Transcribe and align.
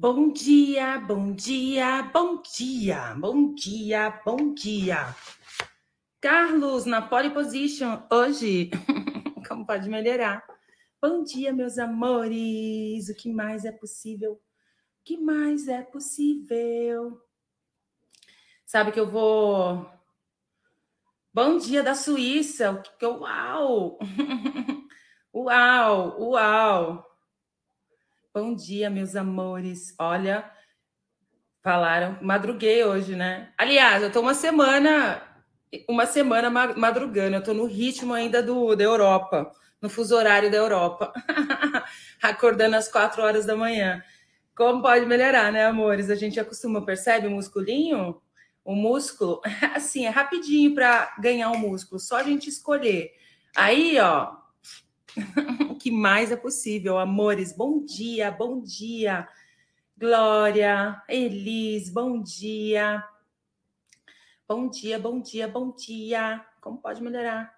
Bom 0.00 0.32
dia, 0.32 1.00
bom 1.00 1.32
dia, 1.32 2.02
bom 2.14 2.40
dia, 2.40 3.16
bom 3.16 3.52
dia, 3.52 4.10
bom 4.24 4.54
dia. 4.54 5.12
Carlos, 6.20 6.84
na 6.84 7.02
pole 7.02 7.30
position, 7.30 8.06
hoje, 8.08 8.70
como 9.48 9.66
pode 9.66 9.88
melhorar? 9.88 10.46
Bom 11.02 11.24
dia, 11.24 11.52
meus 11.52 11.78
amores. 11.78 13.08
O 13.08 13.14
que 13.16 13.28
mais 13.32 13.64
é 13.64 13.72
possível? 13.72 14.34
O 14.34 14.40
que 15.04 15.16
mais 15.16 15.66
é 15.66 15.82
possível? 15.82 17.20
Sabe 18.64 18.92
que 18.92 19.00
eu 19.00 19.10
vou. 19.10 19.84
Bom 21.34 21.58
dia 21.58 21.82
da 21.82 21.96
Suíça. 21.96 22.70
O 22.70 22.82
que 22.82 23.04
eu. 23.04 23.18
Uau! 23.18 23.98
Uau! 25.34 26.20
Uau! 26.20 27.07
Bom 28.34 28.54
dia, 28.54 28.90
meus 28.90 29.16
amores. 29.16 29.94
Olha, 29.98 30.48
falaram, 31.62 32.18
madruguei 32.20 32.84
hoje, 32.84 33.16
né? 33.16 33.52
Aliás, 33.56 34.02
eu 34.02 34.12
tô 34.12 34.20
uma 34.20 34.34
semana, 34.34 35.22
uma 35.88 36.06
semana 36.06 36.50
madrugando, 36.50 37.36
eu 37.36 37.42
tô 37.42 37.54
no 37.54 37.64
ritmo 37.64 38.12
ainda 38.12 38.42
do 38.42 38.76
da 38.76 38.84
Europa, 38.84 39.50
no 39.80 39.88
fuso 39.88 40.14
horário 40.14 40.50
da 40.50 40.58
Europa. 40.58 41.12
Acordando 42.22 42.76
às 42.76 42.88
quatro 42.88 43.22
horas 43.22 43.46
da 43.46 43.56
manhã. 43.56 44.02
Como 44.54 44.82
pode 44.82 45.06
melhorar, 45.06 45.50
né, 45.50 45.64
amores? 45.64 46.10
A 46.10 46.14
gente 46.14 46.38
acostuma, 46.38 46.84
percebe 46.84 47.26
o 47.26 47.30
musculinho? 47.30 48.20
O 48.62 48.74
músculo, 48.74 49.40
assim, 49.74 50.04
é 50.04 50.10
rapidinho 50.10 50.74
para 50.74 51.14
ganhar 51.18 51.50
o 51.50 51.54
um 51.54 51.58
músculo, 51.58 51.98
só 51.98 52.18
a 52.18 52.22
gente 52.22 52.50
escolher. 52.50 53.10
Aí, 53.56 53.98
ó, 53.98 54.36
que 55.78 55.90
mais 55.90 56.32
é 56.32 56.36
possível, 56.36 56.98
amores. 56.98 57.52
Bom 57.52 57.84
dia, 57.84 58.30
bom 58.30 58.60
dia. 58.60 59.28
Glória, 59.96 61.02
Elis, 61.08 61.88
bom 61.88 62.20
dia. 62.20 63.04
Bom 64.46 64.68
dia, 64.68 64.98
bom 64.98 65.20
dia, 65.20 65.46
bom 65.46 65.74
dia. 65.74 66.44
Como 66.60 66.78
pode 66.78 67.02
melhorar? 67.02 67.56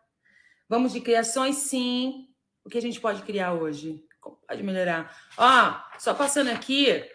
Vamos 0.68 0.92
de 0.92 1.00
criações? 1.00 1.56
Sim. 1.56 2.28
O 2.64 2.68
que 2.68 2.78
a 2.78 2.82
gente 2.82 3.00
pode 3.00 3.22
criar 3.22 3.54
hoje? 3.54 4.04
Como 4.20 4.36
pode 4.36 4.62
melhorar? 4.62 5.16
Ó, 5.36 5.98
só 5.98 6.14
passando 6.14 6.50
aqui. 6.50 7.10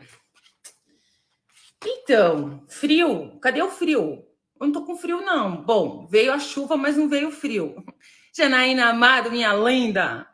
Então, 1.85 2.65
frio. 2.67 3.39
Cadê 3.39 3.61
o 3.61 3.69
frio? 3.69 4.25
Eu 4.59 4.67
não 4.67 4.71
tô 4.71 4.83
com 4.85 4.97
frio, 4.97 5.21
não. 5.21 5.63
Bom, 5.63 6.07
veio 6.07 6.33
a 6.33 6.39
chuva, 6.39 6.75
mas 6.77 6.97
não 6.97 7.07
veio 7.07 7.27
o 7.27 7.31
frio. 7.31 7.83
Janaína 8.35 8.89
Amado, 8.89 9.31
minha 9.31 9.53
lenda. 9.53 10.27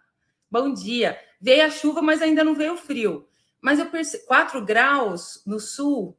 Bom 0.51 0.73
dia. 0.73 1.17
Veio 1.39 1.65
a 1.65 1.69
chuva, 1.69 2.01
mas 2.01 2.21
ainda 2.21 2.43
não 2.43 2.53
veio 2.53 2.73
o 2.73 2.77
frio. 2.77 3.25
Mas 3.61 3.79
eu 3.79 3.85
percebo 3.85 4.25
4 4.25 4.65
graus 4.65 5.41
no 5.45 5.61
sul. 5.61 6.17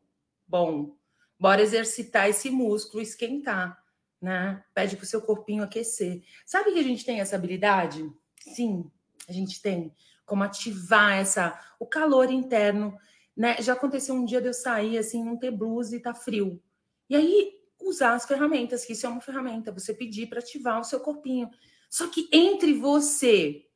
Bom, 0.48 0.96
bora 1.38 1.60
exercitar 1.60 2.30
esse 2.30 2.48
músculo, 2.48 3.02
esquentar, 3.02 3.78
né? 4.18 4.64
Pede 4.72 4.96
para 4.96 5.04
o 5.04 5.06
seu 5.06 5.20
corpinho 5.20 5.62
aquecer. 5.62 6.22
Sabe 6.46 6.72
que 6.72 6.78
a 6.78 6.82
gente 6.82 7.04
tem 7.04 7.20
essa 7.20 7.36
habilidade? 7.36 8.10
Sim, 8.38 8.90
a 9.28 9.32
gente 9.32 9.60
tem 9.60 9.94
como 10.24 10.44
ativar 10.44 11.18
essa 11.18 11.60
o 11.78 11.84
calor 11.86 12.30
interno, 12.30 12.96
né? 13.36 13.56
Já 13.60 13.74
aconteceu 13.74 14.14
um 14.14 14.24
dia 14.24 14.40
de 14.40 14.46
eu 14.46 14.54
sair 14.54 14.96
assim, 14.96 15.22
não 15.22 15.36
ter 15.36 15.50
blusa 15.50 15.94
e 15.94 16.00
tá 16.00 16.14
frio. 16.14 16.58
E 17.06 17.14
aí 17.14 17.52
usar 17.82 18.14
as 18.14 18.24
ferramentas, 18.24 18.86
que 18.86 18.94
isso 18.94 19.04
é 19.04 19.10
uma 19.10 19.20
ferramenta, 19.20 19.70
você 19.70 19.92
pedir 19.92 20.28
para 20.28 20.38
ativar 20.38 20.80
o 20.80 20.84
seu 20.84 21.00
corpinho. 21.00 21.50
Só 21.90 22.08
que 22.08 22.30
entre 22.32 22.72
você 22.72 23.66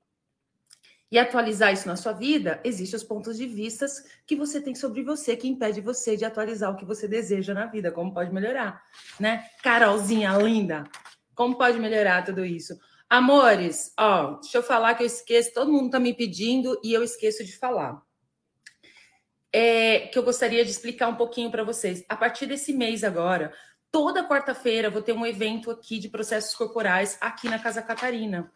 e 1.11 1.19
atualizar 1.19 1.73
isso 1.73 1.87
na 1.87 1.97
sua 1.97 2.13
vida, 2.13 2.61
existem 2.65 2.97
os 2.97 3.05
pontos 3.05 3.37
de 3.37 3.47
vista 3.47 3.87
que 4.27 4.35
você 4.35 4.61
tem 4.61 4.75
sobre 4.75 5.03
você, 5.03 5.37
que 5.37 5.49
impede 5.49 5.81
você 5.81 6.17
de 6.17 6.25
atualizar 6.25 6.73
o 6.73 6.77
que 6.77 6.85
você 6.85 7.07
deseja 7.07 7.55
na 7.55 7.67
vida, 7.67 7.93
como 7.93 8.13
pode 8.13 8.33
melhorar, 8.33 8.83
né? 9.21 9.45
Carolzinha 9.63 10.33
linda, 10.39 10.85
como 11.35 11.57
pode 11.57 11.79
melhorar 11.79 12.25
tudo 12.25 12.45
isso? 12.45 12.77
Amores, 13.09 13.93
ó, 13.97 14.41
deixa 14.41 14.59
eu 14.59 14.63
falar 14.65 14.95
que 14.95 15.05
eu 15.05 15.07
esqueço, 15.07 15.55
todo 15.55 15.73
mundo 15.73 15.91
tá 15.91 16.01
me 16.01 16.13
pedindo 16.13 16.79
e 16.83 16.93
eu 16.93 17.05
esqueço 17.05 17.45
de 17.45 17.57
falar. 17.57 18.03
É, 19.53 20.09
que 20.09 20.19
eu 20.19 20.25
gostaria 20.25 20.65
de 20.65 20.71
explicar 20.71 21.09
um 21.09 21.15
pouquinho 21.15 21.51
para 21.51 21.63
vocês. 21.63 22.05
A 22.09 22.17
partir 22.17 22.47
desse 22.47 22.73
mês 22.73 23.05
agora, 23.05 23.55
toda 23.93 24.27
quarta-feira 24.29 24.91
vou 24.91 25.01
ter 25.01 25.13
um 25.13 25.25
evento 25.25 25.71
aqui 25.71 25.99
de 25.99 26.09
processos 26.09 26.55
corporais 26.55 27.17
aqui 27.21 27.49
na 27.49 27.59
Casa 27.59 27.81
Catarina. 27.81 28.53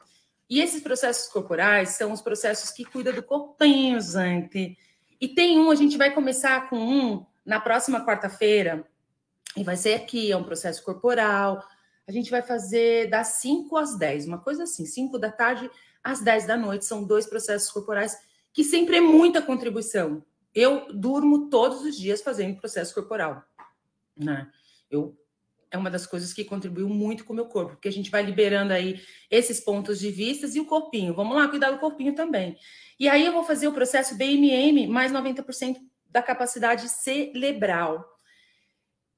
E 0.50 0.60
esses 0.60 0.82
processos 0.82 1.32
corporais 1.32 1.90
são 1.90 2.12
os 2.12 2.20
processos 2.20 2.70
que 2.70 2.84
cuidam 2.84 3.14
do 3.14 3.22
corpinho, 3.22 4.00
gente. 4.00 4.76
E 5.20 5.28
tem 5.28 5.60
um, 5.60 5.70
a 5.70 5.76
gente 5.76 5.96
vai 5.96 6.12
começar 6.12 6.68
com 6.68 6.76
um 6.76 7.26
na 7.46 7.60
próxima 7.60 8.04
quarta-feira, 8.04 8.84
e 9.56 9.64
vai 9.64 9.76
ser 9.76 9.94
aqui, 9.94 10.30
é 10.30 10.36
um 10.36 10.44
processo 10.44 10.84
corporal. 10.84 11.64
A 12.06 12.12
gente 12.12 12.30
vai 12.30 12.42
fazer 12.42 13.08
das 13.08 13.28
5 13.40 13.76
às 13.76 13.96
10, 13.96 14.26
uma 14.26 14.38
coisa 14.38 14.64
assim, 14.64 14.84
5 14.84 15.18
da 15.18 15.30
tarde 15.30 15.70
às 16.02 16.20
10 16.20 16.46
da 16.46 16.56
noite. 16.56 16.84
São 16.84 17.04
dois 17.04 17.26
processos 17.26 17.70
corporais 17.70 18.16
que 18.52 18.64
sempre 18.64 18.96
é 18.96 19.00
muita 19.00 19.42
contribuição. 19.42 20.24
Eu 20.54 20.92
durmo 20.92 21.48
todos 21.48 21.82
os 21.82 21.96
dias 21.96 22.22
fazendo 22.22 22.58
processo 22.58 22.94
corporal. 22.94 23.44
Né? 24.16 24.50
Eu 24.90 25.16
é 25.70 25.78
uma 25.78 25.90
das 25.90 26.06
coisas 26.06 26.32
que 26.32 26.44
contribuiu 26.44 26.88
muito 26.88 27.24
com 27.24 27.32
o 27.32 27.36
meu 27.36 27.46
corpo, 27.46 27.72
porque 27.72 27.88
a 27.88 27.92
gente 27.92 28.10
vai 28.10 28.22
liberando 28.22 28.72
aí 28.72 29.00
esses 29.30 29.60
pontos 29.60 30.00
de 30.00 30.10
vistas 30.10 30.56
e 30.56 30.60
o 30.60 30.66
corpinho. 30.66 31.14
Vamos 31.14 31.36
lá, 31.36 31.46
cuidar 31.48 31.70
do 31.70 31.78
corpinho 31.78 32.14
também. 32.14 32.56
E 32.98 33.08
aí 33.08 33.24
eu 33.24 33.32
vou 33.32 33.44
fazer 33.44 33.68
o 33.68 33.72
processo 33.72 34.16
BMM 34.16 34.88
mais 34.88 35.12
90% 35.12 35.76
da 36.10 36.20
capacidade 36.20 36.88
cerebral. 36.88 38.04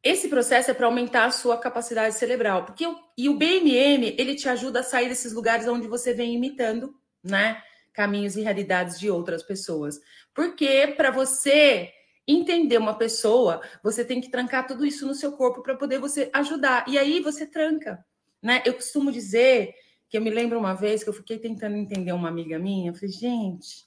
Esse 0.02 0.28
processo 0.28 0.70
é 0.70 0.74
para 0.74 0.86
aumentar 0.86 1.24
a 1.24 1.30
sua 1.30 1.56
capacidade 1.56 2.16
cerebral, 2.16 2.64
porque 2.64 2.84
e 3.16 3.28
o 3.28 3.34
BMM, 3.34 4.14
ele 4.18 4.34
te 4.34 4.48
ajuda 4.48 4.80
a 4.80 4.82
sair 4.82 5.08
desses 5.08 5.32
lugares 5.32 5.66
onde 5.66 5.86
você 5.86 6.12
vem 6.12 6.34
imitando, 6.34 6.94
né, 7.22 7.62
caminhos 7.92 8.36
e 8.36 8.42
realidades 8.42 8.98
de 8.98 9.08
outras 9.08 9.42
pessoas. 9.42 10.00
Porque 10.34 10.92
para 10.96 11.10
você 11.10 11.92
entender 12.26 12.78
uma 12.78 12.96
pessoa, 12.96 13.60
você 13.82 14.04
tem 14.04 14.20
que 14.20 14.30
trancar 14.30 14.66
tudo 14.66 14.86
isso 14.86 15.06
no 15.06 15.14
seu 15.14 15.32
corpo 15.32 15.62
para 15.62 15.76
poder 15.76 15.98
você 15.98 16.30
ajudar. 16.32 16.84
E 16.88 16.98
aí 16.98 17.20
você 17.20 17.46
tranca, 17.46 18.04
né? 18.40 18.62
Eu 18.64 18.74
costumo 18.74 19.10
dizer 19.10 19.74
que 20.08 20.16
eu 20.16 20.22
me 20.22 20.30
lembro 20.30 20.58
uma 20.58 20.74
vez 20.74 21.02
que 21.02 21.08
eu 21.08 21.14
fiquei 21.14 21.38
tentando 21.38 21.76
entender 21.76 22.12
uma 22.12 22.28
amiga 22.28 22.58
minha, 22.58 22.90
eu 22.90 22.94
falei, 22.94 23.10
gente, 23.10 23.84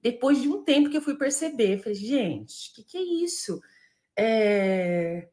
depois 0.00 0.40
de 0.40 0.48
um 0.48 0.62
tempo 0.62 0.88
que 0.88 0.96
eu 0.96 1.02
fui 1.02 1.16
perceber, 1.16 1.74
eu 1.74 1.78
falei, 1.80 1.94
gente, 1.94 2.70
o 2.70 2.74
que, 2.74 2.84
que 2.84 2.98
é 2.98 3.02
isso? 3.02 3.60
É... 4.16 5.28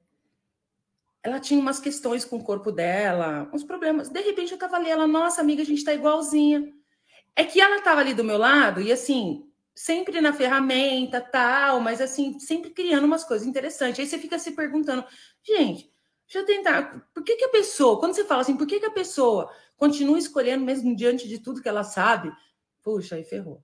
Ela 1.24 1.40
tinha 1.40 1.60
umas 1.60 1.80
questões 1.80 2.26
com 2.26 2.38
o 2.38 2.44
corpo 2.44 2.72
dela, 2.72 3.50
uns 3.54 3.64
problemas. 3.64 4.10
De 4.10 4.20
repente 4.22 4.52
eu 4.52 4.58
tava 4.58 4.78
ali, 4.78 4.90
ela, 4.90 5.06
nossa 5.06 5.42
amiga, 5.42 5.62
a 5.62 5.66
gente 5.66 5.84
tá 5.84 5.94
igualzinha. 5.94 6.74
É 7.36 7.44
que 7.44 7.62
ela 7.62 7.82
tava 7.82 8.02
ali 8.02 8.14
do 8.14 8.24
meu 8.24 8.38
lado 8.38 8.82
e 8.82 8.92
assim, 8.92 9.51
sempre 9.76 10.22
na 10.22 10.34
ferramenta, 10.34 11.22
tal, 11.22 11.80
mas 11.80 12.02
assim, 12.02 12.40
sempre 12.40 12.72
criando 12.72 13.06
umas 13.06 13.24
coisas 13.24 13.48
interessantes. 13.48 14.00
Aí 14.00 14.08
você 14.08 14.18
fica 14.20 14.38
se 14.38 14.52
perguntando, 14.52 15.06
gente, 15.44 15.92
deixa 16.26 16.40
eu 16.40 16.46
tentar, 16.46 17.10
por 17.14 17.24
que, 17.24 17.36
que 17.36 17.46
a 17.46 17.50
pessoa, 17.50 18.00
quando 18.00 18.14
você 18.14 18.26
fala 18.26 18.42
assim, 18.42 18.58
por 18.58 18.68
que, 18.68 18.80
que 18.80 18.86
a 18.86 18.92
pessoa 18.92 19.52
continua 19.78 20.18
escolhendo 20.18 20.64
mesmo 20.64 20.96
diante 20.96 21.28
de 21.28 21.40
tudo 21.40 21.62
que 21.62 21.70
ela 21.70 21.84
sabe? 21.84 22.32
Puxa, 22.84 23.16
aí 23.16 23.24
ferrou. 23.24 23.64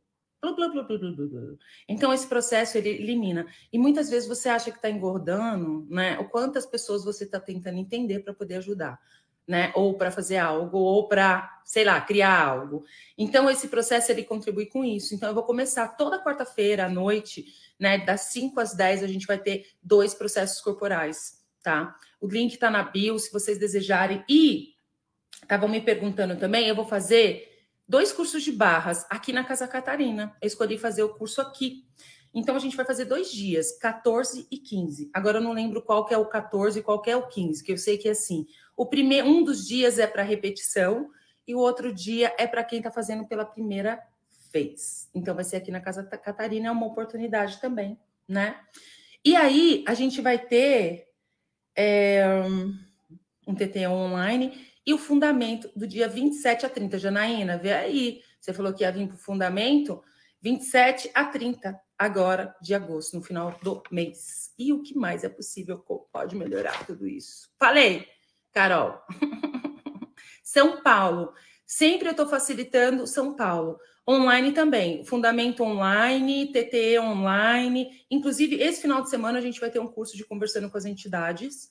Então, 1.90 2.14
esse 2.14 2.28
processo 2.28 2.78
ele 2.78 2.90
elimina. 2.90 3.48
E 3.74 3.80
muitas 3.80 4.10
vezes 4.10 4.28
você 4.30 4.48
acha 4.48 4.70
que 4.70 4.78
está 4.78 4.90
engordando, 4.90 5.88
né? 5.90 6.18
O 6.20 6.30
quantas 6.30 6.66
pessoas 6.66 7.04
você 7.04 7.24
está 7.24 7.40
tentando 7.40 7.78
entender 7.80 8.20
para 8.20 8.34
poder 8.34 8.56
ajudar 8.56 9.00
né? 9.48 9.72
Ou 9.76 9.98
para 9.98 10.12
fazer 10.12 10.38
algo, 10.38 10.78
ou 10.78 11.08
para, 11.08 11.62
sei 11.64 11.84
lá, 11.86 12.00
criar 12.02 12.38
algo. 12.38 12.84
Então, 13.18 13.50
esse 13.50 13.70
processo 13.70 14.12
ele 14.12 14.24
contribui 14.24 14.66
com 14.66 14.84
isso. 14.84 15.16
Então, 15.16 15.30
eu 15.30 15.36
vou 15.36 15.44
começar 15.44 15.88
toda 15.90 16.22
quarta-feira 16.22 16.86
à 16.86 16.90
noite, 16.90 17.46
né? 17.80 18.00
Das 18.00 18.22
5 18.22 18.60
às 18.60 18.76
10, 18.76 19.04
a 19.04 19.08
gente 19.08 19.26
vai 19.26 19.38
ter 19.38 19.66
dois 19.82 20.14
processos 20.14 20.60
corporais, 20.62 21.44
tá? 21.64 21.96
O 22.20 22.28
link 22.28 22.54
está 22.54 22.70
na 22.70 22.84
bio, 22.84 23.18
se 23.18 23.32
vocês 23.32 23.58
desejarem. 23.58 24.24
E 24.28 24.74
estavam 25.42 25.70
me 25.70 25.80
perguntando 25.80 26.36
também, 26.36 26.68
eu 26.68 26.76
vou 26.76 26.86
fazer 26.86 27.48
dois 27.88 28.12
cursos 28.12 28.44
de 28.44 28.52
barras 28.52 29.06
aqui 29.10 29.32
na 29.32 29.46
Casa 29.46 29.68
Catarina. 29.68 30.36
Eu 30.42 30.48
escolhi 30.48 30.78
fazer 30.78 31.04
o 31.04 31.16
curso 31.16 31.40
aqui. 31.40 31.86
Então, 32.34 32.56
a 32.56 32.60
gente 32.60 32.76
vai 32.76 32.86
fazer 32.86 33.06
dois 33.06 33.32
dias, 33.32 33.78
14 33.80 34.48
e 34.52 34.58
15. 34.58 35.10
Agora, 35.14 35.38
eu 35.38 35.44
não 35.44 35.54
lembro 35.54 35.82
qual 35.82 36.06
que 36.06 36.14
é 36.14 36.18
o 36.18 36.26
14 36.26 36.80
e 36.80 36.84
qual 36.84 37.02
que 37.02 37.10
é 37.10 37.16
o 37.16 37.28
15, 37.28 37.64
que 37.64 37.72
eu 37.72 37.78
sei 37.78 37.98
que 37.98 38.08
é 38.08 38.12
assim. 38.12 38.46
O 38.76 38.86
primeiro, 38.86 39.28
um 39.28 39.44
dos 39.44 39.68
dias 39.68 39.98
é 39.98 40.06
para 40.06 40.24
repetição 40.24 41.10
e 41.48 41.56
o 41.56 41.60
outro 41.60 41.94
dia 41.94 42.34
é 42.38 42.46
para 42.46 42.64
quem 42.64 42.80
está 42.80 42.92
fazendo 42.92 43.26
pela 43.26 43.46
primeira 43.46 44.00
vez. 44.52 45.10
Então 45.14 45.34
vai 45.34 45.44
ser 45.44 45.58
aqui 45.58 45.72
na 45.72 45.80
Casa 45.80 46.04
Catarina, 46.04 46.68
é 46.68 46.72
uma 46.72 46.86
oportunidade 46.86 47.60
também, 47.60 47.98
né? 48.28 48.60
E 49.24 49.36
aí 49.36 49.84
a 49.88 49.94
gente 49.94 50.22
vai 50.22 50.38
ter 50.38 51.08
é, 51.76 52.26
um 53.48 53.56
TT 53.56 53.88
online 53.88 54.68
e 54.86 54.94
o 54.94 54.98
fundamento 54.98 55.70
do 55.76 55.88
dia 55.88 56.08
27 56.08 56.66
a 56.66 56.70
30. 56.70 56.98
Janaína, 57.00 57.58
vê 57.58 57.74
aí. 57.74 58.22
Você 58.40 58.54
falou 58.54 58.74
que 58.74 58.84
ia 58.84 58.92
vir 58.92 59.08
para 59.08 59.16
o 59.16 59.20
fundamento 59.20 60.02
27 60.42 61.12
a 61.14 61.26
30. 61.26 61.80
Agora 61.98 62.56
de 62.62 62.74
agosto, 62.74 63.16
no 63.16 63.24
final 63.24 63.58
do 63.64 63.82
mês. 63.92 64.54
E 64.58 64.72
o 64.72 64.84
que 64.84 64.96
mais 64.96 65.24
é 65.24 65.30
possível 65.30 65.78
pode 66.12 66.36
melhorar 66.36 66.86
tudo 66.86 67.08
isso? 67.08 67.50
Falei, 67.58 68.08
Carol. 68.54 69.02
São 70.44 70.82
Paulo. 70.82 71.34
Sempre 71.66 72.08
eu 72.08 72.12
estou 72.12 72.28
facilitando 72.28 73.08
São 73.08 73.36
Paulo. 73.36 73.80
Online 74.10 74.54
também, 74.54 75.04
Fundamento 75.04 75.62
Online, 75.64 76.50
TTE 76.52 76.98
Online. 77.00 78.06
Inclusive, 78.10 78.56
esse 78.56 78.82
final 78.82 79.02
de 79.02 79.10
semana 79.10 79.38
a 79.40 79.42
gente 79.42 79.60
vai 79.60 79.70
ter 79.70 79.80
um 79.80 79.88
curso 79.88 80.16
de 80.16 80.24
conversando 80.24 80.70
com 80.70 80.78
as 80.78 80.86
entidades. 80.86 81.70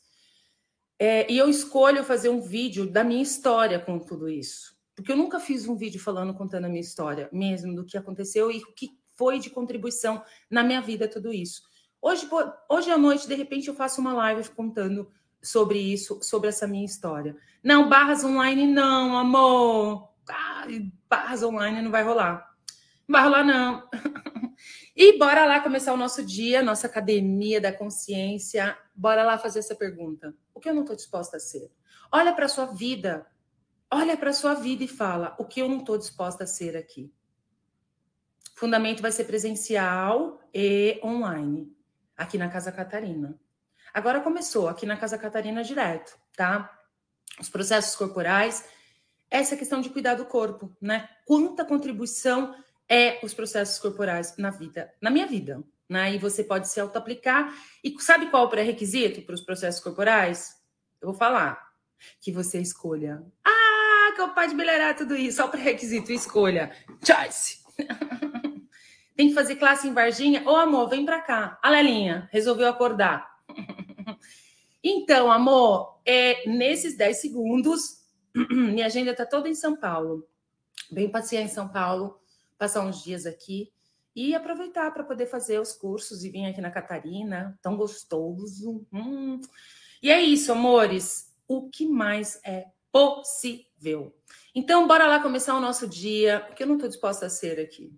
É, 0.98 1.30
e 1.30 1.38
eu 1.38 1.48
escolho 1.48 2.04
fazer 2.04 2.28
um 2.28 2.40
vídeo 2.40 2.86
da 2.86 3.02
minha 3.02 3.22
história 3.22 3.78
com 3.78 3.98
tudo 3.98 4.28
isso. 4.28 4.76
Porque 4.94 5.12
eu 5.12 5.16
nunca 5.16 5.40
fiz 5.40 5.66
um 5.66 5.76
vídeo 5.76 6.00
falando, 6.00 6.34
contando 6.34 6.66
a 6.66 6.68
minha 6.68 6.80
história 6.80 7.28
mesmo, 7.32 7.74
do 7.74 7.84
que 7.84 7.96
aconteceu 7.96 8.50
e 8.50 8.58
o 8.58 8.72
que 8.74 8.90
foi 9.16 9.38
de 9.38 9.50
contribuição 9.50 10.22
na 10.50 10.62
minha 10.62 10.80
vida 10.80 11.08
tudo 11.08 11.32
isso. 11.32 11.62
Hoje, 12.00 12.28
hoje 12.68 12.90
à 12.90 12.98
noite, 12.98 13.26
de 13.26 13.34
repente, 13.34 13.68
eu 13.68 13.74
faço 13.74 14.00
uma 14.00 14.12
live 14.12 14.48
contando 14.50 15.10
sobre 15.42 15.78
isso, 15.78 16.20
sobre 16.22 16.48
essa 16.48 16.66
minha 16.66 16.84
história. 16.84 17.36
Não, 17.62 17.88
barras 17.88 18.22
online 18.24 18.66
não, 18.66 19.16
amor. 19.16 20.08
Ah, 20.28 20.66
barras 21.08 21.42
online 21.42 21.82
não 21.82 21.90
vai 21.90 22.04
rolar. 22.04 22.54
Não 23.08 23.12
vai 23.18 23.24
rolar, 23.24 23.44
não. 23.44 23.88
e 24.94 25.18
bora 25.18 25.46
lá 25.46 25.60
começar 25.60 25.92
o 25.92 25.96
nosso 25.96 26.24
dia, 26.24 26.62
nossa 26.62 26.86
academia 26.86 27.60
da 27.60 27.72
consciência. 27.72 28.76
Bora 28.94 29.24
lá 29.24 29.38
fazer 29.38 29.60
essa 29.60 29.74
pergunta. 29.74 30.34
O 30.54 30.60
que 30.60 30.68
eu 30.68 30.74
não 30.74 30.82
estou 30.82 30.96
disposta 30.96 31.38
a 31.38 31.40
ser? 31.40 31.70
Olha 32.12 32.32
para 32.32 32.46
a 32.46 32.48
sua 32.48 32.66
vida. 32.66 33.26
Olha 33.90 34.16
para 34.16 34.30
a 34.30 34.34
sua 34.34 34.54
vida 34.54 34.84
e 34.84 34.88
fala: 34.88 35.34
o 35.38 35.44
que 35.44 35.60
eu 35.60 35.68
não 35.68 35.78
estou 35.78 35.96
disposta 35.96 36.44
a 36.44 36.46
ser 36.46 36.76
aqui? 36.76 37.12
Fundamento 38.56 39.02
vai 39.02 39.12
ser 39.12 39.24
presencial 39.24 40.40
e 40.52 40.98
online, 41.04 41.70
aqui 42.16 42.38
na 42.38 42.48
Casa 42.48 42.72
Catarina. 42.72 43.38
Agora 43.92 44.20
começou 44.20 44.66
aqui 44.66 44.86
na 44.86 44.96
Casa 44.96 45.18
Catarina 45.18 45.62
direto, 45.62 46.18
tá? 46.34 46.74
Os 47.38 47.50
processos 47.50 47.94
corporais, 47.94 48.66
essa 49.30 49.58
questão 49.58 49.82
de 49.82 49.90
cuidar 49.90 50.14
do 50.14 50.24
corpo, 50.24 50.74
né? 50.80 51.06
Quanta 51.26 51.66
contribuição 51.66 52.56
é 52.88 53.20
os 53.22 53.34
processos 53.34 53.78
corporais 53.78 54.38
na 54.38 54.48
vida, 54.48 54.90
na 55.02 55.10
minha 55.10 55.26
vida, 55.26 55.62
né? 55.86 56.14
E 56.14 56.18
você 56.18 56.42
pode 56.42 56.66
se 56.66 56.80
auto-aplicar. 56.80 57.54
E 57.84 57.94
sabe 58.00 58.30
qual 58.30 58.46
o 58.46 58.48
pré-requisito 58.48 59.20
para 59.20 59.34
os 59.34 59.42
processos 59.42 59.82
corporais? 59.82 60.56
Eu 60.98 61.08
vou 61.08 61.14
falar. 61.14 61.62
Que 62.22 62.32
você 62.32 62.58
escolha. 62.58 63.22
Ah, 63.44 64.14
capaz 64.16 64.50
de 64.50 64.56
melhorar 64.56 64.94
tudo 64.94 65.14
isso. 65.14 65.36
Só 65.36 65.44
o 65.44 65.50
pré-requisito, 65.50 66.10
escolha. 66.10 66.74
Choice. 67.04 67.58
Tem 69.16 69.28
que 69.28 69.34
fazer 69.34 69.56
classe 69.56 69.88
em 69.88 69.94
Varginha. 69.94 70.42
Ô, 70.46 70.54
amor, 70.56 70.88
vem 70.88 71.04
para 71.04 71.20
cá. 71.22 71.58
A 71.62 71.70
Lelinha 71.70 72.28
resolveu 72.30 72.68
acordar. 72.68 73.26
Então, 74.88 75.32
amor, 75.32 75.98
é, 76.06 76.48
nesses 76.48 76.96
10 76.96 77.20
segundos, 77.20 78.04
minha 78.48 78.86
agenda 78.86 79.10
está 79.10 79.26
toda 79.26 79.48
em 79.48 79.54
São 79.54 79.74
Paulo. 79.74 80.24
Vem 80.92 81.10
passear 81.10 81.42
em 81.42 81.48
São 81.48 81.68
Paulo, 81.68 82.20
passar 82.56 82.86
uns 82.86 83.02
dias 83.02 83.26
aqui 83.26 83.72
e 84.14 84.32
aproveitar 84.32 84.92
para 84.92 85.02
poder 85.02 85.26
fazer 85.26 85.60
os 85.60 85.72
cursos 85.72 86.22
e 86.22 86.30
vir 86.30 86.46
aqui 86.46 86.60
na 86.60 86.70
Catarina, 86.70 87.58
tão 87.60 87.76
gostoso. 87.76 88.86
Hum. 88.92 89.40
E 90.00 90.08
é 90.08 90.20
isso, 90.20 90.52
amores. 90.52 91.34
O 91.48 91.68
que 91.68 91.84
mais 91.84 92.40
é 92.44 92.66
possível? 92.92 94.14
Então, 94.54 94.86
bora 94.86 95.08
lá 95.08 95.18
começar 95.18 95.56
o 95.56 95.60
nosso 95.60 95.88
dia. 95.88 96.46
O 96.48 96.54
que 96.54 96.62
eu 96.62 96.66
não 96.68 96.76
estou 96.76 96.88
disposta 96.88 97.26
a 97.26 97.30
ser 97.30 97.58
aqui? 97.58 97.92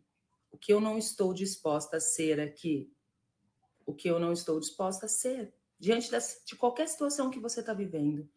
O 0.58 0.60
que 0.60 0.72
eu 0.72 0.81
não 0.81 0.99
estou 0.99 1.32
disposta 1.32 1.99
a 1.99 2.00
ser 2.00 2.40
aqui? 2.40 2.93
O 3.87 3.94
que 3.94 4.08
eu 4.08 4.19
não 4.19 4.32
estou 4.32 4.58
disposta 4.58 5.06
a 5.06 5.08
ser? 5.08 5.55
diante 5.78 6.10
das, 6.10 6.43
de 6.44 6.56
qualquer 6.56 6.88
situação 6.88 7.31
que 7.31 7.38
você 7.38 7.60
está 7.60 7.72
vivendo. 7.72 8.28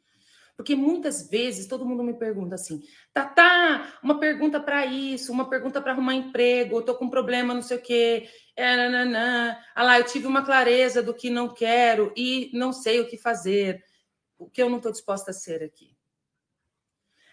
Porque 0.55 0.75
muitas 0.75 1.27
vezes 1.29 1.65
todo 1.65 1.85
mundo 1.85 2.03
me 2.03 2.13
pergunta 2.13 2.55
assim: 2.55 2.83
tá, 3.13 3.25
tá, 3.25 3.99
uma 4.03 4.19
pergunta 4.19 4.59
para 4.59 4.85
isso, 4.85 5.31
uma 5.31 5.49
pergunta 5.49 5.81
para 5.81 5.93
arrumar 5.93 6.13
emprego, 6.13 6.77
eu 6.77 6.81
tô 6.83 6.93
com 6.95 7.05
um 7.05 7.09
problema, 7.09 7.53
não 7.53 7.61
sei 7.61 7.77
o 7.77 7.81
quê. 7.81 8.29
É, 8.55 8.75
nananã. 8.75 9.57
Ah 9.73 9.83
lá, 9.83 9.99
eu 9.99 10.05
tive 10.05 10.27
uma 10.27 10.45
clareza 10.45 11.01
do 11.01 11.13
que 11.13 11.29
não 11.29 11.49
quero 11.49 12.13
e 12.15 12.51
não 12.53 12.71
sei 12.71 12.99
o 12.99 13.07
que 13.07 13.17
fazer. 13.17 13.83
O 14.37 14.49
que 14.49 14.61
eu 14.61 14.69
não 14.69 14.77
estou 14.77 14.91
disposta 14.91 15.31
a 15.31 15.33
ser 15.33 15.63
aqui. 15.63 15.95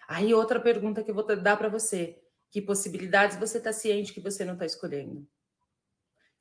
Aí 0.07 0.33
outra 0.33 0.59
pergunta 0.59 1.03
que 1.03 1.11
eu 1.11 1.15
vou 1.15 1.25
dar 1.25 1.57
para 1.57 1.69
você: 1.69 2.19
que 2.51 2.63
possibilidades 2.63 3.37
você 3.37 3.59
está 3.59 3.73
ciente 3.73 4.13
que 4.13 4.21
você 4.21 4.45
não 4.45 4.55
está 4.55 4.67
escolhendo? 4.67 5.27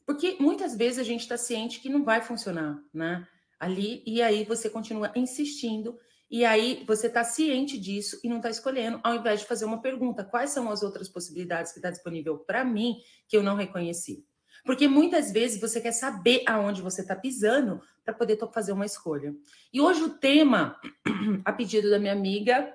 Porque 0.05 0.37
muitas 0.39 0.75
vezes 0.75 0.99
a 0.99 1.03
gente 1.03 1.21
está 1.21 1.37
ciente 1.37 1.79
que 1.79 1.89
não 1.89 2.03
vai 2.03 2.21
funcionar, 2.21 2.81
né? 2.93 3.27
ali, 3.59 4.03
e 4.05 4.21
aí 4.21 4.43
você 4.43 4.69
continua 4.69 5.11
insistindo, 5.15 5.97
e 6.29 6.43
aí 6.43 6.83
você 6.85 7.07
está 7.07 7.23
ciente 7.23 7.77
disso 7.77 8.19
e 8.23 8.29
não 8.29 8.37
está 8.37 8.49
escolhendo, 8.49 8.99
ao 9.03 9.15
invés 9.15 9.39
de 9.39 9.45
fazer 9.45 9.65
uma 9.65 9.81
pergunta: 9.81 10.23
quais 10.23 10.49
são 10.49 10.69
as 10.69 10.83
outras 10.83 11.07
possibilidades 11.07 11.71
que 11.71 11.79
está 11.79 11.89
disponível 11.89 12.37
para 12.37 12.63
mim 12.65 12.97
que 13.27 13.37
eu 13.37 13.43
não 13.43 13.55
reconheci? 13.55 14.25
Porque 14.65 14.87
muitas 14.87 15.31
vezes 15.31 15.61
você 15.61 15.79
quer 15.79 15.93
saber 15.93 16.43
aonde 16.45 16.81
você 16.81 17.01
está 17.01 17.15
pisando 17.15 17.81
para 18.03 18.13
poder 18.13 18.37
fazer 18.51 18.73
uma 18.73 18.85
escolha. 18.85 19.33
E 19.71 19.79
hoje 19.79 20.03
o 20.03 20.09
tema, 20.09 20.77
a 21.45 21.53
pedido 21.53 21.89
da 21.89 21.99
minha 21.99 22.11
amiga, 22.11 22.73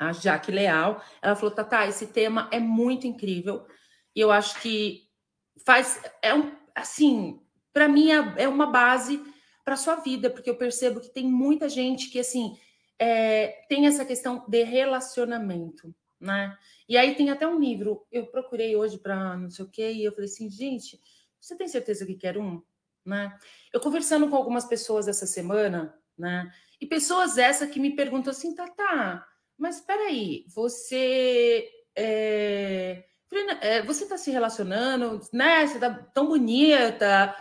a 0.00 0.12
Jaque 0.12 0.50
Leal, 0.50 1.04
ela 1.20 1.36
falou: 1.36 1.54
Tata, 1.54 1.86
esse 1.86 2.06
tema 2.06 2.48
é 2.50 2.58
muito 2.58 3.06
incrível. 3.06 3.66
E 4.16 4.20
eu 4.20 4.32
acho 4.32 4.58
que 4.62 5.02
faz. 5.64 6.02
É 6.22 6.34
um. 6.34 6.50
Assim, 6.74 7.38
para 7.70 7.86
mim 7.86 8.10
é, 8.10 8.44
é 8.44 8.48
uma 8.48 8.66
base 8.66 9.22
para 9.62 9.76
sua 9.76 9.96
vida, 9.96 10.30
porque 10.30 10.48
eu 10.48 10.56
percebo 10.56 11.00
que 11.00 11.10
tem 11.10 11.26
muita 11.26 11.68
gente 11.68 12.08
que 12.08 12.18
assim 12.18 12.56
é, 12.98 13.64
tem 13.68 13.86
essa 13.86 14.04
questão 14.04 14.44
de 14.48 14.62
relacionamento, 14.62 15.94
né? 16.18 16.56
E 16.88 16.96
aí 16.96 17.14
tem 17.14 17.30
até 17.30 17.46
um 17.46 17.60
livro, 17.60 18.06
eu 18.10 18.26
procurei 18.26 18.74
hoje 18.74 18.98
para 18.98 19.36
não 19.36 19.50
sei 19.50 19.64
o 19.64 19.68
quê, 19.68 19.92
e 19.92 20.04
eu 20.04 20.12
falei 20.12 20.26
assim, 20.26 20.50
gente, 20.50 20.98
você 21.38 21.56
tem 21.56 21.68
certeza 21.68 22.06
que 22.06 22.14
quer 22.14 22.38
um? 22.38 22.62
Né? 23.04 23.36
Eu 23.72 23.80
conversando 23.80 24.28
com 24.28 24.36
algumas 24.36 24.64
pessoas 24.64 25.08
essa 25.08 25.26
semana, 25.26 25.94
né? 26.16 26.50
E 26.80 26.86
pessoas 26.86 27.36
essa 27.36 27.66
que 27.66 27.78
me 27.78 27.94
perguntam 27.94 28.30
assim, 28.30 28.54
tá, 28.54 28.66
tá, 28.68 29.26
mas 29.60 29.76
espera 29.76 30.04
aí, 30.04 30.44
você 30.48 31.68
é, 31.94 33.04
é 33.60 33.82
você 33.82 34.04
está 34.04 34.16
se 34.16 34.30
relacionando, 34.30 35.20
né? 35.32 35.66
Você 35.66 35.78
tá 35.78 35.92
tão 36.14 36.26
bonita. 36.26 37.36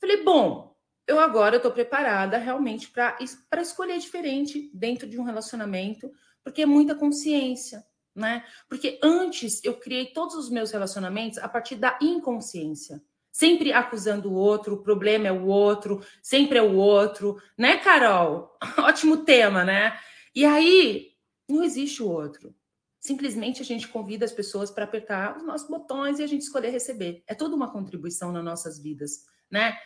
Falei, 0.00 0.22
bom, 0.22 0.74
eu 1.06 1.18
agora 1.18 1.56
estou 1.56 1.72
preparada 1.72 2.38
realmente 2.38 2.88
para 2.90 3.60
escolher 3.60 3.98
diferente 3.98 4.70
dentro 4.72 5.08
de 5.08 5.18
um 5.18 5.24
relacionamento, 5.24 6.10
porque 6.44 6.62
é 6.62 6.66
muita 6.66 6.94
consciência, 6.94 7.84
né? 8.14 8.44
Porque 8.68 9.00
antes 9.02 9.62
eu 9.64 9.74
criei 9.74 10.06
todos 10.06 10.36
os 10.36 10.48
meus 10.48 10.70
relacionamentos 10.70 11.38
a 11.38 11.48
partir 11.48 11.74
da 11.74 11.98
inconsciência. 12.00 13.02
Sempre 13.32 13.72
acusando 13.72 14.30
o 14.30 14.34
outro, 14.34 14.74
o 14.74 14.82
problema 14.82 15.26
é 15.26 15.32
o 15.32 15.46
outro, 15.46 16.00
sempre 16.22 16.56
é 16.56 16.62
o 16.62 16.76
outro, 16.76 17.36
né, 17.58 17.78
Carol? 17.78 18.56
Ótimo 18.78 19.24
tema, 19.24 19.64
né? 19.64 19.98
E 20.32 20.44
aí 20.44 21.13
não 21.48 21.62
existe 21.62 22.02
o 22.02 22.08
outro. 22.08 22.54
Simplesmente 22.98 23.60
a 23.60 23.64
gente 23.64 23.86
convida 23.88 24.24
as 24.24 24.32
pessoas 24.32 24.70
para 24.70 24.84
apertar 24.84 25.36
os 25.36 25.44
nossos 25.44 25.68
botões 25.68 26.18
e 26.18 26.22
a 26.22 26.26
gente 26.26 26.42
escolher 26.42 26.70
receber. 26.70 27.22
É 27.26 27.34
toda 27.34 27.54
uma 27.54 27.70
contribuição 27.70 28.32
nas 28.32 28.42
nossas 28.42 28.78
vidas, 28.78 29.26
né? 29.50 29.76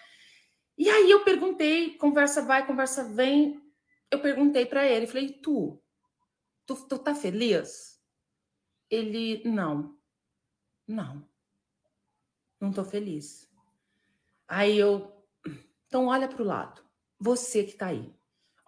E 0.77 0.89
aí 0.89 1.11
eu 1.11 1.25
perguntei, 1.25 1.97
conversa 1.97 2.43
vai, 2.43 2.65
conversa 2.65 3.03
vem. 3.13 3.61
Eu 4.11 4.21
perguntei 4.21 4.65
para 4.65 4.87
ele, 4.87 5.09
falei: 5.09 5.33
"Tu, 5.33 5.83
tu, 6.65 6.77
tu 6.89 6.99
tá 6.99 7.15
feliz?" 7.15 8.01
Ele: 8.89 9.43
"Não. 9.45 9.99
Não. 10.87 11.29
Não 12.61 12.73
tô 12.73 12.85
feliz." 12.85 13.51
Aí 14.47 14.79
eu: 14.79 15.13
"Então 15.87 16.07
olha 16.07 16.29
para 16.29 16.43
o 16.43 16.47
lado. 16.47 16.83
Você 17.19 17.65
que 17.65 17.75
tá 17.75 17.87
aí. 17.89 18.18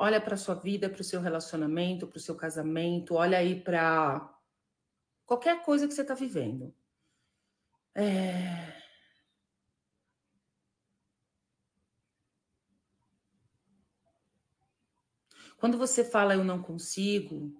Olha 0.02 0.18
para 0.18 0.34
sua 0.34 0.54
vida, 0.54 0.88
para 0.88 1.02
o 1.02 1.04
seu 1.04 1.20
relacionamento, 1.20 2.06
para 2.06 2.16
o 2.16 2.20
seu 2.20 2.34
casamento, 2.34 3.16
olha 3.16 3.36
aí 3.36 3.60
para 3.60 4.34
qualquer 5.26 5.62
coisa 5.62 5.86
que 5.86 5.92
você 5.92 6.00
está 6.00 6.14
vivendo. 6.14 6.74
É, 7.94 8.80
Quando 15.58 15.76
você 15.76 16.02
fala 16.02 16.32
eu 16.32 16.42
não 16.42 16.62
consigo, 16.62 17.52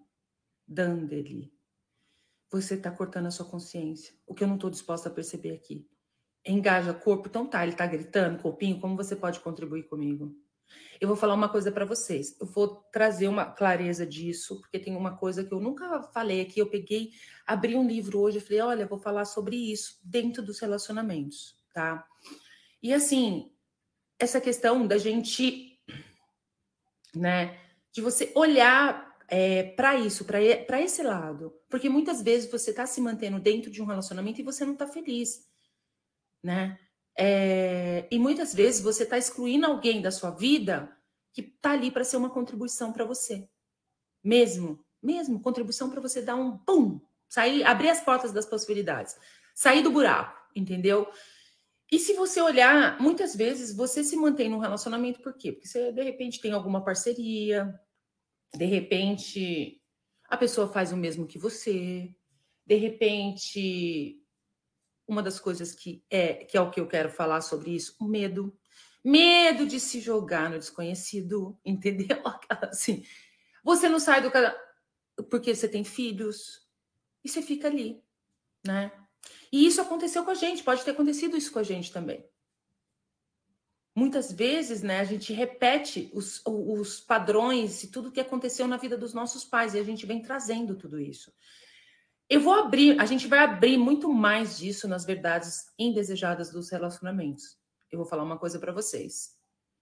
Dandeli, 0.66 1.52
você 2.50 2.74
está 2.74 2.90
cortando 2.90 3.26
a 3.26 3.30
sua 3.30 3.44
consciência. 3.44 4.14
O 4.26 4.34
que 4.34 4.42
eu 4.42 4.48
não 4.48 4.54
estou 4.54 4.70
disposta 4.70 5.10
a 5.10 5.12
perceber 5.12 5.52
aqui. 5.52 5.86
Engaja 6.42 6.94
corpo, 6.94 7.28
então 7.28 7.46
tá, 7.46 7.62
ele 7.62 7.72
está 7.72 7.86
gritando, 7.86 8.40
corpinho, 8.40 8.80
como 8.80 8.96
você 8.96 9.14
pode 9.14 9.40
contribuir 9.40 9.82
comigo? 9.82 10.34
Eu 11.00 11.08
vou 11.08 11.16
falar 11.16 11.34
uma 11.34 11.48
coisa 11.48 11.72
para 11.72 11.84
vocês. 11.84 12.36
Eu 12.40 12.46
vou 12.46 12.76
trazer 12.92 13.28
uma 13.28 13.46
clareza 13.46 14.06
disso, 14.06 14.60
porque 14.60 14.78
tem 14.78 14.96
uma 14.96 15.16
coisa 15.16 15.44
que 15.44 15.52
eu 15.52 15.60
nunca 15.60 16.02
falei 16.12 16.40
aqui. 16.40 16.60
Eu 16.60 16.68
peguei, 16.68 17.12
abri 17.46 17.74
um 17.74 17.86
livro 17.86 18.20
hoje 18.20 18.38
e 18.38 18.40
falei: 18.40 18.60
olha, 18.60 18.86
vou 18.86 18.98
falar 18.98 19.24
sobre 19.24 19.56
isso 19.56 19.98
dentro 20.04 20.42
dos 20.42 20.58
relacionamentos. 20.60 21.56
tá? 21.72 22.06
E 22.82 22.92
assim, 22.92 23.50
essa 24.18 24.40
questão 24.40 24.86
da 24.86 24.98
gente, 24.98 25.80
né, 27.14 27.58
de 27.92 28.00
você 28.00 28.30
olhar 28.34 29.16
é, 29.26 29.62
para 29.62 29.96
isso, 29.96 30.24
para 30.24 30.80
esse 30.82 31.02
lado, 31.02 31.54
porque 31.68 31.88
muitas 31.88 32.20
vezes 32.20 32.50
você 32.50 32.70
está 32.70 32.84
se 32.84 33.00
mantendo 33.00 33.38
dentro 33.38 33.70
de 33.70 33.80
um 33.80 33.86
relacionamento 33.86 34.40
e 34.40 34.44
você 34.44 34.64
não 34.64 34.72
está 34.74 34.86
feliz, 34.86 35.48
né? 36.42 36.78
É, 37.22 38.08
e 38.10 38.18
muitas 38.18 38.54
vezes 38.54 38.80
você 38.80 39.02
está 39.02 39.18
excluindo 39.18 39.66
alguém 39.66 40.00
da 40.00 40.10
sua 40.10 40.30
vida 40.30 40.90
que 41.34 41.42
está 41.42 41.72
ali 41.72 41.90
para 41.90 42.02
ser 42.02 42.16
uma 42.16 42.30
contribuição 42.30 42.94
para 42.94 43.04
você, 43.04 43.46
mesmo, 44.24 44.82
mesmo 45.02 45.38
contribuição 45.38 45.90
para 45.90 46.00
você 46.00 46.22
dar 46.22 46.34
um 46.36 46.56
pum, 46.56 46.98
sair, 47.28 47.62
abrir 47.62 47.90
as 47.90 48.00
portas 48.00 48.32
das 48.32 48.46
possibilidades, 48.46 49.18
sair 49.54 49.82
do 49.82 49.90
buraco, 49.90 50.34
entendeu? 50.56 51.12
E 51.92 51.98
se 51.98 52.14
você 52.14 52.40
olhar, 52.40 52.98
muitas 52.98 53.36
vezes 53.36 53.76
você 53.76 54.02
se 54.02 54.16
mantém 54.16 54.48
num 54.48 54.58
relacionamento 54.58 55.20
por 55.20 55.34
quê? 55.34 55.52
Porque 55.52 55.68
você 55.68 55.92
de 55.92 56.02
repente 56.02 56.40
tem 56.40 56.52
alguma 56.52 56.82
parceria, 56.82 57.78
de 58.56 58.64
repente 58.64 59.78
a 60.24 60.38
pessoa 60.38 60.72
faz 60.72 60.90
o 60.90 60.96
mesmo 60.96 61.26
que 61.26 61.38
você, 61.38 62.14
de 62.64 62.76
repente 62.76 64.19
uma 65.10 65.22
das 65.22 65.40
coisas 65.40 65.72
que 65.72 66.04
é 66.08 66.44
que 66.44 66.56
é 66.56 66.60
o 66.60 66.70
que 66.70 66.80
eu 66.80 66.86
quero 66.86 67.10
falar 67.10 67.40
sobre 67.40 67.74
isso, 67.74 67.96
o 68.00 68.04
medo. 68.04 68.56
Medo 69.02 69.66
de 69.66 69.80
se 69.80 69.98
jogar 69.98 70.50
no 70.50 70.58
desconhecido, 70.58 71.58
entendeu? 71.64 72.22
Assim, 72.48 73.02
você 73.64 73.88
não 73.88 73.98
sai 73.98 74.22
do 74.22 74.30
porque 75.28 75.54
você 75.54 75.68
tem 75.68 75.84
filhos 75.84 76.66
e 77.24 77.28
você 77.28 77.42
fica 77.42 77.68
ali, 77.68 78.02
né? 78.64 78.92
E 79.52 79.66
isso 79.66 79.80
aconteceu 79.80 80.24
com 80.24 80.30
a 80.30 80.34
gente, 80.34 80.62
pode 80.62 80.84
ter 80.84 80.92
acontecido 80.92 81.36
isso 81.36 81.52
com 81.52 81.58
a 81.58 81.62
gente 81.62 81.92
também. 81.92 82.24
Muitas 83.94 84.32
vezes, 84.32 84.82
né, 84.82 85.00
a 85.00 85.04
gente 85.04 85.32
repete 85.32 86.10
os, 86.14 86.40
os 86.46 87.00
padrões 87.00 87.82
e 87.82 87.88
tudo 87.88 88.12
que 88.12 88.20
aconteceu 88.20 88.66
na 88.68 88.76
vida 88.76 88.96
dos 88.96 89.12
nossos 89.12 89.44
pais 89.44 89.74
e 89.74 89.78
a 89.78 89.82
gente 89.82 90.06
vem 90.06 90.22
trazendo 90.22 90.76
tudo 90.76 90.98
isso. 90.98 91.32
Eu 92.30 92.40
vou 92.40 92.54
abrir, 92.54 92.98
a 93.00 93.04
gente 93.06 93.26
vai 93.26 93.40
abrir 93.40 93.76
muito 93.76 94.12
mais 94.12 94.56
disso 94.56 94.86
nas 94.86 95.04
verdades 95.04 95.66
indesejadas 95.76 96.52
dos 96.52 96.70
relacionamentos. 96.70 97.58
Eu 97.90 97.98
vou 97.98 98.06
falar 98.06 98.22
uma 98.22 98.38
coisa 98.38 98.56
para 98.60 98.72
vocês. 98.72 99.36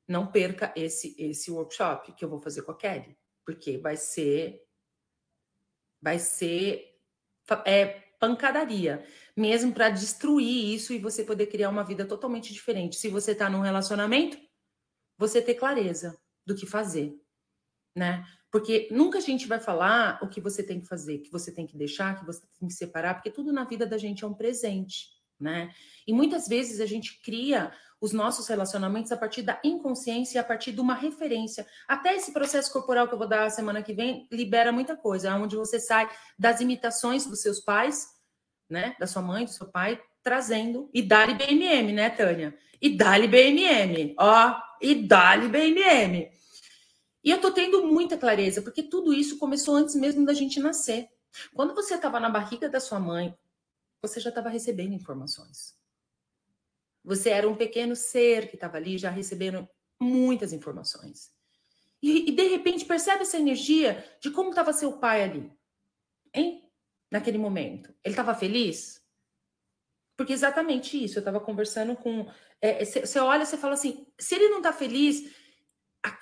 Não 0.08 0.32
perca 0.32 0.72
esse 0.74 1.14
esse 1.18 1.50
workshop 1.50 2.14
que 2.14 2.24
eu 2.24 2.28
vou 2.30 2.40
fazer 2.40 2.62
com 2.62 2.72
a 2.72 2.76
Kelly, 2.76 3.18
porque 3.44 3.76
vai 3.76 3.98
ser 3.98 4.66
vai 6.00 6.18
ser 6.18 6.98
é, 7.66 7.86
pancadaria, 8.18 9.06
mesmo 9.36 9.74
para 9.74 9.90
destruir 9.90 10.74
isso 10.74 10.94
e 10.94 10.98
você 10.98 11.24
poder 11.24 11.48
criar 11.48 11.68
uma 11.68 11.84
vida 11.84 12.06
totalmente 12.06 12.50
diferente. 12.50 12.96
Se 12.96 13.10
você 13.10 13.32
está 13.32 13.50
num 13.50 13.60
relacionamento, 13.60 14.38
você 15.18 15.42
ter 15.42 15.54
clareza 15.54 16.18
do 16.46 16.54
que 16.54 16.64
fazer, 16.64 17.14
né? 17.94 18.24
Porque 18.50 18.88
nunca 18.90 19.18
a 19.18 19.20
gente 19.20 19.46
vai 19.46 19.60
falar 19.60 20.18
o 20.22 20.28
que 20.28 20.40
você 20.40 20.62
tem 20.62 20.80
que 20.80 20.86
fazer, 20.86 21.18
que 21.18 21.30
você 21.30 21.52
tem 21.52 21.66
que 21.66 21.76
deixar, 21.76 22.18
que 22.18 22.24
você 22.24 22.40
tem 22.58 22.68
que 22.68 22.74
separar, 22.74 23.14
porque 23.14 23.30
tudo 23.30 23.52
na 23.52 23.64
vida 23.64 23.86
da 23.86 23.98
gente 23.98 24.24
é 24.24 24.26
um 24.26 24.34
presente, 24.34 25.08
né? 25.38 25.70
E 26.06 26.12
muitas 26.12 26.48
vezes 26.48 26.80
a 26.80 26.86
gente 26.86 27.20
cria 27.22 27.70
os 28.00 28.12
nossos 28.12 28.46
relacionamentos 28.46 29.10
a 29.12 29.16
partir 29.16 29.42
da 29.42 29.60
inconsciência, 29.64 30.40
a 30.40 30.44
partir 30.44 30.72
de 30.72 30.80
uma 30.80 30.94
referência. 30.94 31.66
Até 31.86 32.14
esse 32.14 32.32
processo 32.32 32.72
corporal 32.72 33.08
que 33.08 33.14
eu 33.14 33.18
vou 33.18 33.28
dar 33.28 33.50
semana 33.50 33.82
que 33.82 33.92
vem 33.92 34.26
libera 34.30 34.72
muita 34.72 34.96
coisa, 34.96 35.34
onde 35.34 35.56
você 35.56 35.80
sai 35.80 36.08
das 36.38 36.60
imitações 36.60 37.26
dos 37.26 37.42
seus 37.42 37.60
pais, 37.60 38.06
né, 38.70 38.94
da 38.98 39.06
sua 39.06 39.22
mãe, 39.22 39.44
do 39.44 39.50
seu 39.50 39.66
pai, 39.66 40.00
trazendo 40.22 40.88
e 40.92 41.02
dá-lhe 41.02 41.34
BMM, 41.34 41.92
né, 41.92 42.10
Tânia? 42.10 42.56
E 42.80 42.96
dá-lhe 42.96 43.26
BMM, 43.26 44.14
ó, 44.18 44.54
e 44.80 44.94
dá-lhe 44.94 45.48
BMM. 45.48 46.37
E 47.28 47.30
eu 47.30 47.38
tô 47.38 47.52
tendo 47.52 47.84
muita 47.84 48.16
clareza, 48.16 48.62
porque 48.62 48.82
tudo 48.82 49.12
isso 49.12 49.36
começou 49.36 49.74
antes 49.76 49.94
mesmo 49.94 50.24
da 50.24 50.32
gente 50.32 50.58
nascer. 50.58 51.10
Quando 51.52 51.74
você 51.74 51.96
estava 51.96 52.18
na 52.18 52.30
barriga 52.30 52.70
da 52.70 52.80
sua 52.80 52.98
mãe, 52.98 53.36
você 54.00 54.18
já 54.18 54.30
estava 54.30 54.48
recebendo 54.48 54.94
informações. 54.94 55.78
Você 57.04 57.28
era 57.28 57.46
um 57.46 57.54
pequeno 57.54 57.94
ser 57.94 58.48
que 58.48 58.54
estava 58.54 58.78
ali 58.78 58.96
já 58.96 59.10
recebendo 59.10 59.68
muitas 60.00 60.54
informações. 60.54 61.30
E, 62.02 62.30
e, 62.30 62.32
de 62.32 62.48
repente 62.48 62.86
percebe 62.86 63.20
essa 63.20 63.36
energia 63.36 64.02
de 64.22 64.30
como 64.30 64.48
estava 64.48 64.72
seu 64.72 64.94
pai 64.94 65.22
ali, 65.22 65.52
hein? 66.32 66.66
Naquele 67.10 67.36
momento. 67.36 67.94
Ele 68.02 68.14
estava 68.14 68.34
feliz? 68.34 69.04
Porque 70.16 70.32
exatamente 70.32 71.04
isso. 71.04 71.18
Eu 71.18 71.20
estava 71.20 71.40
conversando 71.40 71.94
com. 71.94 72.24
Você 72.80 73.18
é, 73.18 73.22
olha, 73.22 73.44
você 73.44 73.58
fala 73.58 73.74
assim: 73.74 74.06
se 74.18 74.34
ele 74.34 74.48
não 74.48 74.58
está 74.58 74.72
feliz, 74.72 75.37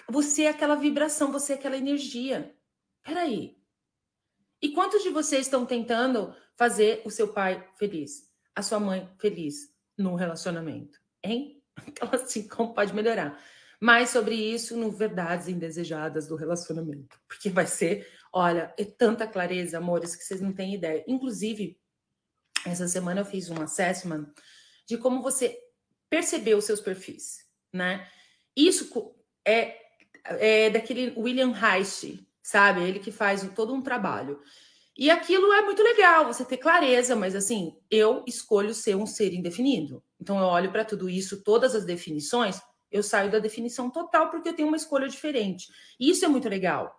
você 0.09 0.45
é 0.45 0.49
aquela 0.49 0.75
vibração, 0.75 1.33
você 1.33 1.53
é 1.53 1.57
aquela 1.57 1.77
energia. 1.77 2.55
Peraí. 3.03 3.57
E 4.61 4.71
quantos 4.71 5.03
de 5.03 5.11
vocês 5.11 5.47
estão 5.47 5.67
tentando 5.67 6.35
fazer 6.57 7.03
o 7.05 7.11
seu 7.11 7.29
pai 7.29 7.69
feliz, 7.77 8.31
a 8.55 8.63
sua 8.63 8.81
mãe 8.81 9.09
feliz, 9.19 9.73
no 9.97 10.15
relacionamento, 10.15 10.99
hein? 11.23 11.63
Então, 11.87 12.09
assim, 12.11 12.49
como 12.49 12.73
pode 12.73 12.95
melhorar? 12.95 13.39
Mais 13.79 14.09
sobre 14.09 14.35
isso 14.35 14.79
no 14.79 14.91
Verdades 14.91 15.47
Indesejadas 15.47 16.27
do 16.27 16.35
Relacionamento, 16.35 17.21
porque 17.29 17.51
vai 17.51 17.67
ser, 17.67 18.09
olha, 18.33 18.73
é 18.79 18.85
tanta 18.85 19.27
clareza, 19.27 19.77
amores, 19.77 20.17
que 20.17 20.25
vocês 20.25 20.41
não 20.41 20.55
têm 20.55 20.75
ideia. 20.75 21.05
Inclusive, 21.07 21.79
essa 22.65 22.89
semana 22.89 23.21
eu 23.21 23.25
fiz 23.27 23.51
um 23.51 23.61
assessment 23.61 24.27
de 24.87 24.97
como 24.97 25.23
você 25.23 25.59
percebeu 26.09 26.57
os 26.57 26.65
seus 26.65 26.81
perfis, 26.81 27.47
né? 27.71 28.09
Isso 28.57 28.89
é, 29.47 29.77
é 30.25 30.71
daquele 30.71 31.15
William 31.17 31.53
Reich, 31.53 32.27
sabe? 32.43 32.83
Ele 32.83 32.99
que 32.99 33.13
faz 33.13 33.49
todo 33.55 33.73
um 33.73 33.81
trabalho. 33.81 34.41
E 34.99 35.11
aquilo 35.11 35.53
é 35.53 35.63
muito 35.63 35.83
legal, 35.83 36.27
você 36.27 36.45
ter 36.45 36.57
clareza, 36.57 37.15
mas 37.15 37.37
assim, 37.37 37.77
eu 37.91 38.25
escolho 38.27 38.75
ser 38.75 38.97
um 38.97 39.07
ser 39.07 39.35
indefinido. 39.35 40.03
Então 40.19 40.39
eu 40.39 40.47
olho 40.47 40.73
para 40.73 40.85
tudo 40.85 41.09
isso, 41.09 41.45
todas 41.45 41.75
as 41.75 41.85
definições, 41.85 42.61
eu 42.91 43.03
saio 43.03 43.31
da 43.31 43.39
definição 43.39 43.91
total 43.91 44.31
porque 44.31 44.49
eu 44.49 44.55
tenho 44.55 44.69
uma 44.69 44.77
escolha 44.77 45.07
diferente. 45.07 45.69
E 46.01 46.11
isso 46.11 46.25
é 46.25 46.29
muito 46.29 46.49
legal. 46.49 46.95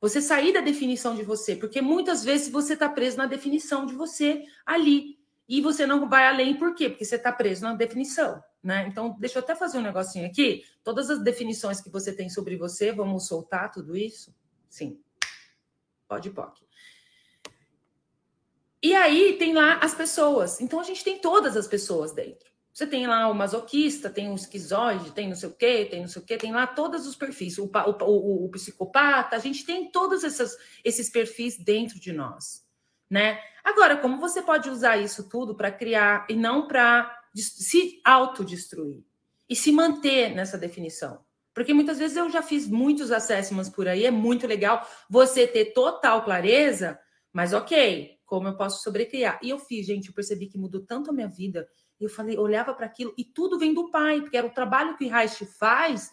Você 0.00 0.22
sair 0.22 0.52
da 0.52 0.60
definição 0.60 1.14
de 1.14 1.24
você, 1.24 1.56
porque 1.56 1.82
muitas 1.82 2.24
vezes 2.24 2.48
você 2.48 2.74
está 2.74 2.88
preso 2.88 3.18
na 3.18 3.26
definição 3.26 3.84
de 3.84 3.94
você 3.94 4.44
ali. 4.64 5.18
E 5.50 5.60
você 5.60 5.84
não 5.84 6.08
vai 6.08 6.28
além, 6.28 6.56
por 6.56 6.76
quê? 6.76 6.88
Porque 6.88 7.04
você 7.04 7.16
está 7.16 7.32
preso 7.32 7.64
na 7.64 7.74
definição. 7.74 8.40
Né? 8.62 8.86
Então, 8.86 9.16
deixa 9.18 9.36
eu 9.36 9.42
até 9.42 9.56
fazer 9.56 9.78
um 9.78 9.82
negocinho 9.82 10.24
aqui. 10.24 10.62
Todas 10.84 11.10
as 11.10 11.18
definições 11.24 11.80
que 11.80 11.90
você 11.90 12.12
tem 12.12 12.30
sobre 12.30 12.56
você, 12.56 12.92
vamos 12.92 13.26
soltar 13.26 13.72
tudo 13.72 13.96
isso? 13.96 14.32
Sim. 14.68 15.00
Pode, 16.06 16.30
pode. 16.30 16.62
E 18.80 18.94
aí 18.94 19.38
tem 19.38 19.52
lá 19.52 19.78
as 19.78 19.92
pessoas. 19.92 20.60
Então 20.60 20.78
a 20.78 20.84
gente 20.84 21.02
tem 21.02 21.18
todas 21.18 21.56
as 21.56 21.66
pessoas 21.66 22.12
dentro. 22.12 22.48
Você 22.72 22.86
tem 22.86 23.08
lá 23.08 23.28
o 23.28 23.34
masoquista, 23.34 24.08
tem 24.08 24.30
o 24.30 24.36
esquizoide, 24.36 25.10
tem 25.10 25.28
não 25.28 25.34
sei 25.34 25.48
o 25.48 25.52
quê, 25.52 25.84
tem 25.90 26.02
não 26.02 26.08
sei 26.08 26.22
o 26.22 26.24
quê, 26.24 26.36
tem 26.36 26.52
lá 26.52 26.64
todos 26.64 27.08
os 27.08 27.16
perfis. 27.16 27.58
O, 27.58 27.64
o, 27.64 28.04
o, 28.04 28.44
o 28.44 28.50
psicopata, 28.50 29.34
a 29.34 29.40
gente 29.40 29.66
tem 29.66 29.90
todos 29.90 30.22
esses 30.22 31.10
perfis 31.10 31.58
dentro 31.58 31.98
de 31.98 32.12
nós. 32.12 32.69
Né? 33.10 33.40
Agora, 33.64 33.96
como 33.96 34.20
você 34.20 34.40
pode 34.40 34.70
usar 34.70 34.96
isso 34.96 35.28
tudo 35.28 35.54
para 35.54 35.72
criar 35.72 36.26
e 36.28 36.34
não 36.34 36.68
para 36.68 37.12
se 37.34 38.00
autodestruir 38.04 39.02
e 39.48 39.56
se 39.56 39.72
manter 39.72 40.34
nessa 40.34 40.56
definição? 40.56 41.24
Porque 41.52 41.74
muitas 41.74 41.98
vezes 41.98 42.16
eu 42.16 42.30
já 42.30 42.42
fiz 42.42 42.68
muitos 42.68 43.10
assessments 43.10 43.68
por 43.68 43.88
aí, 43.88 44.06
é 44.06 44.10
muito 44.10 44.46
legal 44.46 44.86
você 45.08 45.46
ter 45.46 45.72
total 45.72 46.24
clareza, 46.24 46.98
mas 47.32 47.52
ok, 47.52 48.18
como 48.24 48.46
eu 48.46 48.56
posso 48.56 48.82
sobrecriar. 48.82 49.40
E 49.42 49.50
eu 49.50 49.58
fiz, 49.58 49.86
gente, 49.86 50.08
eu 50.08 50.14
percebi 50.14 50.46
que 50.46 50.56
mudou 50.56 50.80
tanto 50.86 51.10
a 51.10 51.12
minha 51.12 51.28
vida. 51.28 51.68
Eu 51.98 52.08
falei, 52.08 52.38
olhava 52.38 52.72
para 52.72 52.86
aquilo 52.86 53.12
e 53.18 53.24
tudo 53.24 53.58
vem 53.58 53.74
do 53.74 53.90
pai, 53.90 54.20
porque 54.20 54.36
era 54.36 54.46
o 54.46 54.54
trabalho 54.54 54.96
que 54.96 55.06
Reich 55.06 55.44
faz 55.58 56.10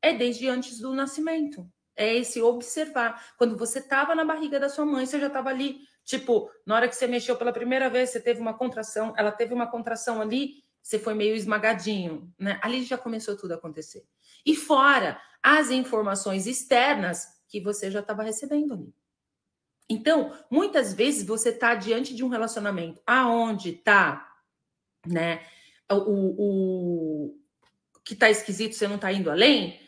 é 0.00 0.14
desde 0.14 0.48
antes 0.48 0.78
do 0.78 0.94
nascimento. 0.94 1.68
É 1.96 2.14
esse 2.16 2.40
observar. 2.40 3.34
Quando 3.36 3.58
você 3.58 3.80
estava 3.80 4.14
na 4.14 4.24
barriga 4.24 4.58
da 4.58 4.68
sua 4.68 4.86
mãe, 4.86 5.04
você 5.04 5.20
já 5.20 5.26
estava 5.26 5.50
ali, 5.50 5.80
tipo, 6.04 6.50
na 6.66 6.74
hora 6.74 6.88
que 6.88 6.96
você 6.96 7.06
mexeu 7.06 7.36
pela 7.36 7.52
primeira 7.52 7.88
vez, 7.88 8.10
você 8.10 8.20
teve 8.20 8.40
uma 8.40 8.54
contração, 8.54 9.14
ela 9.16 9.32
teve 9.32 9.54
uma 9.54 9.70
contração 9.70 10.20
ali, 10.20 10.64
você 10.82 10.98
foi 10.98 11.14
meio 11.14 11.34
esmagadinho, 11.34 12.32
né? 12.38 12.58
Ali 12.62 12.84
já 12.84 12.96
começou 12.96 13.36
tudo 13.36 13.52
a 13.52 13.56
acontecer. 13.56 14.04
E 14.44 14.56
fora 14.56 15.20
as 15.42 15.70
informações 15.70 16.46
externas 16.46 17.26
que 17.48 17.60
você 17.60 17.90
já 17.90 18.00
estava 18.00 18.22
recebendo 18.22 18.74
ali. 18.74 18.94
Então, 19.88 20.32
muitas 20.48 20.94
vezes 20.94 21.26
você 21.26 21.48
está 21.48 21.74
diante 21.74 22.14
de 22.14 22.24
um 22.24 22.28
relacionamento 22.28 23.02
aonde 23.04 23.70
está, 23.70 24.32
né, 25.04 25.44
o, 25.90 27.26
o 27.26 27.40
que 28.04 28.14
está 28.14 28.30
esquisito, 28.30 28.76
você 28.76 28.86
não 28.86 28.94
está 28.96 29.12
indo 29.12 29.30
além, 29.30 29.80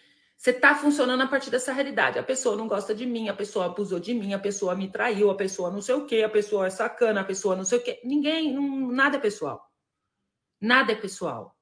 você 0.43 0.51
está 0.51 0.75
funcionando 0.75 1.21
a 1.21 1.29
partir 1.29 1.51
dessa 1.51 1.73
realidade. 1.73 2.19
A 2.19 2.23
pessoa 2.23 2.57
não 2.57 2.67
gosta 2.67 2.93
de 2.93 3.07
mim, 3.07 3.29
a 3.29 3.33
pessoa 3.33 3.67
abusou 3.67 4.01
de 4.01 4.13
mim, 4.13 4.35
a 4.35 4.41
pessoa 4.41 4.75
me 4.75 4.91
traiu, 4.91 5.31
a 5.31 5.37
pessoa 5.37 5.71
não 5.71 5.81
sei 5.81 5.95
o 5.95 6.05
quê, 6.05 6.25
a 6.25 6.29
pessoa 6.29 6.67
é 6.67 6.71
sacana, 6.71 7.21
a 7.21 7.25
pessoa 7.25 7.55
não 7.55 7.65
sei 7.65 7.79
o 7.79 7.81
quê. 7.81 8.01
Ninguém, 8.03 8.53
não, 8.53 8.91
nada 8.91 9.19
é 9.19 9.21
pessoal. 9.21 9.65
Nada 10.61 10.91
é 10.91 10.97
pessoal. 10.97 11.57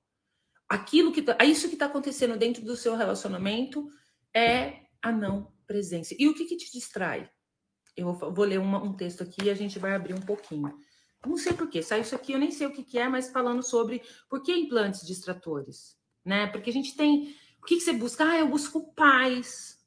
Aquilo 0.66 1.12
que 1.12 1.20
tá, 1.20 1.36
isso 1.44 1.68
que 1.68 1.74
está 1.74 1.84
acontecendo 1.84 2.38
dentro 2.38 2.64
do 2.64 2.74
seu 2.74 2.96
relacionamento 2.96 3.86
é 4.32 4.80
a 5.02 5.12
não 5.12 5.52
presença. 5.66 6.14
E 6.18 6.26
o 6.26 6.32
que, 6.32 6.46
que 6.46 6.56
te 6.56 6.72
distrai? 6.72 7.30
Eu 7.94 8.14
vou, 8.14 8.32
vou 8.32 8.46
ler 8.46 8.60
uma, 8.60 8.82
um 8.82 8.94
texto 8.94 9.22
aqui 9.22 9.44
e 9.44 9.50
a 9.50 9.54
gente 9.54 9.78
vai 9.78 9.94
abrir 9.94 10.14
um 10.14 10.22
pouquinho. 10.22 10.74
Não 11.26 11.36
sei 11.36 11.52
por 11.52 11.68
quê, 11.68 11.82
saiu 11.82 12.00
isso 12.00 12.14
aqui, 12.14 12.32
eu 12.32 12.38
nem 12.38 12.50
sei 12.50 12.66
o 12.66 12.72
que, 12.72 12.82
que 12.82 12.98
é, 12.98 13.06
mas 13.06 13.30
falando 13.30 13.62
sobre 13.62 14.00
por 14.26 14.42
que 14.42 14.54
implantes 14.54 15.06
distratores, 15.06 15.98
né? 16.24 16.46
Porque 16.46 16.70
a 16.70 16.72
gente 16.72 16.96
tem. 16.96 17.36
O 17.62 17.66
que, 17.66 17.76
que 17.76 17.80
você 17.80 17.92
busca? 17.92 18.24
Ah, 18.24 18.38
eu 18.38 18.48
busco 18.48 18.92
paz. 18.94 19.78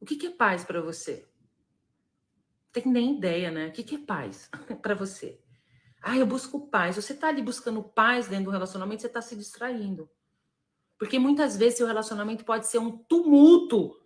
O 0.00 0.06
que, 0.06 0.16
que 0.16 0.26
é 0.26 0.30
paz 0.30 0.64
para 0.64 0.80
você? 0.80 1.28
Tem 2.72 2.86
nem 2.86 3.16
ideia, 3.16 3.50
né? 3.50 3.68
O 3.68 3.72
que, 3.72 3.82
que 3.82 3.96
é 3.96 3.98
paz 3.98 4.48
para 4.80 4.94
você? 4.94 5.40
Ah, 6.02 6.16
eu 6.16 6.26
busco 6.26 6.68
paz. 6.68 6.96
Você 6.96 7.12
está 7.12 7.28
ali 7.28 7.42
buscando 7.42 7.82
paz 7.82 8.28
dentro 8.28 8.46
do 8.46 8.50
relacionamento, 8.50 9.02
você 9.02 9.06
está 9.06 9.20
se 9.20 9.36
distraindo. 9.36 10.10
Porque 10.98 11.18
muitas 11.18 11.56
vezes 11.56 11.78
seu 11.78 11.86
relacionamento 11.86 12.44
pode 12.44 12.66
ser 12.66 12.78
um 12.78 12.96
tumulto 12.96 13.98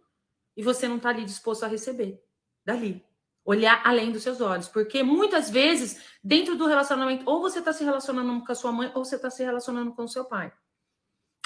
e 0.57 0.63
você 0.63 0.89
não 0.89 0.97
está 0.97 1.11
ali 1.11 1.25
disposto 1.25 1.65
a 1.65 1.69
receber 1.69 2.23
dali 2.65 3.05
olhar 3.45 3.83
além 3.85 4.11
dos 4.11 4.23
seus 4.23 4.41
olhos, 4.41 4.69
porque 4.69 5.03
muitas 5.03 5.51
vezes, 5.51 6.03
dentro 6.23 6.57
do 6.57 6.67
relacionamento, 6.67 7.29
ou 7.29 7.43
você 7.43 7.59
está 7.59 7.73
se 7.73 7.85
relacionando 7.85 8.43
com 8.43 8.51
a 8.51 8.55
sua 8.55 8.73
mãe, 8.73 8.91
ou 8.95 9.05
você 9.05 9.17
está 9.17 9.29
se 9.29 9.45
relacionando 9.45 9.93
com 9.93 10.05
o 10.05 10.09
seu 10.09 10.25
pai. 10.25 10.51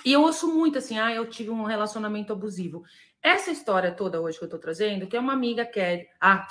E 0.05 0.13
eu 0.13 0.23
ouço 0.23 0.53
muito 0.53 0.79
assim, 0.79 0.99
ah, 0.99 1.13
eu 1.13 1.29
tive 1.29 1.51
um 1.51 1.65
relacionamento 1.65 2.33
abusivo. 2.33 2.85
Essa 3.23 3.51
história 3.51 3.93
toda 3.93 4.21
hoje 4.21 4.39
que 4.39 4.45
eu 4.45 4.47
estou 4.47 4.61
trazendo, 4.61 5.07
que 5.07 5.17
é 5.17 5.21
uma 5.21 5.33
amiga 5.33 5.67
Kelly, 5.67 6.07
a, 6.21 6.47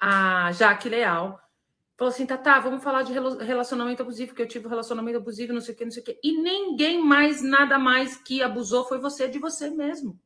a 0.00 0.52
Jaque 0.52 0.88
Leal, 0.88 1.38
falou 1.96 2.12
assim, 2.12 2.26
tá, 2.26 2.36
tá, 2.36 2.58
vamos 2.58 2.82
falar 2.82 3.02
de 3.02 3.12
relacionamento 3.12 4.02
abusivo, 4.02 4.34
que 4.34 4.42
eu 4.42 4.48
tive 4.48 4.66
um 4.66 4.70
relacionamento 4.70 5.18
abusivo, 5.18 5.52
não 5.52 5.60
sei 5.60 5.74
o 5.74 5.76
que, 5.76 5.84
não 5.84 5.90
sei 5.90 6.02
o 6.02 6.04
que. 6.06 6.20
E 6.22 6.40
ninguém 6.40 7.02
mais, 7.02 7.42
nada 7.42 7.78
mais 7.78 8.16
que 8.16 8.42
abusou 8.42 8.84
foi 8.84 8.98
você 8.98 9.28
de 9.28 9.38
você 9.38 9.70
mesmo. 9.70 10.18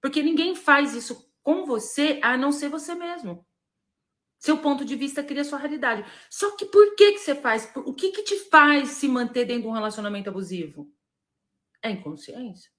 Porque 0.00 0.22
ninguém 0.22 0.54
faz 0.54 0.94
isso 0.94 1.30
com 1.42 1.64
você 1.64 2.20
a 2.22 2.36
não 2.36 2.52
ser 2.52 2.68
você 2.68 2.94
mesmo. 2.94 3.46
Seu 4.38 4.58
ponto 4.58 4.84
de 4.84 4.94
vista 4.94 5.22
cria 5.22 5.44
sua 5.44 5.58
realidade. 5.58 6.04
Só 6.28 6.56
que 6.56 6.66
por 6.66 6.94
que, 6.94 7.12
que 7.12 7.18
você 7.18 7.34
faz? 7.34 7.70
O 7.74 7.94
que, 7.94 8.10
que 8.10 8.22
te 8.22 8.38
faz 8.50 8.90
se 8.90 9.08
manter 9.08 9.44
dentro 9.44 9.62
de 9.62 9.68
um 9.68 9.72
relacionamento 9.72 10.28
abusivo? 10.28 10.92
É 11.82 11.90
inconsciência. 11.90 12.70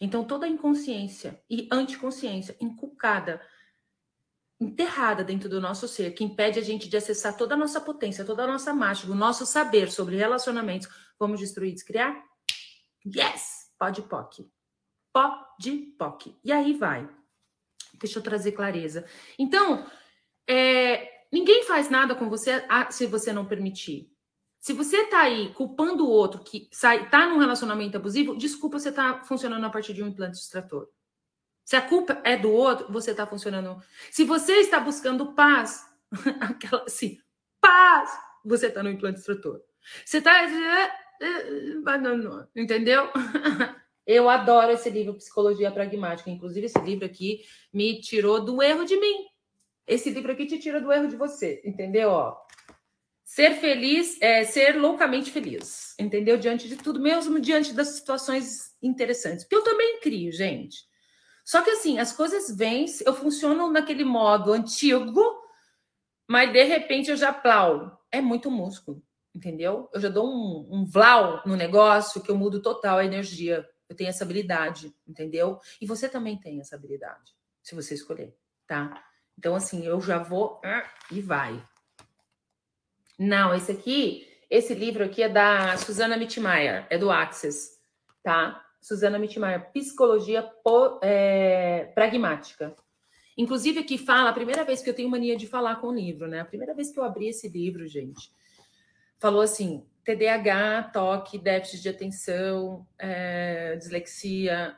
Então, 0.00 0.24
toda 0.24 0.48
inconsciência 0.48 1.42
e 1.48 1.68
anticonsciência 1.70 2.56
inculcada, 2.60 3.40
enterrada 4.60 5.22
dentro 5.22 5.48
do 5.48 5.60
nosso 5.60 5.86
ser, 5.86 6.12
que 6.14 6.24
impede 6.24 6.58
a 6.58 6.62
gente 6.62 6.88
de 6.88 6.96
acessar 6.96 7.36
toda 7.36 7.54
a 7.54 7.58
nossa 7.58 7.80
potência, 7.80 8.24
toda 8.24 8.44
a 8.44 8.46
nossa 8.46 8.72
marcha, 8.72 9.10
o 9.10 9.14
nosso 9.14 9.44
saber 9.44 9.90
sobre 9.90 10.16
relacionamentos, 10.16 10.88
vamos 11.18 11.40
destruir, 11.40 11.72
descriar? 11.72 12.24
Yes! 13.04 13.70
Pode 13.78 14.02
POC. 14.02 14.50
Pode 15.12 15.72
POC. 15.98 16.34
E 16.42 16.50
aí 16.50 16.72
vai. 16.72 17.08
Deixa 18.00 18.18
eu 18.18 18.22
trazer 18.22 18.52
clareza. 18.52 19.04
Então, 19.38 19.86
é, 20.48 21.26
ninguém 21.32 21.64
faz 21.64 21.90
nada 21.90 22.14
com 22.14 22.28
você 22.28 22.64
se 22.90 23.06
você 23.06 23.32
não 23.32 23.46
permitir. 23.46 24.15
Se 24.66 24.72
você 24.72 25.06
tá 25.06 25.20
aí 25.20 25.54
culpando 25.54 26.04
o 26.04 26.10
outro 26.10 26.42
que 26.42 26.68
sai, 26.72 27.08
tá 27.08 27.28
num 27.28 27.38
relacionamento 27.38 27.98
abusivo, 27.98 28.36
desculpa, 28.36 28.80
você 28.80 28.90
tá 28.90 29.22
funcionando 29.22 29.64
a 29.64 29.70
partir 29.70 29.94
de 29.94 30.02
um 30.02 30.08
implante 30.08 30.38
extrator. 30.38 30.90
Se 31.64 31.76
a 31.76 31.80
culpa 31.80 32.20
é 32.24 32.36
do 32.36 32.50
outro, 32.50 32.92
você 32.92 33.14
tá 33.14 33.24
funcionando. 33.28 33.80
Se 34.10 34.24
você 34.24 34.54
está 34.54 34.80
buscando 34.80 35.34
paz, 35.34 35.86
aquela 36.40 36.82
assim, 36.82 37.16
paz, 37.60 38.10
você 38.44 38.68
tá 38.68 38.82
no 38.82 38.90
implante 38.90 39.20
extrator. 39.20 39.62
Você 40.04 40.20
tá 40.20 40.32
entendeu? 42.56 43.08
Eu 44.04 44.28
adoro 44.28 44.72
esse 44.72 44.90
livro 44.90 45.14
Psicologia 45.14 45.70
Pragmática, 45.70 46.28
inclusive 46.28 46.66
esse 46.66 46.80
livro 46.80 47.06
aqui 47.06 47.44
me 47.72 48.00
tirou 48.00 48.44
do 48.44 48.60
erro 48.60 48.84
de 48.84 48.98
mim. 48.98 49.26
Esse 49.86 50.10
livro 50.10 50.32
aqui 50.32 50.44
te 50.44 50.58
tira 50.58 50.80
do 50.80 50.90
erro 50.90 51.06
de 51.06 51.14
você, 51.14 51.62
entendeu? 51.64 52.10
Ó, 52.10 52.36
ser 53.26 53.56
feliz 53.56 54.22
é 54.22 54.44
ser 54.44 54.76
loucamente 54.76 55.32
feliz, 55.32 55.96
entendeu? 55.98 56.38
Diante 56.38 56.68
de 56.68 56.76
tudo, 56.76 57.00
mesmo 57.00 57.40
diante 57.40 57.72
das 57.74 57.88
situações 57.88 58.72
interessantes. 58.80 59.44
Porque 59.44 59.56
eu 59.56 59.64
também 59.64 59.98
crio, 60.00 60.30
gente. 60.30 60.86
Só 61.44 61.60
que 61.60 61.70
assim, 61.70 61.98
as 61.98 62.12
coisas 62.12 62.56
vêm, 62.56 62.86
eu 63.04 63.12
funciono 63.12 63.68
naquele 63.68 64.04
modo 64.04 64.52
antigo, 64.52 65.20
mas 66.28 66.52
de 66.52 66.62
repente 66.62 67.10
eu 67.10 67.16
já 67.16 67.32
plau. 67.32 68.00
É 68.12 68.20
muito 68.20 68.48
músculo, 68.48 69.02
entendeu? 69.34 69.90
Eu 69.92 70.00
já 70.00 70.08
dou 70.08 70.28
um, 70.28 70.68
um 70.70 70.86
vlau 70.86 71.42
no 71.44 71.56
negócio 71.56 72.22
que 72.22 72.30
eu 72.30 72.38
mudo 72.38 72.62
total 72.62 72.98
a 72.98 73.04
energia. 73.04 73.68
Eu 73.88 73.96
tenho 73.96 74.08
essa 74.08 74.22
habilidade, 74.22 74.94
entendeu? 75.06 75.58
E 75.80 75.86
você 75.86 76.08
também 76.08 76.38
tem 76.38 76.60
essa 76.60 76.76
habilidade, 76.76 77.34
se 77.60 77.74
você 77.74 77.94
escolher, 77.94 78.36
tá? 78.68 79.04
Então, 79.36 79.56
assim, 79.56 79.84
eu 79.84 80.00
já 80.00 80.18
vou 80.18 80.60
ah, 80.64 80.88
e 81.10 81.20
vai. 81.20 81.60
Não, 83.18 83.54
esse 83.54 83.72
aqui, 83.72 84.28
esse 84.50 84.74
livro 84.74 85.04
aqui 85.04 85.22
é 85.22 85.28
da 85.28 85.76
Susana 85.76 86.16
Mitmeyer, 86.16 86.86
é 86.90 86.98
do 86.98 87.10
Access, 87.10 87.78
tá? 88.22 88.62
Susana 88.80 89.18
Mitmeyer, 89.18 89.72
Psicologia 89.72 90.48
é, 91.02 91.86
Pragmática. 91.94 92.76
Inclusive, 93.36 93.80
aqui 93.80 93.98
fala, 93.98 94.30
a 94.30 94.34
primeira 94.34 94.64
vez 94.64 94.82
que 94.82 94.88
eu 94.88 94.94
tenho 94.94 95.10
mania 95.10 95.36
de 95.36 95.46
falar 95.46 95.76
com 95.76 95.88
o 95.88 95.94
livro, 95.94 96.26
né? 96.26 96.40
A 96.40 96.44
primeira 96.44 96.74
vez 96.74 96.90
que 96.90 96.98
eu 96.98 97.04
abri 97.04 97.28
esse 97.28 97.48
livro, 97.48 97.86
gente, 97.86 98.30
falou 99.18 99.40
assim: 99.42 99.84
TDAH, 100.04 100.90
toque, 100.92 101.38
déficit 101.38 101.82
de 101.82 101.88
atenção, 101.88 102.86
é, 102.98 103.76
dislexia. 103.76 104.76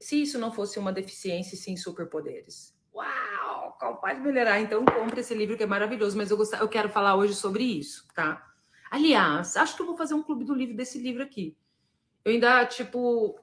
Se 0.00 0.20
isso 0.20 0.38
não 0.38 0.50
fosse 0.50 0.78
uma 0.78 0.92
deficiência, 0.92 1.56
sim 1.56 1.76
superpoderes. 1.76 2.74
Pode 4.00 4.20
melhorar? 4.20 4.60
Então 4.60 4.84
compre 4.84 5.20
esse 5.20 5.34
livro 5.34 5.56
que 5.56 5.62
é 5.62 5.66
maravilhoso, 5.66 6.16
mas 6.16 6.30
eu, 6.30 6.36
gost... 6.36 6.52
eu 6.54 6.68
quero 6.68 6.88
falar 6.88 7.16
hoje 7.16 7.34
sobre 7.34 7.64
isso, 7.64 8.06
tá? 8.14 8.46
Aliás, 8.90 9.56
acho 9.56 9.74
que 9.74 9.82
eu 9.82 9.86
vou 9.86 9.96
fazer 9.96 10.14
um 10.14 10.22
clube 10.22 10.44
do 10.44 10.54
livro 10.54 10.76
desse 10.76 10.98
livro 10.98 11.22
aqui. 11.22 11.56
Eu 12.24 12.32
ainda, 12.32 12.64
tipo, 12.66 13.40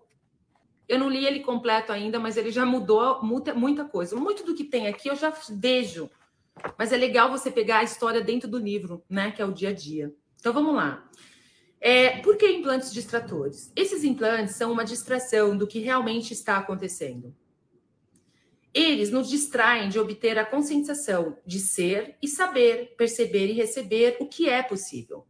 eu 0.87 0.97
não 0.97 1.09
li 1.09 1.25
ele 1.25 1.41
completo 1.41 1.91
ainda, 1.91 2.19
mas 2.19 2.37
ele 2.37 2.51
já 2.51 2.65
mudou 2.65 3.21
muita, 3.23 3.53
muita 3.53 3.83
coisa. 3.83 4.15
Muito 4.15 4.45
do 4.45 4.55
que 4.55 4.63
tem 4.63 4.87
aqui 4.87 5.09
eu 5.09 5.15
já 5.15 5.33
vejo. 5.49 6.09
Mas 6.77 6.93
é 6.93 6.97
legal 6.97 7.29
você 7.29 7.51
pegar 7.51 7.79
a 7.79 7.83
história 7.83 8.21
dentro 8.21 8.49
do 8.49 8.57
livro, 8.57 9.03
né? 9.09 9.31
Que 9.31 9.41
é 9.41 9.45
o 9.45 9.51
dia 9.51 9.69
a 9.69 9.73
dia. 9.73 10.13
Então 10.39 10.53
vamos 10.53 10.73
lá. 10.73 11.07
É, 11.81 12.21
por 12.21 12.37
que 12.37 12.49
implantes 12.49 12.91
distratores? 12.91 13.71
Esses 13.75 14.03
implantes 14.03 14.55
são 14.55 14.71
uma 14.71 14.83
distração 14.83 15.57
do 15.57 15.67
que 15.67 15.79
realmente 15.79 16.33
está 16.33 16.57
acontecendo. 16.57 17.35
Eles 18.73 19.09
nos 19.09 19.29
distraem 19.29 19.89
de 19.89 19.99
obter 19.99 20.37
a 20.37 20.45
conscientização 20.45 21.37
de 21.45 21.59
ser 21.59 22.15
e 22.21 22.27
saber, 22.27 22.95
perceber 22.95 23.47
e 23.47 23.53
receber 23.53 24.17
o 24.19 24.27
que 24.27 24.47
é 24.47 24.61
possível. 24.61 25.25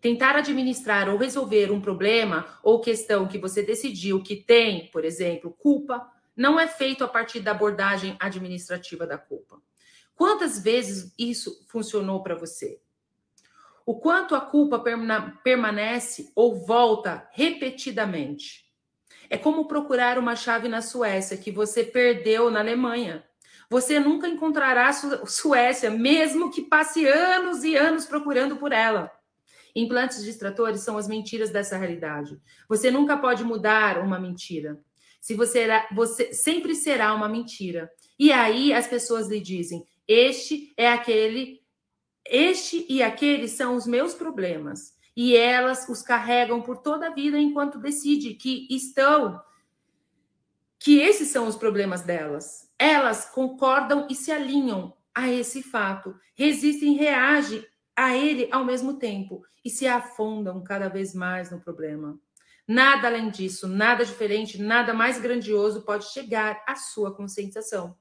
Tentar 0.00 0.36
administrar 0.36 1.08
ou 1.08 1.16
resolver 1.16 1.72
um 1.72 1.80
problema 1.80 2.46
ou 2.62 2.80
questão 2.80 3.26
que 3.26 3.38
você 3.38 3.62
decidiu 3.62 4.22
que 4.22 4.36
tem, 4.36 4.90
por 4.90 5.04
exemplo, 5.04 5.50
culpa, 5.58 6.06
não 6.36 6.60
é 6.60 6.68
feito 6.68 7.02
a 7.02 7.08
partir 7.08 7.40
da 7.40 7.52
abordagem 7.52 8.16
administrativa 8.20 9.06
da 9.06 9.16
culpa. 9.16 9.60
Quantas 10.14 10.62
vezes 10.62 11.12
isso 11.18 11.66
funcionou 11.68 12.22
para 12.22 12.34
você? 12.34 12.80
O 13.86 13.98
quanto 13.98 14.34
a 14.34 14.40
culpa 14.40 14.82
permanece 15.42 16.30
ou 16.34 16.64
volta 16.64 17.28
repetidamente? 17.32 18.63
É 19.28 19.36
como 19.36 19.66
procurar 19.66 20.18
uma 20.18 20.36
chave 20.36 20.68
na 20.68 20.82
Suécia 20.82 21.36
que 21.36 21.50
você 21.50 21.82
perdeu 21.84 22.50
na 22.50 22.60
Alemanha. 22.60 23.24
Você 23.68 23.98
nunca 23.98 24.28
encontrará 24.28 24.88
a 24.88 25.26
Suécia, 25.26 25.90
mesmo 25.90 26.50
que 26.50 26.62
passe 26.62 27.06
anos 27.06 27.64
e 27.64 27.76
anos 27.76 28.04
procurando 28.04 28.56
por 28.56 28.72
ela. 28.72 29.10
Implantes 29.74 30.22
distratores 30.22 30.82
são 30.82 30.96
as 30.96 31.08
mentiras 31.08 31.50
dessa 31.50 31.76
realidade. 31.76 32.38
Você 32.68 32.90
nunca 32.90 33.16
pode 33.16 33.42
mudar 33.42 33.98
uma 33.98 34.18
mentira. 34.18 34.78
Se 35.20 35.34
você, 35.34 35.60
era, 35.60 35.88
você 35.92 36.32
sempre 36.32 36.74
será 36.74 37.14
uma 37.14 37.28
mentira. 37.28 37.90
E 38.18 38.30
aí 38.30 38.72
as 38.72 38.86
pessoas 38.86 39.28
lhe 39.28 39.40
dizem: 39.40 39.84
este 40.06 40.72
é 40.76 40.88
aquele, 40.92 41.60
este 42.24 42.86
e 42.88 43.02
aquele 43.02 43.48
são 43.48 43.74
os 43.74 43.86
meus 43.86 44.14
problemas 44.14 44.93
e 45.16 45.36
elas 45.36 45.88
os 45.88 46.02
carregam 46.02 46.60
por 46.60 46.78
toda 46.78 47.08
a 47.08 47.14
vida 47.14 47.38
enquanto 47.38 47.78
decide 47.78 48.34
que 48.34 48.66
estão 48.70 49.40
que 50.78 50.98
esses 50.98 51.28
são 51.28 51.46
os 51.46 51.56
problemas 51.56 52.02
delas. 52.02 52.70
Elas 52.78 53.24
concordam 53.24 54.06
e 54.10 54.14
se 54.14 54.30
alinham 54.30 54.94
a 55.14 55.30
esse 55.30 55.62
fato, 55.62 56.14
resistem, 56.34 56.94
reagem 56.94 57.64
a 57.96 58.14
ele 58.14 58.48
ao 58.52 58.64
mesmo 58.64 58.98
tempo 58.98 59.42
e 59.64 59.70
se 59.70 59.86
afundam 59.86 60.62
cada 60.62 60.88
vez 60.88 61.14
mais 61.14 61.50
no 61.50 61.60
problema. 61.60 62.18
Nada 62.66 63.08
além 63.08 63.30
disso, 63.30 63.68
nada 63.68 64.04
diferente, 64.04 64.60
nada 64.60 64.92
mais 64.92 65.18
grandioso 65.18 65.82
pode 65.82 66.04
chegar 66.12 66.62
à 66.66 66.76
sua 66.76 67.14
conscientização. 67.14 67.96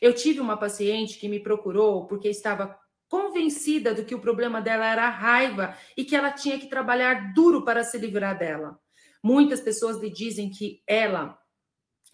Eu 0.00 0.14
tive 0.14 0.40
uma 0.40 0.56
paciente 0.56 1.18
que 1.18 1.28
me 1.28 1.40
procurou 1.40 2.06
porque 2.06 2.28
estava 2.28 2.78
convencida 3.12 3.92
do 3.92 4.06
que 4.06 4.14
o 4.14 4.20
problema 4.22 4.58
dela 4.62 4.86
era 4.86 5.04
a 5.04 5.10
raiva 5.10 5.76
e 5.94 6.02
que 6.02 6.16
ela 6.16 6.30
tinha 6.30 6.58
que 6.58 6.66
trabalhar 6.66 7.34
duro 7.34 7.62
para 7.62 7.84
se 7.84 7.98
livrar 7.98 8.38
dela. 8.38 8.80
Muitas 9.22 9.60
pessoas 9.60 9.98
lhe 9.98 10.08
dizem 10.08 10.48
que 10.48 10.82
ela 10.86 11.38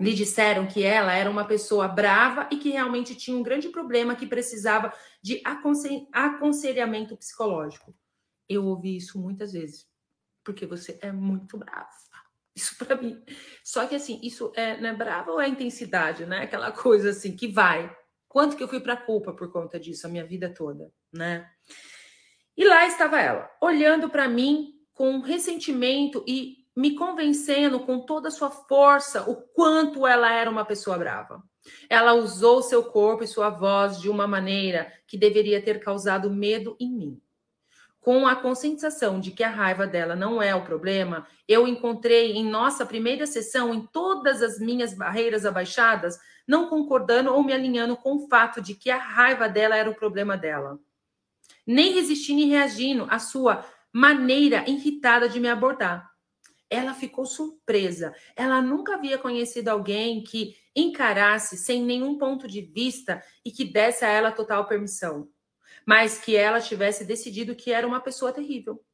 lhe 0.01 0.13
disseram 0.13 0.67
que 0.67 0.83
ela 0.83 1.13
era 1.13 1.31
uma 1.31 1.45
pessoa 1.45 1.87
brava 1.87 2.49
e 2.51 2.57
que 2.57 2.71
realmente 2.71 3.15
tinha 3.15 3.37
um 3.37 3.45
grande 3.45 3.69
problema 3.69 4.17
que 4.17 4.27
precisava 4.27 4.93
de 5.23 5.41
aconselhamento 5.45 7.17
psicológico. 7.17 7.95
Eu 8.49 8.65
ouvi 8.65 8.97
isso 8.97 9.21
muitas 9.21 9.53
vezes, 9.53 9.87
porque 10.45 10.67
você 10.67 10.99
é 11.01 11.13
muito 11.13 11.57
brava. 11.57 11.89
Isso 12.57 12.77
para 12.77 12.97
mim. 12.97 13.23
Só 13.63 13.87
que 13.87 13.95
assim, 13.95 14.19
isso 14.21 14.53
é, 14.57 14.81
não 14.81 14.89
é 14.89 14.95
brava 14.95 15.31
ou 15.31 15.41
é 15.41 15.49
intensidade, 15.49 16.27
né? 16.27 16.43
Aquela 16.43 16.73
coisa 16.73 17.11
assim 17.11 17.37
que 17.37 17.47
vai. 17.47 17.97
Quanto 18.29 18.57
que 18.57 18.63
eu 18.63 18.69
fui 18.69 18.81
para 18.81 18.97
culpa 18.97 19.33
por 19.33 19.51
conta 19.51 19.81
disso 19.81 20.07
a 20.07 20.11
minha 20.11 20.25
vida 20.25 20.53
toda, 20.53 20.93
né? 21.13 21.49
E 22.57 22.65
lá 22.65 22.87
estava 22.87 23.21
ela, 23.21 23.51
olhando 23.61 24.11
para 24.11 24.29
mim 24.29 24.75
com 24.93 25.21
ressentimento 25.21 26.25
e 26.27 26.59
me 26.77 26.95
convencendo 26.95 27.81
com 27.81 28.01
toda 28.01 28.29
a 28.29 28.31
sua 28.31 28.51
força 28.51 29.29
o 29.29 29.35
quanto 29.35 30.07
ela 30.07 30.33
era 30.33 30.51
uma 30.51 30.65
pessoa 30.65 30.99
brava. 30.99 31.43
Ela 31.89 32.15
usou 32.15 32.63
seu 32.63 32.85
corpo 32.85 33.25
e 33.25 33.29
sua 33.29 33.51
voz 33.51 34.01
de 34.01 34.09
uma 34.09 34.27
maneira 34.27 34.93
que 35.07 35.17
deveria 35.17 35.63
ter 35.63 35.81
causado 35.81 36.31
medo 36.31 36.77
em 36.79 36.91
mim. 36.91 37.23
Com 38.01 38.27
a 38.27 38.37
conscientização 38.37 39.21
de 39.21 39.31
que 39.31 39.43
a 39.43 39.51
raiva 39.51 39.87
dela 39.87 40.15
não 40.15 40.41
é 40.41 40.55
o 40.55 40.65
problema, 40.65 41.27
eu 41.47 41.67
encontrei 41.67 42.33
em 42.33 42.45
nossa 42.45 42.87
primeira 42.87 43.27
sessão, 43.27 43.75
em 43.75 43.87
todas 43.87 44.43
as 44.43 44.59
minhas 44.59 44.95
barreiras 44.95 45.45
abaixadas, 45.45 46.19
não 46.47 46.69
concordando 46.69 47.33
ou 47.33 47.43
me 47.43 47.53
alinhando 47.53 47.97
com 47.97 48.17
o 48.17 48.29
fato 48.29 48.63
de 48.63 48.75
que 48.75 48.91
a 48.91 48.97
raiva 48.97 49.49
dela 49.49 49.77
era 49.77 49.91
o 49.91 49.95
problema 49.95 50.37
dela. 50.37 50.79
Nem 51.67 51.93
resistindo 51.93 52.41
e 52.41 52.47
reagindo 52.47 53.07
à 53.11 53.19
sua 53.19 53.65
maneira 53.93 54.65
irritada 54.69 55.29
de 55.29 55.39
me 55.39 55.49
abordar 55.49 56.09
ela 56.71 56.95
ficou 56.95 57.25
surpresa. 57.25 58.15
Ela 58.37 58.61
nunca 58.61 58.95
havia 58.95 59.19
conhecido 59.19 59.69
alguém 59.69 60.23
que 60.23 60.55
encarasse 60.77 61.57
sem 61.57 61.83
nenhum 61.83 62.19
ponto 62.19 62.47
de 62.47 62.61
vista 62.61 63.23
e 63.45 63.51
que 63.51 63.65
desse 63.65 64.05
a 64.05 64.09
ela 64.09 64.33
total 64.33 64.67
permissão, 64.67 65.29
mas 65.89 66.19
que 66.19 66.37
ela 66.37 66.61
tivesse 66.61 67.03
decidido 67.03 67.57
que 67.57 67.73
era 67.73 67.87
uma 67.87 67.99
pessoa 67.99 68.31
terrível. 68.31 68.85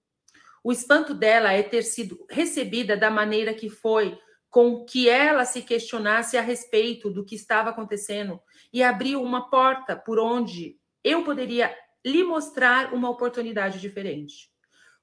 O 0.63 0.71
espanto 0.71 1.13
dela 1.13 1.51
é 1.51 1.61
ter 1.61 1.83
sido 1.83 2.25
recebida 2.31 2.97
da 2.97 3.11
maneira 3.11 3.53
que 3.53 3.69
foi, 3.69 4.17
com 4.49 4.85
que 4.85 5.09
ela 5.09 5.45
se 5.45 5.63
questionasse 5.63 6.37
a 6.37 6.41
respeito 6.41 7.11
do 7.11 7.25
que 7.25 7.35
estava 7.35 7.71
acontecendo 7.71 8.41
e 8.73 8.81
abriu 8.81 9.21
uma 9.21 9.51
porta 9.51 9.97
por 9.97 10.21
onde 10.21 10.79
eu 11.03 11.25
poderia 11.25 11.77
lhe 12.07 12.23
mostrar 12.23 12.95
uma 12.95 13.11
oportunidade 13.11 13.81
diferente. 13.81 14.49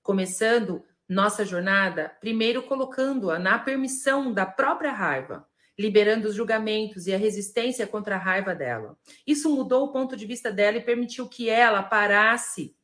Começando 0.01 0.86
nossa 1.10 1.43
jornada, 1.43 2.15
primeiro 2.21 2.63
colocando-a 2.63 3.38
na 3.38 3.60
permissão 3.60 4.32
da 4.32 4.45
própria 4.45 4.93
raiva, 4.93 5.45
liberando 5.82 6.28
os 6.28 6.36
julgamentos 6.36 7.08
e 7.08 7.13
a 7.13 7.17
resistência 7.17 7.88
contra 7.88 8.15
a 8.15 8.20
raiva 8.20 8.54
dela. 8.54 8.96
Isso 9.26 9.50
mudou 9.50 9.86
o 9.86 9.91
ponto 9.91 10.15
de 10.15 10.26
vista 10.28 10.52
dela 10.52 10.78
e 10.78 10.82
permitiu 10.82 11.28
que 11.28 11.50
ela 11.50 11.82
parasse 11.82 12.76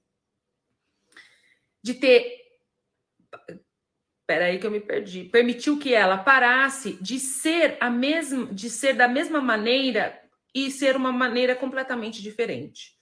de 1.84 1.94
ter. 1.94 2.36
Espera 4.22 4.46
aí 4.46 4.58
que 4.58 4.66
eu 4.66 4.72
me 4.72 4.80
perdi. 4.80 5.26
Permitiu 5.26 5.78
que 5.78 5.94
ela 5.94 6.18
parasse 6.18 6.94
de 6.94 7.20
ser 7.20 7.78
a 7.80 7.90
mesma, 7.90 8.48
de 8.48 8.70
ser 8.70 8.94
da 8.94 9.08
mesma 9.08 9.40
maneira 9.40 10.20
e 10.54 10.72
ser 10.72 10.96
uma 10.96 11.12
maneira 11.12 11.56
completamente 11.56 12.22
diferente. 12.22 12.98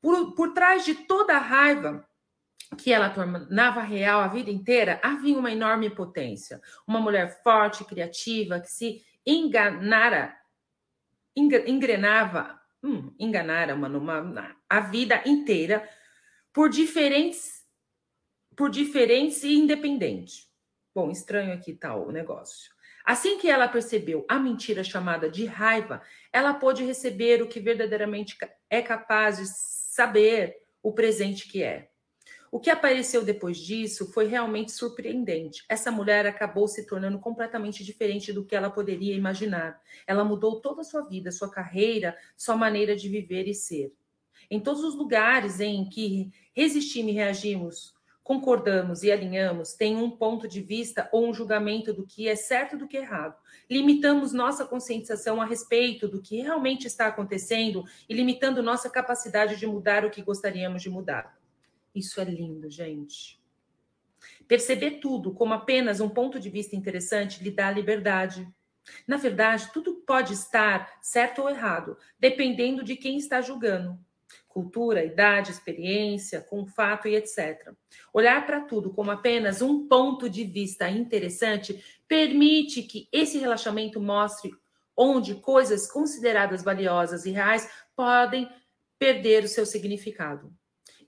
Por, 0.00 0.34
por 0.34 0.54
trás 0.54 0.84
de 0.84 0.94
toda 0.94 1.34
a 1.34 1.40
raiva 1.40 2.06
que 2.78 2.92
ela 2.92 3.10
tornava 3.10 3.82
real 3.82 4.20
a 4.20 4.28
vida 4.28 4.50
inteira, 4.50 4.98
havia 5.02 5.38
uma 5.38 5.52
enorme 5.52 5.90
potência. 5.90 6.60
Uma 6.86 7.00
mulher 7.00 7.42
forte, 7.42 7.84
criativa, 7.84 8.60
que 8.60 8.70
se 8.70 9.02
enganara, 9.26 10.36
engrenava, 11.36 12.60
hum, 12.82 13.14
enganara 13.18 13.74
uma, 13.74 13.88
uma, 13.88 14.56
a 14.68 14.80
vida 14.80 15.22
inteira 15.26 15.88
por 16.52 16.68
diferentes, 16.68 17.64
por 18.56 18.70
diferentes 18.70 19.42
e 19.42 19.54
independente. 19.54 20.50
Bom, 20.94 21.10
estranho 21.10 21.54
aqui 21.54 21.72
tá 21.72 21.94
o 21.94 22.10
negócio. 22.10 22.70
Assim 23.04 23.38
que 23.38 23.50
ela 23.50 23.66
percebeu 23.66 24.24
a 24.28 24.38
mentira 24.38 24.84
chamada 24.84 25.28
de 25.28 25.44
raiva, 25.44 26.02
ela 26.32 26.54
pôde 26.54 26.84
receber 26.84 27.42
o 27.42 27.48
que 27.48 27.58
verdadeiramente 27.58 28.36
é 28.70 28.80
capaz 28.80 29.38
de 29.38 29.46
saber 29.46 30.56
o 30.82 30.92
presente 30.92 31.48
que 31.48 31.62
é. 31.62 31.91
O 32.54 32.60
que 32.60 32.68
apareceu 32.68 33.24
depois 33.24 33.56
disso 33.56 34.12
foi 34.12 34.26
realmente 34.26 34.72
surpreendente. 34.72 35.64
Essa 35.70 35.90
mulher 35.90 36.26
acabou 36.26 36.68
se 36.68 36.86
tornando 36.86 37.18
completamente 37.18 37.82
diferente 37.82 38.30
do 38.30 38.44
que 38.44 38.54
ela 38.54 38.68
poderia 38.68 39.16
imaginar. 39.16 39.80
Ela 40.06 40.22
mudou 40.22 40.60
toda 40.60 40.82
a 40.82 40.84
sua 40.84 41.00
vida, 41.00 41.32
sua 41.32 41.50
carreira, 41.50 42.14
sua 42.36 42.54
maneira 42.54 42.94
de 42.94 43.08
viver 43.08 43.48
e 43.48 43.54
ser. 43.54 43.90
Em 44.50 44.60
todos 44.60 44.84
os 44.84 44.94
lugares 44.94 45.60
em 45.60 45.88
que 45.88 46.30
resistimos 46.54 47.12
e 47.12 47.14
reagimos, 47.14 47.94
concordamos 48.22 49.02
e 49.02 49.10
alinhamos, 49.10 49.72
tem 49.72 49.96
um 49.96 50.10
ponto 50.10 50.46
de 50.46 50.60
vista 50.60 51.08
ou 51.10 51.26
um 51.26 51.32
julgamento 51.32 51.90
do 51.94 52.06
que 52.06 52.28
é 52.28 52.36
certo 52.36 52.76
e 52.76 52.78
do 52.78 52.86
que 52.86 52.98
é 52.98 53.00
errado. 53.00 53.34
Limitamos 53.70 54.34
nossa 54.34 54.66
conscientização 54.66 55.40
a 55.40 55.46
respeito 55.46 56.06
do 56.06 56.20
que 56.20 56.42
realmente 56.42 56.86
está 56.86 57.06
acontecendo 57.06 57.82
e 58.06 58.12
limitando 58.12 58.62
nossa 58.62 58.90
capacidade 58.90 59.56
de 59.56 59.66
mudar 59.66 60.04
o 60.04 60.10
que 60.10 60.20
gostaríamos 60.20 60.82
de 60.82 60.90
mudar. 60.90 61.40
Isso 61.94 62.20
é 62.20 62.24
lindo, 62.24 62.70
gente. 62.70 63.40
Perceber 64.46 64.92
tudo 64.92 65.32
como 65.32 65.54
apenas 65.54 66.00
um 66.00 66.08
ponto 66.08 66.38
de 66.38 66.48
vista 66.48 66.76
interessante 66.76 67.42
lhe 67.42 67.50
dá 67.50 67.70
liberdade. 67.70 68.48
Na 69.06 69.16
verdade, 69.16 69.70
tudo 69.72 69.96
pode 70.06 70.32
estar 70.32 70.98
certo 71.00 71.42
ou 71.42 71.50
errado, 71.50 71.96
dependendo 72.18 72.82
de 72.82 72.96
quem 72.96 73.16
está 73.16 73.40
julgando. 73.40 73.98
Cultura, 74.48 75.04
idade, 75.04 75.50
experiência, 75.50 76.40
com 76.40 76.66
fato 76.66 77.08
e 77.08 77.14
etc. 77.14 77.72
Olhar 78.12 78.44
para 78.44 78.60
tudo 78.60 78.92
como 78.92 79.10
apenas 79.10 79.62
um 79.62 79.86
ponto 79.86 80.28
de 80.28 80.44
vista 80.44 80.88
interessante 80.88 81.82
permite 82.06 82.82
que 82.82 83.08
esse 83.12 83.38
relaxamento 83.38 84.00
mostre 84.00 84.52
onde 84.96 85.36
coisas 85.36 85.90
consideradas 85.90 86.62
valiosas 86.62 87.24
e 87.24 87.30
reais 87.30 87.70
podem 87.96 88.48
perder 88.98 89.44
o 89.44 89.48
seu 89.48 89.64
significado. 89.64 90.52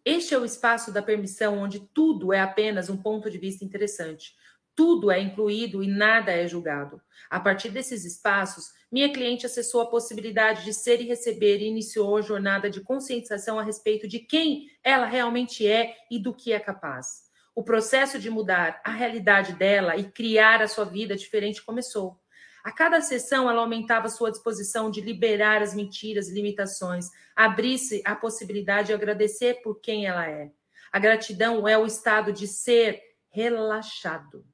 Este 0.04 0.34
é 0.34 0.38
o 0.38 0.44
espaço 0.44 0.92
da 0.92 1.00
permissão 1.00 1.58
onde 1.58 1.80
tudo 1.80 2.32
é 2.32 2.40
apenas 2.40 2.90
um 2.90 2.96
ponto 2.96 3.30
de 3.30 3.38
vista 3.38 3.64
interessante. 3.64 4.34
Tudo 4.76 5.10
é 5.10 5.18
incluído 5.18 5.82
e 5.82 5.86
nada 5.86 6.32
é 6.32 6.46
julgado. 6.46 7.00
A 7.30 7.40
partir 7.40 7.70
desses 7.70 8.04
espaços, 8.04 8.72
minha 8.92 9.10
cliente 9.12 9.46
acessou 9.46 9.80
a 9.80 9.88
possibilidade 9.88 10.64
de 10.64 10.74
ser 10.74 11.00
e 11.00 11.06
receber 11.06 11.58
e 11.58 11.68
iniciou 11.68 12.16
a 12.16 12.22
jornada 12.22 12.68
de 12.68 12.80
conscientização 12.82 13.58
a 13.58 13.62
respeito 13.62 14.06
de 14.06 14.18
quem 14.18 14.68
ela 14.82 15.06
realmente 15.06 15.66
é 15.66 15.96
e 16.10 16.18
do 16.18 16.34
que 16.34 16.52
é 16.52 16.60
capaz. 16.60 17.24
O 17.54 17.62
processo 17.62 18.18
de 18.18 18.28
mudar 18.28 18.82
a 18.84 18.90
realidade 18.90 19.54
dela 19.54 19.96
e 19.96 20.10
criar 20.10 20.60
a 20.60 20.68
sua 20.68 20.84
vida 20.84 21.16
diferente 21.16 21.62
começou. 21.62 22.20
A 22.64 22.72
cada 22.72 23.02
sessão, 23.02 23.48
ela 23.50 23.60
aumentava 23.60 24.08
sua 24.08 24.30
disposição 24.30 24.90
de 24.90 25.02
liberar 25.02 25.60
as 25.60 25.74
mentiras 25.74 26.28
e 26.28 26.34
limitações, 26.34 27.10
abrir-se 27.36 28.00
a 28.06 28.16
possibilidade 28.16 28.86
de 28.86 28.94
agradecer 28.94 29.60
por 29.62 29.78
quem 29.80 30.06
ela 30.06 30.26
é. 30.26 30.50
A 30.90 30.98
gratidão 30.98 31.68
é 31.68 31.76
o 31.76 31.84
estado 31.84 32.32
de 32.32 32.48
ser 32.48 33.02
relaxado. 33.28 34.46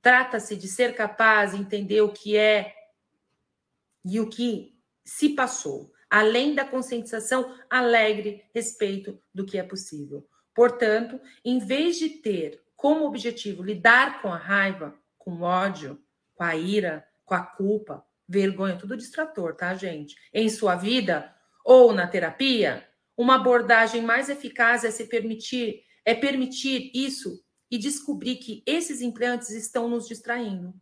Trata-se 0.00 0.56
de 0.56 0.66
ser 0.66 0.94
capaz 0.94 1.52
de 1.52 1.58
entender 1.58 2.00
o 2.00 2.10
que 2.10 2.38
é 2.38 2.74
e 4.02 4.18
o 4.18 4.30
que 4.30 4.74
se 5.04 5.30
passou, 5.30 5.92
além 6.08 6.54
da 6.54 6.64
conscientização 6.64 7.54
alegre 7.68 8.44
respeito 8.54 9.20
do 9.34 9.44
que 9.44 9.58
é 9.58 9.62
possível. 9.62 10.26
Portanto, 10.54 11.20
em 11.44 11.58
vez 11.58 11.98
de 11.98 12.08
ter 12.08 12.62
como 12.74 13.04
objetivo 13.04 13.62
lidar 13.62 14.22
com 14.22 14.32
a 14.32 14.38
raiva, 14.38 14.98
com 15.18 15.32
o 15.32 15.42
ódio, 15.42 16.02
com 16.34 16.44
a 16.44 16.56
ira, 16.56 17.06
com 17.28 17.34
a 17.34 17.42
culpa, 17.42 18.02
vergonha, 18.26 18.76
tudo 18.76 18.96
distrator, 18.96 19.54
tá, 19.54 19.74
gente? 19.74 20.16
Em 20.32 20.48
sua 20.48 20.74
vida 20.74 21.32
ou 21.64 21.92
na 21.92 22.06
terapia, 22.06 22.88
uma 23.16 23.34
abordagem 23.34 24.02
mais 24.02 24.30
eficaz 24.30 24.82
é 24.84 24.90
se 24.90 25.04
permitir, 25.04 25.82
é 26.04 26.14
permitir 26.14 26.90
isso 26.94 27.44
e 27.70 27.76
descobrir 27.76 28.36
que 28.36 28.62
esses 28.64 29.02
implantes 29.02 29.50
estão 29.50 29.88
nos 29.88 30.08
distraindo. 30.08 30.74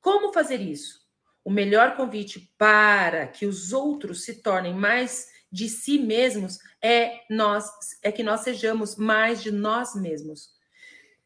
Como 0.00 0.32
fazer 0.32 0.60
isso? 0.60 1.00
O 1.44 1.50
melhor 1.50 1.96
convite 1.96 2.52
para 2.56 3.26
que 3.26 3.46
os 3.46 3.72
outros 3.72 4.24
se 4.24 4.40
tornem 4.42 4.74
mais 4.74 5.26
de 5.50 5.68
si 5.68 5.98
mesmos 5.98 6.58
é 6.80 7.22
nós 7.28 7.68
é 8.02 8.12
que 8.12 8.22
nós 8.22 8.42
sejamos 8.42 8.96
mais 8.96 9.42
de 9.42 9.50
nós 9.50 9.94
mesmos. 9.96 10.50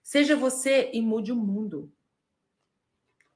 Seja 0.02 0.36
você 0.36 0.90
e 0.92 1.02
mude 1.02 1.32
o 1.32 1.36
mundo. 1.36 1.92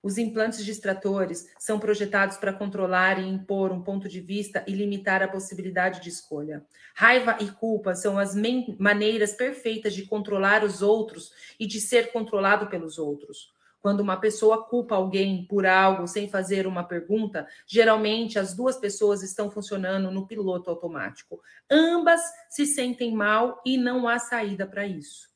Os 0.06 0.18
implantes 0.18 0.64
distratores 0.64 1.48
são 1.58 1.80
projetados 1.80 2.36
para 2.36 2.52
controlar 2.52 3.18
e 3.18 3.26
impor 3.26 3.72
um 3.72 3.82
ponto 3.82 4.08
de 4.08 4.20
vista 4.20 4.64
e 4.64 4.72
limitar 4.72 5.20
a 5.20 5.26
possibilidade 5.26 6.00
de 6.00 6.08
escolha. 6.08 6.64
Raiva 6.94 7.36
e 7.40 7.50
culpa 7.50 7.92
são 7.92 8.16
as 8.16 8.32
maneiras 8.78 9.32
perfeitas 9.32 9.92
de 9.94 10.06
controlar 10.06 10.62
os 10.62 10.80
outros 10.80 11.32
e 11.58 11.66
de 11.66 11.80
ser 11.80 12.12
controlado 12.12 12.68
pelos 12.68 13.00
outros. 13.00 13.52
Quando 13.80 13.98
uma 13.98 14.16
pessoa 14.16 14.62
culpa 14.62 14.94
alguém 14.94 15.44
por 15.44 15.66
algo 15.66 16.06
sem 16.06 16.30
fazer 16.30 16.68
uma 16.68 16.84
pergunta, 16.84 17.44
geralmente 17.66 18.38
as 18.38 18.54
duas 18.54 18.76
pessoas 18.76 19.24
estão 19.24 19.50
funcionando 19.50 20.12
no 20.12 20.24
piloto 20.24 20.70
automático. 20.70 21.40
Ambas 21.68 22.20
se 22.48 22.64
sentem 22.64 23.12
mal 23.12 23.60
e 23.66 23.76
não 23.76 24.06
há 24.06 24.20
saída 24.20 24.68
para 24.68 24.86
isso. 24.86 25.34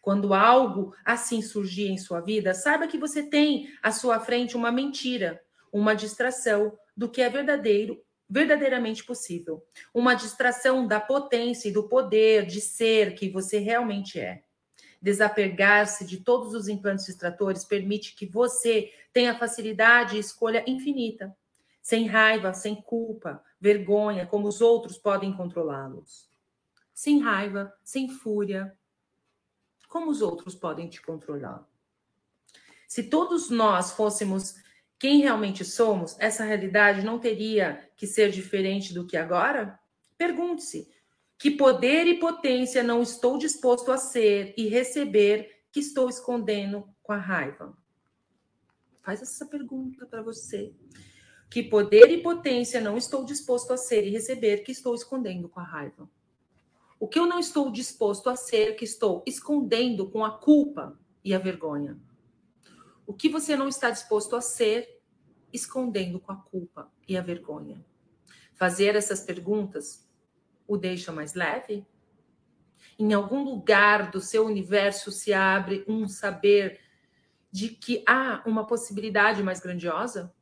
Quando 0.00 0.32
algo 0.32 0.94
assim 1.04 1.42
surgir 1.42 1.88
em 1.88 1.98
sua 1.98 2.20
vida, 2.20 2.54
saiba 2.54 2.86
que 2.86 2.98
você 2.98 3.22
tem 3.22 3.68
à 3.82 3.92
sua 3.92 4.18
frente 4.18 4.56
uma 4.56 4.72
mentira, 4.72 5.42
uma 5.72 5.94
distração 5.94 6.76
do 6.96 7.08
que 7.08 7.20
é 7.20 7.28
verdadeiro, 7.28 8.02
verdadeiramente 8.28 9.04
possível. 9.04 9.62
Uma 9.92 10.14
distração 10.14 10.86
da 10.86 11.00
potência 11.00 11.68
e 11.68 11.72
do 11.72 11.88
poder 11.88 12.46
de 12.46 12.60
ser 12.60 13.14
que 13.14 13.28
você 13.28 13.58
realmente 13.58 14.18
é. 14.18 14.42
Desapegar-se 15.02 16.04
de 16.06 16.18
todos 16.18 16.54
os 16.54 16.68
implantes 16.68 17.06
distratores 17.06 17.64
permite 17.64 18.14
que 18.14 18.26
você 18.26 18.92
tenha 19.12 19.38
facilidade 19.38 20.16
e 20.16 20.20
escolha 20.20 20.62
infinita, 20.66 21.34
sem 21.82 22.06
raiva, 22.06 22.52
sem 22.52 22.74
culpa, 22.74 23.42
vergonha, 23.60 24.26
como 24.26 24.46
os 24.46 24.60
outros 24.60 24.98
podem 24.98 25.32
controlá-los. 25.32 26.28
Sem 26.94 27.18
raiva, 27.18 27.72
sem 27.82 28.08
fúria, 28.10 28.76
como 29.90 30.08
os 30.08 30.22
outros 30.22 30.54
podem 30.54 30.88
te 30.88 31.02
controlar? 31.02 31.68
Se 32.86 33.02
todos 33.02 33.50
nós 33.50 33.90
fôssemos 33.90 34.54
quem 34.96 35.20
realmente 35.20 35.64
somos, 35.64 36.16
essa 36.20 36.44
realidade 36.44 37.04
não 37.04 37.18
teria 37.18 37.90
que 37.96 38.06
ser 38.06 38.30
diferente 38.30 38.94
do 38.94 39.04
que 39.04 39.16
agora? 39.16 39.78
Pergunte-se: 40.16 40.88
que 41.36 41.50
poder 41.50 42.06
e 42.06 42.20
potência 42.20 42.84
não 42.84 43.02
estou 43.02 43.36
disposto 43.36 43.90
a 43.90 43.98
ser 43.98 44.54
e 44.56 44.68
receber 44.68 45.64
que 45.72 45.80
estou 45.80 46.08
escondendo 46.08 46.88
com 47.02 47.12
a 47.12 47.18
raiva? 47.18 47.76
Faz 49.02 49.20
essa 49.20 49.44
pergunta 49.44 50.06
para 50.06 50.22
você. 50.22 50.72
Que 51.50 51.64
poder 51.64 52.12
e 52.12 52.22
potência 52.22 52.80
não 52.80 52.96
estou 52.96 53.24
disposto 53.24 53.72
a 53.72 53.76
ser 53.76 54.06
e 54.06 54.10
receber 54.10 54.58
que 54.58 54.70
estou 54.70 54.94
escondendo 54.94 55.48
com 55.48 55.58
a 55.58 55.64
raiva? 55.64 56.08
O 57.00 57.08
que 57.08 57.18
eu 57.18 57.24
não 57.24 57.38
estou 57.38 57.70
disposto 57.70 58.28
a 58.28 58.36
ser, 58.36 58.76
que 58.76 58.84
estou 58.84 59.24
escondendo 59.26 60.10
com 60.10 60.22
a 60.22 60.30
culpa 60.30 61.00
e 61.24 61.32
a 61.32 61.38
vergonha. 61.38 61.98
O 63.06 63.14
que 63.14 63.26
você 63.26 63.56
não 63.56 63.68
está 63.68 63.88
disposto 63.90 64.36
a 64.36 64.42
ser, 64.42 65.00
escondendo 65.50 66.20
com 66.20 66.30
a 66.30 66.36
culpa 66.36 66.92
e 67.08 67.16
a 67.16 67.22
vergonha. 67.22 67.82
Fazer 68.54 68.96
essas 68.96 69.20
perguntas 69.20 70.06
o 70.68 70.76
deixa 70.76 71.10
mais 71.10 71.32
leve? 71.32 71.86
Em 72.98 73.14
algum 73.14 73.42
lugar 73.42 74.10
do 74.10 74.20
seu 74.20 74.44
universo 74.44 75.10
se 75.10 75.32
abre 75.32 75.82
um 75.88 76.06
saber 76.06 76.80
de 77.50 77.70
que 77.70 78.04
há 78.06 78.42
uma 78.46 78.66
possibilidade 78.66 79.42
mais 79.42 79.58
grandiosa? 79.58 80.32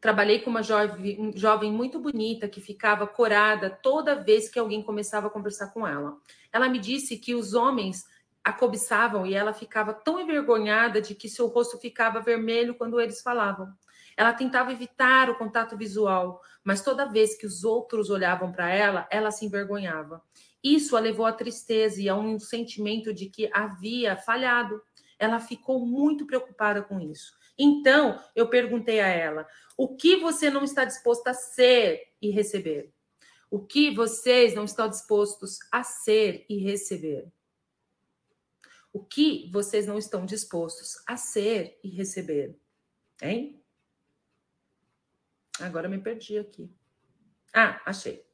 Trabalhei 0.00 0.40
com 0.40 0.50
uma 0.50 0.62
jovem, 0.62 1.32
jovem 1.34 1.72
muito 1.72 1.98
bonita 1.98 2.48
que 2.48 2.60
ficava 2.60 3.06
corada 3.06 3.68
toda 3.68 4.14
vez 4.14 4.48
que 4.48 4.58
alguém 4.58 4.82
começava 4.82 5.26
a 5.26 5.30
conversar 5.30 5.72
com 5.72 5.86
ela. 5.86 6.16
Ela 6.52 6.68
me 6.68 6.78
disse 6.78 7.16
que 7.16 7.34
os 7.34 7.54
homens 7.54 8.04
a 8.44 8.52
cobiçavam 8.52 9.26
e 9.26 9.34
ela 9.34 9.52
ficava 9.52 9.92
tão 9.92 10.18
envergonhada 10.18 11.02
de 11.02 11.14
que 11.14 11.28
seu 11.28 11.48
rosto 11.48 11.76
ficava 11.78 12.20
vermelho 12.20 12.74
quando 12.74 13.00
eles 13.00 13.20
falavam. 13.20 13.68
Ela 14.16 14.32
tentava 14.32 14.72
evitar 14.72 15.28
o 15.30 15.36
contato 15.36 15.76
visual, 15.76 16.40
mas 16.64 16.82
toda 16.82 17.04
vez 17.04 17.36
que 17.36 17.46
os 17.46 17.62
outros 17.62 18.10
olhavam 18.10 18.50
para 18.50 18.70
ela, 18.70 19.06
ela 19.10 19.30
se 19.30 19.44
envergonhava. 19.44 20.22
Isso 20.62 20.96
a 20.96 21.00
levou 21.00 21.26
à 21.26 21.32
tristeza 21.32 22.00
e 22.00 22.08
a 22.08 22.16
um 22.16 22.38
sentimento 22.38 23.12
de 23.12 23.26
que 23.26 23.50
havia 23.52 24.16
falhado. 24.16 24.82
Ela 25.18 25.38
ficou 25.38 25.84
muito 25.86 26.26
preocupada 26.26 26.82
com 26.82 26.98
isso. 26.98 27.37
Então, 27.58 28.22
eu 28.36 28.48
perguntei 28.48 29.00
a 29.00 29.08
ela: 29.08 29.46
o 29.76 29.96
que 29.96 30.16
você 30.16 30.48
não 30.48 30.62
está 30.62 30.84
disposta 30.84 31.30
a 31.30 31.34
ser 31.34 32.12
e 32.22 32.30
receber? 32.30 32.92
O 33.50 33.64
que 33.64 33.94
vocês 33.94 34.54
não 34.54 34.64
estão 34.64 34.88
dispostos 34.88 35.58
a 35.72 35.82
ser 35.82 36.44
e 36.48 36.58
receber? 36.58 37.32
O 38.92 39.02
que 39.04 39.50
vocês 39.50 39.86
não 39.86 39.98
estão 39.98 40.24
dispostos 40.24 41.02
a 41.06 41.16
ser 41.16 41.78
e 41.82 41.88
receber? 41.88 42.58
Hein? 43.22 43.62
Agora 45.60 45.88
me 45.88 45.98
perdi 45.98 46.38
aqui. 46.38 46.70
Ah, 47.52 47.80
achei. 47.84 48.24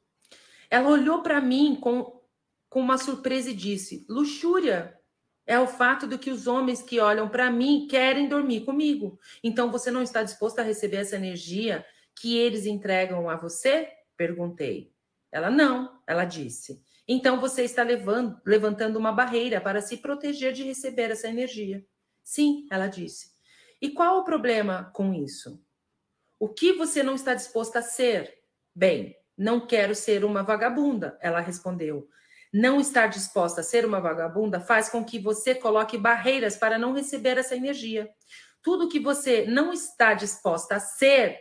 Ela 0.69 0.89
olhou 0.89 1.23
para 1.23 1.41
mim 1.41 1.75
com, 1.75 2.21
com 2.69 2.79
uma 2.79 2.97
surpresa 2.97 3.49
e 3.49 3.55
disse: 3.55 4.05
Luxúria, 4.09 4.99
é 5.45 5.59
o 5.59 5.67
fato 5.67 6.07
de 6.07 6.17
que 6.17 6.31
os 6.31 6.47
homens 6.47 6.81
que 6.81 6.99
olham 6.99 7.29
para 7.29 7.51
mim 7.51 7.87
querem 7.89 8.27
dormir 8.27 8.65
comigo. 8.65 9.19
Então 9.43 9.71
você 9.71 9.91
não 9.91 10.01
está 10.01 10.23
disposto 10.23 10.59
a 10.59 10.63
receber 10.63 10.97
essa 10.97 11.15
energia 11.15 11.85
que 12.15 12.37
eles 12.37 12.65
entregam 12.65 13.29
a 13.29 13.35
você? 13.35 13.89
Perguntei. 14.17 14.91
Ela 15.31 15.51
não, 15.51 16.01
ela 16.07 16.25
disse. 16.25 16.81
Então 17.07 17.39
você 17.39 17.63
está 17.63 17.83
levando, 17.83 18.41
levantando 18.45 18.97
uma 18.97 19.11
barreira 19.11 19.61
para 19.61 19.81
se 19.81 19.97
proteger 19.97 20.53
de 20.53 20.63
receber 20.63 21.11
essa 21.11 21.27
energia. 21.27 21.85
Sim, 22.23 22.65
ela 22.71 22.87
disse. 22.87 23.35
E 23.81 23.91
qual 23.91 24.19
o 24.19 24.23
problema 24.23 24.89
com 24.93 25.13
isso? 25.13 25.61
O 26.39 26.49
que 26.49 26.73
você 26.73 27.03
não 27.03 27.15
está 27.15 27.33
disposta 27.33 27.79
a 27.79 27.83
ser? 27.83 28.39
Bem, 28.73 29.15
não 29.37 29.67
quero 29.67 29.93
ser 29.93 30.25
uma 30.25 30.41
vagabunda, 30.41 31.17
ela 31.21 31.39
respondeu. 31.39 32.09
Não 32.57 32.79
estar 32.79 33.07
disposta 33.07 33.59
a 33.59 33.63
ser 33.65 33.85
uma 33.85 33.99
vagabunda 33.99 34.61
faz 34.61 34.87
com 34.87 35.03
que 35.03 35.19
você 35.19 35.53
coloque 35.53 35.97
barreiras 35.97 36.55
para 36.55 36.79
não 36.79 36.93
receber 36.93 37.37
essa 37.37 37.53
energia. 37.53 38.09
Tudo 38.63 38.87
que 38.87 38.97
você 38.97 39.45
não 39.45 39.73
está 39.73 40.13
disposta 40.13 40.75
a 40.75 40.79
ser 40.79 41.37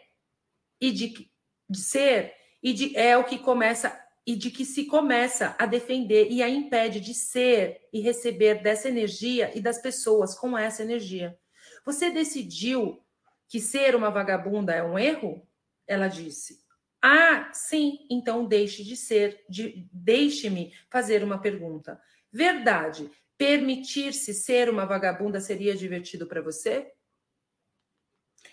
e 0.81 0.91
de, 0.91 1.31
de 1.71 1.79
ser 1.79 2.35
e 2.61 2.73
de 2.73 2.97
é 2.97 3.17
o 3.17 3.23
que 3.23 3.39
começa 3.39 3.97
e 4.27 4.35
de 4.35 4.51
que 4.51 4.65
se 4.65 4.87
começa 4.87 5.55
a 5.57 5.67
defender 5.67 6.33
e 6.33 6.43
a 6.43 6.49
impede 6.49 6.99
de 6.99 7.15
ser 7.15 7.81
e 7.93 8.01
receber 8.01 8.61
dessa 8.61 8.89
energia 8.89 9.53
e 9.57 9.61
das 9.61 9.81
pessoas 9.81 10.37
com 10.37 10.59
essa 10.59 10.83
energia. 10.83 11.39
Você 11.87 12.11
decidiu 12.11 13.01
que 13.47 13.61
ser 13.61 13.95
uma 13.95 14.11
vagabunda 14.11 14.75
é 14.75 14.83
um 14.83 14.99
erro? 14.99 15.47
Ela 15.87 16.09
disse. 16.09 16.64
Ah, 17.07 17.51
sim, 17.53 18.07
então 18.09 18.47
deixe 18.47 18.83
de 18.83 18.97
ser, 18.97 19.45
de, 19.47 19.87
deixe-me 19.93 20.73
fazer 20.91 21.23
uma 21.23 21.39
pergunta. 21.39 22.01
Verdade, 22.33 23.11
permitir-se 23.37 24.33
ser 24.33 24.71
uma 24.71 24.87
vagabunda 24.87 25.39
seria 25.39 25.77
divertido 25.77 26.27
para 26.27 26.41
você? 26.41 26.91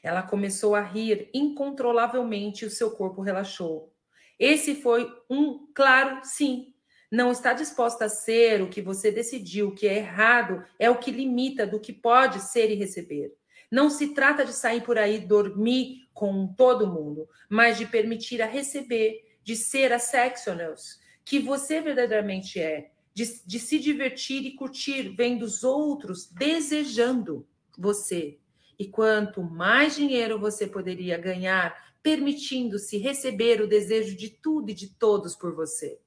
Ela 0.04 0.22
começou 0.22 0.76
a 0.76 0.82
rir 0.82 1.30
incontrolavelmente 1.34 2.66
e 2.66 2.68
o 2.68 2.70
seu 2.70 2.92
corpo 2.92 3.22
relaxou. 3.22 3.96
Esse 4.38 4.76
foi 4.76 5.10
um 5.30 5.72
claro 5.74 6.20
sim. 6.22 6.74
Não 7.10 7.32
está 7.32 7.54
disposta 7.54 8.04
a 8.04 8.10
ser 8.10 8.62
o 8.62 8.70
que 8.70 8.82
você 8.82 9.14
decidiu 9.14 9.74
que 9.74 9.88
é 9.88 9.96
errado, 10.00 10.62
é 10.78 10.90
o 10.90 10.98
que 10.98 11.10
limita 11.10 11.66
do 11.66 11.80
que 11.80 11.94
pode 11.94 12.42
ser 12.42 12.70
e 12.70 12.76
receber. 12.76 13.32
Não 13.72 13.90
se 13.90 14.14
trata 14.14 14.44
de 14.44 14.52
sair 14.52 14.82
por 14.82 14.98
aí 14.98 15.20
dormir 15.20 16.01
com 16.14 16.48
todo 16.48 16.92
mundo, 16.92 17.28
mas 17.50 17.78
de 17.78 17.86
permitir 17.86 18.42
a 18.42 18.46
receber, 18.46 19.38
de 19.44 19.56
ser 19.56 19.92
a 19.94 20.00
sectionals 20.00 21.02
que 21.24 21.40
você 21.40 21.82
verdadeiramente 21.82 22.60
é, 22.60 22.92
de, 23.14 23.46
de 23.46 23.60
se 23.60 23.80
divertir 23.80 24.46
e 24.46 24.56
curtir 24.56 25.16
vendo 25.16 25.44
os 25.44 25.64
outros 25.64 26.30
desejando 26.32 27.48
você. 27.78 28.40
E 28.78 28.88
quanto 28.88 29.44
mais 29.44 29.96
dinheiro 29.96 30.40
você 30.40 30.68
poderia 30.68 31.18
ganhar 31.18 31.92
permitindo-se 32.02 32.98
receber 32.98 33.62
o 33.62 33.68
desejo 33.68 34.18
de 34.18 34.30
tudo 34.30 34.72
e 34.72 34.74
de 34.74 34.88
todos 34.88 35.36
por 35.36 35.54
você. 35.54 36.00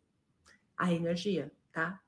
A 0.76 0.92
energia, 0.92 1.52
tá? 1.72 2.00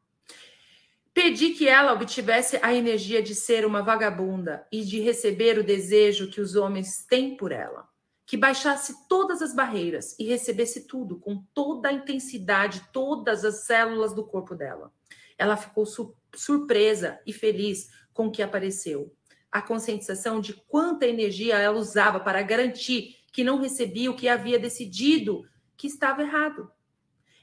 Pedi 1.17 1.55
que 1.55 1.67
ela 1.67 1.95
obtivesse 1.95 2.59
a 2.61 2.75
energia 2.75 3.23
de 3.23 3.35
ser 3.35 3.65
uma 3.65 3.81
vagabunda 3.81 4.67
e 4.71 4.85
de 4.85 5.01
receber 5.01 5.59
o 5.59 5.65
desejo 5.65 6.31
que 6.31 6.43
os 6.43 6.57
homens 6.57 7.07
têm 7.07 7.39
por 7.39 7.53
ela. 7.53 7.89
Que 8.27 8.37
baixasse 8.37 9.09
todas 9.09 9.41
as 9.41 9.55
barreiras 9.55 10.15
e 10.19 10.25
recebesse 10.25 10.87
tudo 10.87 11.19
com 11.19 11.43
toda 11.55 11.89
a 11.89 11.93
intensidade, 11.93 12.83
todas 12.93 13.47
as 13.47 13.65
células 13.65 14.13
do 14.13 14.27
corpo 14.27 14.55
dela. 14.55 14.93
Ela 15.39 15.57
ficou 15.57 15.87
su 15.87 16.15
surpresa 16.35 17.19
e 17.27 17.33
feliz 17.33 17.89
com 18.13 18.27
o 18.27 18.31
que 18.31 18.43
apareceu. 18.43 19.11
A 19.51 19.63
conscientização 19.63 20.39
de 20.39 20.53
quanta 20.69 21.07
energia 21.07 21.57
ela 21.57 21.79
usava 21.79 22.21
para 22.21 22.43
garantir 22.43 23.17
que 23.33 23.43
não 23.43 23.59
recebia 23.59 24.11
o 24.11 24.17
que 24.17 24.29
havia 24.29 24.59
decidido 24.59 25.49
que 25.79 25.87
estava 25.87 26.21
errado 26.21 26.71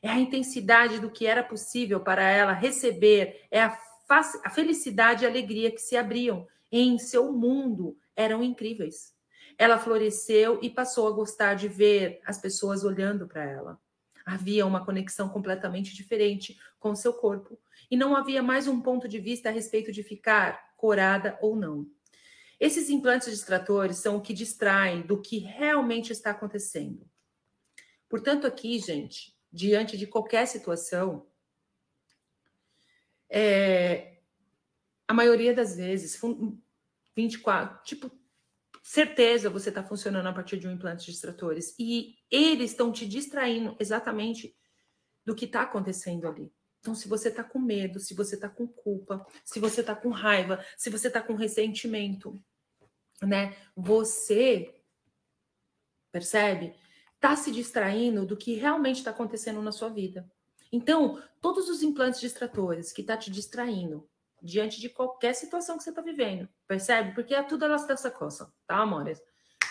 é 0.03 0.09
a 0.09 0.19
intensidade 0.19 0.99
do 0.99 1.09
que 1.09 1.25
era 1.25 1.41
possível 1.41 2.01
para 2.01 2.29
ela 2.29 2.51
receber, 2.51 3.47
é 3.49 3.61
a, 3.61 3.79
a 4.43 4.49
felicidade 4.49 5.23
e 5.23 5.25
a 5.25 5.29
alegria 5.29 5.71
que 5.71 5.81
se 5.81 5.95
abriam 5.95 6.45
em 6.69 6.99
seu 6.99 7.31
mundo 7.31 7.97
eram 8.13 8.43
incríveis. 8.43 9.13
Ela 9.57 9.79
floresceu 9.79 10.59
e 10.61 10.69
passou 10.69 11.07
a 11.07 11.11
gostar 11.11 11.53
de 11.53 11.69
ver 11.69 12.19
as 12.25 12.37
pessoas 12.37 12.83
olhando 12.83 13.27
para 13.27 13.45
ela. 13.45 13.79
Havia 14.25 14.65
uma 14.65 14.83
conexão 14.83 15.29
completamente 15.29 15.95
diferente 15.95 16.59
com 16.79 16.93
seu 16.93 17.13
corpo 17.13 17.57
e 17.89 17.95
não 17.95 18.13
havia 18.13 18.43
mais 18.43 18.67
um 18.67 18.81
ponto 18.81 19.07
de 19.07 19.19
vista 19.19 19.47
a 19.47 19.51
respeito 19.53 19.91
de 19.91 20.03
ficar 20.03 20.73
corada 20.75 21.37
ou 21.41 21.55
não. 21.55 21.87
Esses 22.59 22.89
implantes 22.89 23.31
distratores 23.31 23.97
são 23.97 24.17
o 24.17 24.21
que 24.21 24.33
distraem 24.33 25.01
do 25.01 25.21
que 25.21 25.37
realmente 25.37 26.11
está 26.11 26.31
acontecendo. 26.31 27.05
Portanto, 28.09 28.45
aqui, 28.45 28.79
gente, 28.79 29.33
diante 29.53 29.95
de 29.95 30.07
qualquer 30.07 30.47
situação, 30.47 31.27
é, 33.29 34.17
a 35.07 35.13
maioria 35.13 35.53
das 35.53 35.75
vezes, 35.75 36.19
24, 37.15 37.83
tipo, 37.83 38.11
certeza 38.81 39.49
você 39.49 39.69
está 39.69 39.83
funcionando 39.83 40.27
a 40.27 40.33
partir 40.33 40.57
de 40.57 40.67
um 40.67 40.71
implante 40.71 41.05
distratores. 41.05 41.75
E 41.77 42.17
eles 42.31 42.71
estão 42.71 42.91
te 42.91 43.07
distraindo 43.07 43.77
exatamente 43.79 44.57
do 45.23 45.35
que 45.35 45.45
está 45.45 45.61
acontecendo 45.61 46.27
ali. 46.27 46.51
Então, 46.79 46.93
se 46.93 47.07
você 47.07 47.29
está 47.29 47.43
com 47.43 47.59
medo, 47.59 47.99
se 47.99 48.13
você 48.13 48.35
está 48.35 48.49
com 48.49 48.67
culpa, 48.67 49.25
se 49.45 49.59
você 49.59 49.79
está 49.81 49.95
com 49.95 50.09
raiva, 50.09 50.63
se 50.75 50.89
você 50.89 51.07
está 51.07 51.21
com 51.21 51.33
ressentimento, 51.33 52.43
né? 53.21 53.55
Você 53.73 54.83
percebe? 56.11 56.75
Está 57.23 57.37
se 57.37 57.51
distraindo 57.51 58.25
do 58.25 58.35
que 58.35 58.55
realmente 58.55 58.97
está 58.97 59.11
acontecendo 59.11 59.61
na 59.61 59.71
sua 59.71 59.87
vida. 59.87 60.29
Então, 60.69 61.23
todos 61.39 61.69
os 61.69 61.81
implantes 61.81 62.19
distratores 62.19 62.91
que 62.91 62.99
está 62.99 63.15
te 63.15 63.31
distraindo 63.31 64.05
diante 64.41 64.81
de 64.81 64.89
qualquer 64.89 65.33
situação 65.33 65.77
que 65.77 65.83
você 65.85 65.91
está 65.91 66.01
vivendo, 66.01 66.49
percebe? 66.67 67.15
Porque 67.15 67.33
é 67.33 67.41
tudo 67.41 67.63
elas 67.63 67.87
dessa 67.87 68.11
coça, 68.11 68.53
tá, 68.67 68.75
amores? 68.75 69.23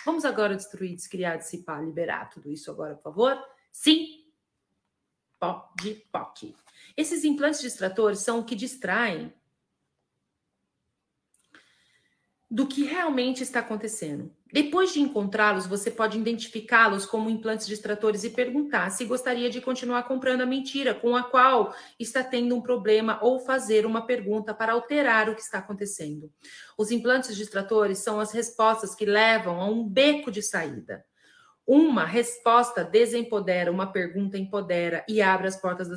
Vamos 0.03 0.25
agora 0.25 0.57
destruir, 0.57 0.97
descriar, 0.97 1.37
dissipar, 1.37 1.85
liberar 1.85 2.31
tudo 2.31 2.51
isso 2.51 2.71
agora, 2.71 2.95
por 2.95 3.03
favor? 3.03 3.39
Sim? 3.71 4.25
Pode, 5.39 6.07
POC. 6.11 6.57
Esses 6.97 7.23
implantes 7.23 7.61
distratores 7.61 8.21
são 8.21 8.39
o 8.39 8.45
que 8.47 8.57
distraem 8.57 9.31
do 12.51 12.67
que 12.67 12.85
realmente 12.85 13.43
está 13.43 13.61
acontecendo. 13.61 14.35
Depois 14.53 14.93
de 14.93 15.01
encontrá-los, 15.01 15.67
você 15.67 15.91
pode 15.91 16.19
identificá-los 16.19 17.07
como 17.07 17.31
implantes 17.31 17.67
distratores 17.67 18.23
e 18.23 18.29
perguntar 18.29 18.91
se 18.91 19.07
gostaria 19.07 19.49
de 19.49 19.63
continuar 19.63 20.03
comprando 20.03 20.43
a 20.43 20.47
mentira 20.47 20.95
com 20.95 21.17
a 21.17 21.23
qual 21.23 21.75
está 21.99 22.23
tendo 22.23 22.55
um 22.55 22.61
problema 22.61 23.19
ou 23.23 23.41
fazer 23.41 23.87
uma 23.87 24.05
pergunta 24.05 24.53
para 24.53 24.75
alterar 24.75 25.31
o 25.31 25.35
que 25.35 25.41
está 25.41 25.57
acontecendo. 25.57 26.31
Os 26.77 26.91
implantes 26.91 27.35
distratores 27.35 28.01
são 28.01 28.21
as 28.21 28.31
respostas 28.31 28.95
que 28.95 29.07
levam 29.07 29.59
a 29.59 29.65
um 29.65 29.89
beco 29.89 30.31
de 30.31 30.43
saída. 30.43 31.03
Uma 31.67 32.05
resposta 32.05 32.85
desempodera, 32.85 33.73
uma 33.73 33.91
pergunta 33.91 34.37
empodera 34.37 35.03
e 35.09 35.23
abre 35.23 35.47
as 35.47 35.57
portas 35.57 35.89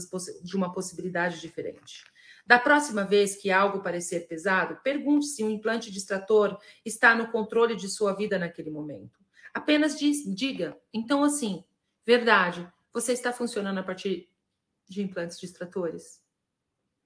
de 0.41 0.56
uma 0.56 0.72
possibilidade 0.72 1.41
diferente. 1.41 2.06
Da 2.45 2.60
próxima 2.60 3.03
vez 3.03 3.36
que 3.36 3.49
algo 3.49 3.81
parecer 3.81 4.27
pesado, 4.27 4.79
pergunte 4.84 5.25
se 5.25 5.43
um 5.43 5.49
implante 5.49 5.91
distrator 5.91 6.60
está 6.86 7.15
no 7.15 7.31
controle 7.31 7.75
de 7.75 7.89
sua 7.89 8.13
vida 8.13 8.38
naquele 8.38 8.69
momento. 8.69 9.19
Apenas 9.51 9.97
diz, 9.97 10.23
diga. 10.36 10.77
Então, 10.93 11.23
assim, 11.23 11.63
verdade, 12.05 12.71
você 12.93 13.13
está 13.13 13.34
funcionando 13.34 13.79
a 13.79 13.84
partir 13.84 14.29
de 14.88 15.01
implantes 15.01 15.39
distratores? 15.39 16.21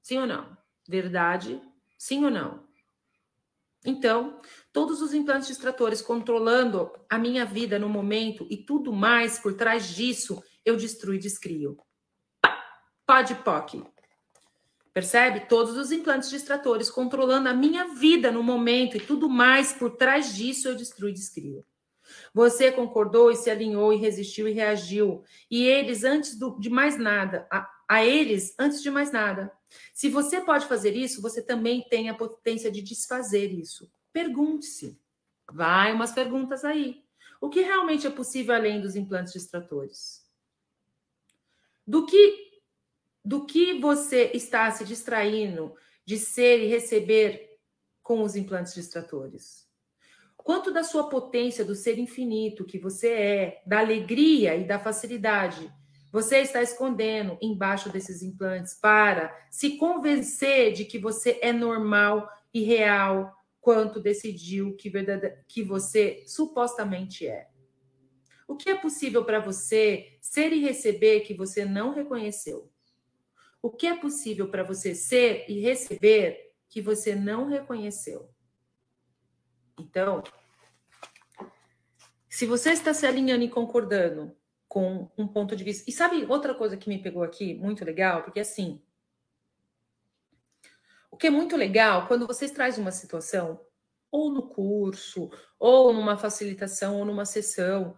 Sim 0.01 0.19
ou 0.19 0.27
não? 0.27 0.57
Verdade, 0.87 1.61
sim 1.97 2.25
ou 2.25 2.31
não? 2.31 2.67
Então, 3.85 4.41
todos 4.73 5.01
os 5.01 5.13
implantes 5.13 5.47
distratores 5.47 6.01
controlando 6.01 6.91
a 7.09 7.17
minha 7.17 7.45
vida 7.45 7.79
no 7.79 7.87
momento 7.87 8.45
e 8.49 8.57
tudo 8.57 8.91
mais 8.91 9.39
por 9.39 9.55
trás 9.55 9.87
disso, 9.87 10.43
eu 10.65 10.75
destruo 10.75 11.13
e 11.13 11.19
descrio. 11.19 11.77
Pode 13.05 13.35
POC. 13.35 13.83
Percebe? 14.93 15.41
Todos 15.41 15.77
os 15.77 15.91
implantes 15.91 16.29
distratores 16.29 16.89
controlando 16.89 17.47
a 17.47 17.53
minha 17.53 17.93
vida 17.93 18.31
no 18.31 18.43
momento 18.43 18.97
e 18.97 18.99
tudo 18.99 19.29
mais 19.29 19.71
por 19.71 19.95
trás 19.95 20.35
disso 20.35 20.67
eu 20.67 20.75
destruo 20.75 21.09
e 21.09 21.13
descrio. 21.13 21.63
Você 22.33 22.71
concordou 22.71 23.31
e 23.31 23.35
se 23.35 23.49
alinhou 23.49 23.93
e 23.93 23.97
resistiu 23.97 24.47
e 24.47 24.51
reagiu. 24.51 25.23
E 25.49 25.63
eles, 25.63 26.03
antes 26.03 26.37
do, 26.37 26.59
de 26.59 26.69
mais 26.69 26.97
nada, 26.97 27.47
a, 27.51 27.69
a 27.87 28.05
eles, 28.05 28.55
antes 28.57 28.81
de 28.81 28.89
mais 28.89 29.11
nada. 29.11 29.51
Se 29.93 30.09
você 30.09 30.41
pode 30.41 30.65
fazer 30.65 30.95
isso, 30.95 31.21
você 31.21 31.41
também 31.41 31.85
tem 31.89 32.09
a 32.09 32.15
potência 32.15 32.71
de 32.71 32.81
desfazer 32.81 33.51
isso. 33.51 33.91
Pergunte-se. 34.11 34.99
Vai 35.51 35.93
umas 35.93 36.11
perguntas 36.11 36.65
aí. 36.65 37.03
O 37.41 37.49
que 37.49 37.61
realmente 37.61 38.05
é 38.05 38.09
possível 38.09 38.53
além 38.53 38.81
dos 38.81 38.95
implantes 38.95 39.33
distratores? 39.33 40.27
Do 41.85 42.05
que 42.05 42.48
do 43.23 43.45
que 43.45 43.79
você 43.79 44.31
está 44.33 44.69
se 44.71 44.85
distraindo 44.85 45.73
de 46.05 46.17
ser 46.17 46.63
e 46.63 46.67
receber 46.67 47.57
com 48.01 48.23
os 48.23 48.35
implantes 48.35 48.73
distratores? 48.73 49.67
Quanto 50.37 50.71
da 50.71 50.83
sua 50.83 51.09
potência, 51.09 51.65
do 51.65 51.75
ser 51.75 51.99
infinito 51.99 52.65
que 52.65 52.79
você 52.79 53.09
é, 53.09 53.61
da 53.65 53.79
alegria 53.79 54.55
e 54.55 54.63
da 54.63 54.79
facilidade, 54.79 55.71
você 56.11 56.37
está 56.39 56.61
escondendo 56.61 57.37
embaixo 57.41 57.91
desses 57.91 58.23
implantes 58.23 58.73
para 58.73 59.31
se 59.51 59.77
convencer 59.77 60.73
de 60.73 60.85
que 60.85 60.97
você 60.97 61.37
é 61.41 61.53
normal 61.53 62.27
e 62.53 62.63
real 62.63 63.31
quanto 63.61 63.99
decidiu 63.99 64.75
que, 64.75 64.89
verdade, 64.89 65.37
que 65.47 65.61
você 65.61 66.23
supostamente 66.25 67.27
é? 67.27 67.47
O 68.47 68.55
que 68.55 68.71
é 68.71 68.75
possível 68.75 69.23
para 69.23 69.39
você 69.39 70.17
ser 70.19 70.51
e 70.51 70.59
receber 70.59 71.19
que 71.19 71.35
você 71.35 71.63
não 71.63 71.93
reconheceu? 71.93 72.71
O 73.61 73.69
que 73.69 73.87
é 73.87 73.95
possível 73.95 74.49
para 74.49 74.63
você 74.63 74.95
ser 74.95 75.45
e 75.49 75.59
receber 75.59 76.53
que 76.69 76.81
você 76.81 77.15
não 77.15 77.47
reconheceu? 77.47 78.29
Então, 79.77 80.23
se 82.29 82.45
você 82.45 82.71
está 82.71 82.93
se 82.93 83.05
alinhando 83.05 83.43
e 83.43 83.49
concordando 83.49 84.35
com 84.69 85.09
um 85.17 85.27
ponto 85.27 85.55
de 85.55 85.63
vista. 85.63 85.89
E 85.89 85.91
sabe 85.91 86.25
outra 86.25 86.53
coisa 86.53 86.77
que 86.77 86.87
me 86.87 87.01
pegou 87.01 87.23
aqui, 87.23 87.55
muito 87.55 87.83
legal? 87.83 88.23
Porque 88.23 88.39
assim. 88.39 88.79
O 91.09 91.17
que 91.17 91.25
é 91.25 91.31
muito 91.31 91.57
legal, 91.57 92.07
quando 92.07 92.27
vocês 92.27 92.51
trazem 92.51 92.81
uma 92.81 92.91
situação, 92.91 93.59
ou 94.11 94.31
no 94.31 94.47
curso, 94.47 95.29
ou 95.57 95.91
numa 95.91 96.17
facilitação, 96.17 96.99
ou 96.99 97.03
numa 97.03 97.25
sessão, 97.25 97.97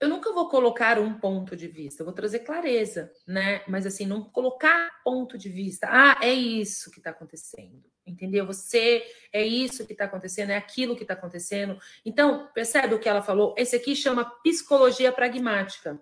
eu 0.00 0.08
nunca 0.08 0.32
vou 0.32 0.48
colocar 0.48 0.98
um 0.98 1.12
ponto 1.12 1.54
de 1.54 1.68
vista, 1.68 2.00
eu 2.00 2.06
vou 2.06 2.14
trazer 2.14 2.40
clareza, 2.40 3.12
né? 3.26 3.62
Mas 3.68 3.84
assim, 3.84 4.06
não 4.06 4.24
colocar 4.24 4.90
ponto 5.04 5.36
de 5.36 5.50
vista. 5.50 5.86
Ah, 5.90 6.18
é 6.22 6.32
isso 6.32 6.90
que 6.90 6.98
está 6.98 7.10
acontecendo, 7.10 7.84
entendeu? 8.06 8.46
Você 8.46 9.04
é 9.32 9.44
isso 9.44 9.86
que 9.86 9.92
está 9.92 10.06
acontecendo, 10.06 10.50
é 10.50 10.56
aquilo 10.56 10.96
que 10.96 11.02
está 11.02 11.14
acontecendo. 11.14 11.78
Então, 12.04 12.48
percebe 12.54 12.94
o 12.94 12.98
que 12.98 13.08
ela 13.08 13.22
falou? 13.22 13.54
Esse 13.58 13.76
aqui 13.76 13.94
chama 13.94 14.24
psicologia 14.42 15.12
pragmática, 15.12 16.00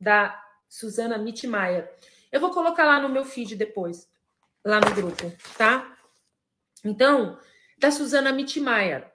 da 0.00 0.36
Susana 0.68 1.16
Mitmayer. 1.16 1.88
Eu 2.32 2.40
vou 2.40 2.50
colocar 2.50 2.84
lá 2.84 2.98
no 3.00 3.08
meu 3.08 3.24
feed 3.24 3.54
depois, 3.54 4.08
lá 4.64 4.80
no 4.80 4.92
grupo, 4.94 5.32
tá? 5.56 5.96
Então, 6.84 7.38
da 7.78 7.90
Susana 7.90 8.32
Mitmayer. 8.32 9.11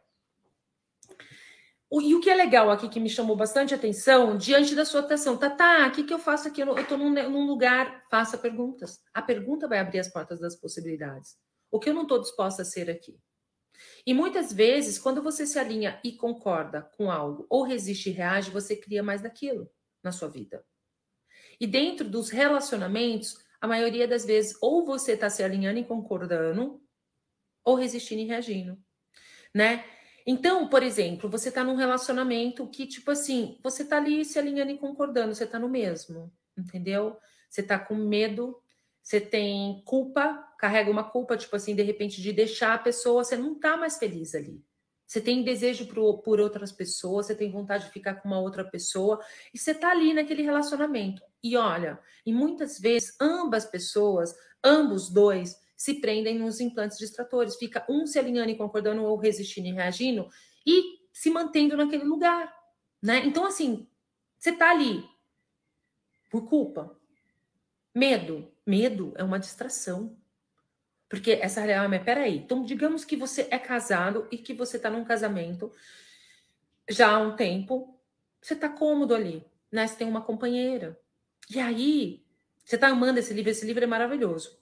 E 1.89 2.13
o 2.13 2.19
que 2.19 2.29
é 2.29 2.35
legal 2.35 2.69
aqui, 2.69 2.89
que 2.89 2.99
me 2.99 3.09
chamou 3.09 3.35
bastante 3.35 3.73
atenção, 3.73 4.37
diante 4.37 4.75
da 4.75 4.83
sua 4.83 4.99
atenção, 4.99 5.37
tá, 5.37 5.49
tá, 5.49 5.87
o 5.87 5.91
que, 5.91 6.03
que 6.03 6.13
eu 6.13 6.19
faço 6.19 6.47
aqui? 6.47 6.61
Eu 6.61 6.77
estou 6.77 6.97
num, 6.97 7.11
num, 7.29 7.47
lugar, 7.47 8.03
faça 8.09 8.37
perguntas. 8.37 9.01
A 9.13 9.21
pergunta 9.21 9.67
vai 9.67 9.79
abrir 9.79 9.99
as 9.99 10.11
portas 10.11 10.39
das 10.39 10.55
possibilidades. 10.55 11.37
O 11.71 11.79
que 11.79 11.89
eu 11.89 11.93
não 11.93 12.01
estou 12.03 12.19
disposta 12.19 12.61
a 12.61 12.65
ser 12.65 12.89
aqui? 12.89 13.17
E 14.05 14.13
muitas 14.13 14.51
vezes, 14.51 14.99
quando 14.99 15.21
você 15.21 15.45
se 15.45 15.57
alinha 15.57 15.99
e 16.03 16.11
concorda 16.11 16.81
com 16.97 17.09
algo, 17.09 17.45
ou 17.49 17.63
resiste 17.63 18.09
e 18.09 18.13
reage, 18.13 18.51
você 18.51 18.75
cria 18.75 19.01
mais 19.01 19.21
daquilo 19.21 19.69
na 20.03 20.11
sua 20.11 20.27
vida. 20.27 20.65
E 21.59 21.65
dentro 21.65 22.09
dos 22.09 22.29
relacionamentos, 22.29 23.37
a 23.61 23.67
maioria 23.67 24.07
das 24.07 24.25
vezes, 24.25 24.57
ou 24.61 24.85
você 24.85 25.13
está 25.13 25.29
se 25.29 25.43
alinhando 25.43 25.79
e 25.79 25.85
concordando, 25.85 26.81
ou 27.63 27.75
resistindo 27.75 28.21
e 28.21 28.25
reagindo, 28.25 28.77
né? 29.53 29.83
Então, 30.29 30.67
por 30.67 30.83
exemplo, 30.83 31.29
você 31.29 31.47
está 31.47 31.63
num 31.63 31.75
relacionamento 31.75 32.67
que, 32.67 32.85
tipo 32.85 33.11
assim, 33.11 33.57
você 33.63 33.83
está 33.83 33.95
ali 33.95 34.25
se 34.25 34.37
alinhando 34.37 34.73
e 34.73 34.77
concordando, 34.77 35.33
você 35.33 35.45
está 35.45 35.57
no 35.57 35.69
mesmo, 35.69 36.29
entendeu? 36.57 37.17
Você 37.49 37.61
está 37.61 37.79
com 37.79 37.95
medo, 37.95 38.61
você 39.01 39.21
tem 39.21 39.81
culpa, 39.85 40.45
carrega 40.59 40.91
uma 40.91 41.09
culpa, 41.09 41.37
tipo 41.37 41.55
assim, 41.55 41.73
de 41.73 41.81
repente, 41.81 42.21
de 42.21 42.33
deixar 42.33 42.73
a 42.73 42.77
pessoa, 42.77 43.23
você 43.23 43.37
não 43.37 43.53
está 43.53 43.77
mais 43.77 43.97
feliz 43.97 44.35
ali. 44.35 44.61
Você 45.07 45.21
tem 45.21 45.43
desejo 45.43 45.87
por, 45.87 46.17
por 46.17 46.41
outras 46.41 46.73
pessoas, 46.73 47.27
você 47.27 47.35
tem 47.35 47.49
vontade 47.49 47.85
de 47.85 47.91
ficar 47.91 48.15
com 48.15 48.27
uma 48.27 48.41
outra 48.41 48.65
pessoa, 48.65 49.23
e 49.53 49.57
você 49.57 49.71
está 49.71 49.91
ali 49.91 50.13
naquele 50.13 50.43
relacionamento. 50.43 51.23
E 51.41 51.55
olha, 51.55 51.97
e 52.25 52.33
muitas 52.33 52.77
vezes 52.77 53.15
ambas 53.21 53.65
pessoas, 53.65 54.35
ambos 54.61 55.09
dois, 55.09 55.55
se 55.77 56.01
prendem 56.01 56.39
nos 56.39 56.59
implantes 56.59 56.97
distratores. 56.97 57.55
Fica 57.55 57.85
um 57.87 58.07
se 58.07 58.17
alinhando 58.17 58.49
e 58.49 58.57
concordando 58.57 59.03
ou 59.03 59.15
resistindo 59.15 59.67
e 59.67 59.71
reagindo 59.71 60.27
e 60.65 60.97
se 61.13 61.29
mantendo 61.29 61.77
naquele 61.77 62.03
lugar, 62.03 62.53
né? 63.01 63.25
Então, 63.25 63.45
assim, 63.45 63.87
você 64.37 64.51
tá 64.51 64.71
ali 64.71 65.07
por 66.29 66.49
culpa. 66.49 66.99
Medo. 67.93 68.51
Medo 68.65 69.13
é 69.15 69.23
uma 69.23 69.39
distração. 69.39 70.17
Porque 71.07 71.31
essa 71.31 71.61
real 71.61 71.91
é, 71.91 71.99
peraí. 71.99 72.37
Então, 72.37 72.63
digamos 72.63 73.05
que 73.05 73.15
você 73.15 73.47
é 73.49 73.57
casado 73.57 74.27
e 74.29 74.37
que 74.37 74.53
você 74.53 74.77
tá 74.77 74.89
num 74.89 75.05
casamento 75.05 75.71
já 76.89 77.11
há 77.11 77.19
um 77.19 77.35
tempo, 77.35 77.97
você 78.41 78.55
tá 78.55 78.67
cômodo 78.67 79.13
ali, 79.15 79.45
né? 79.71 79.87
Você 79.87 79.95
tem 79.95 80.07
uma 80.07 80.21
companheira. 80.21 80.99
E 81.49 81.59
aí, 81.59 82.25
você 82.63 82.77
tá 82.77 82.89
amando 82.89 83.19
esse 83.19 83.33
livro, 83.33 83.51
esse 83.51 83.65
livro 83.65 83.83
é 83.83 83.87
maravilhoso. 83.87 84.59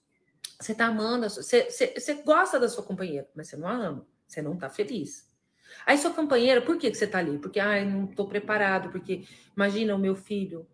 Você 0.60 0.74
tá 0.74 0.86
amando, 0.86 1.30
você, 1.30 1.70
você, 1.70 1.94
você 1.98 2.14
gosta 2.16 2.60
da 2.60 2.70
sua 2.70 2.84
companheira, 2.84 3.28
mas 3.36 3.48
você 3.48 3.58
não 3.58 3.68
a 3.68 3.74
ama, 3.74 4.08
você 4.28 4.42
não 4.42 4.58
tá 4.58 4.70
feliz. 4.70 5.30
Aí 5.86 5.98
sua 5.98 6.14
companheira, 6.14 6.62
por 6.62 6.78
que, 6.78 6.90
que 6.90 6.98
você 6.98 7.08
tá 7.08 7.20
ali? 7.20 7.38
Porque, 7.38 7.60
ai, 7.60 7.86
não 7.86 8.08
tô 8.08 8.28
preparado, 8.28 8.90
porque 8.90 9.26
imagina 9.56 9.96
o 9.96 10.00
meu 10.00 10.16
filho. 10.16 10.68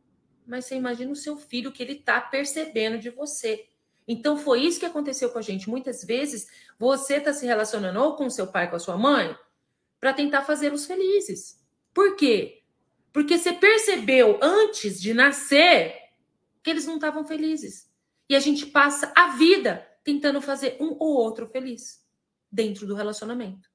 Mas 0.45 0.65
você 0.65 0.75
imagina 0.75 1.11
o 1.11 1.15
seu 1.15 1.37
filho 1.37 1.71
que 1.71 1.81
ele 1.81 1.95
tá 1.95 2.19
percebendo 2.21 2.99
de 2.99 3.09
você. 3.09 3.67
Então 4.07 4.37
foi 4.37 4.61
isso 4.61 4.79
que 4.79 4.85
aconteceu 4.85 5.29
com 5.29 5.39
a 5.39 5.41
gente. 5.41 5.69
Muitas 5.69 6.03
vezes 6.03 6.47
você 6.77 7.19
tá 7.19 7.33
se 7.33 7.45
relacionando 7.45 7.99
ou 7.99 8.15
com 8.15 8.29
seu 8.29 8.47
pai, 8.47 8.69
com 8.69 8.75
a 8.75 8.79
sua 8.79 8.97
mãe, 8.97 9.35
para 9.99 10.13
tentar 10.13 10.43
fazê-los 10.43 10.85
felizes. 10.85 11.59
Por 11.93 12.15
quê? 12.15 12.63
Porque 13.13 13.37
você 13.37 13.53
percebeu 13.53 14.39
antes 14.41 15.01
de 15.01 15.13
nascer 15.13 15.95
que 16.63 16.69
eles 16.69 16.85
não 16.85 16.95
estavam 16.95 17.25
felizes. 17.25 17.90
E 18.31 18.35
a 18.35 18.39
gente 18.39 18.65
passa 18.67 19.11
a 19.13 19.35
vida 19.35 19.85
tentando 20.05 20.39
fazer 20.39 20.77
um 20.79 20.95
ou 20.97 21.17
outro 21.17 21.49
feliz 21.49 21.99
dentro 22.49 22.87
do 22.87 22.95
relacionamento. 22.95 23.67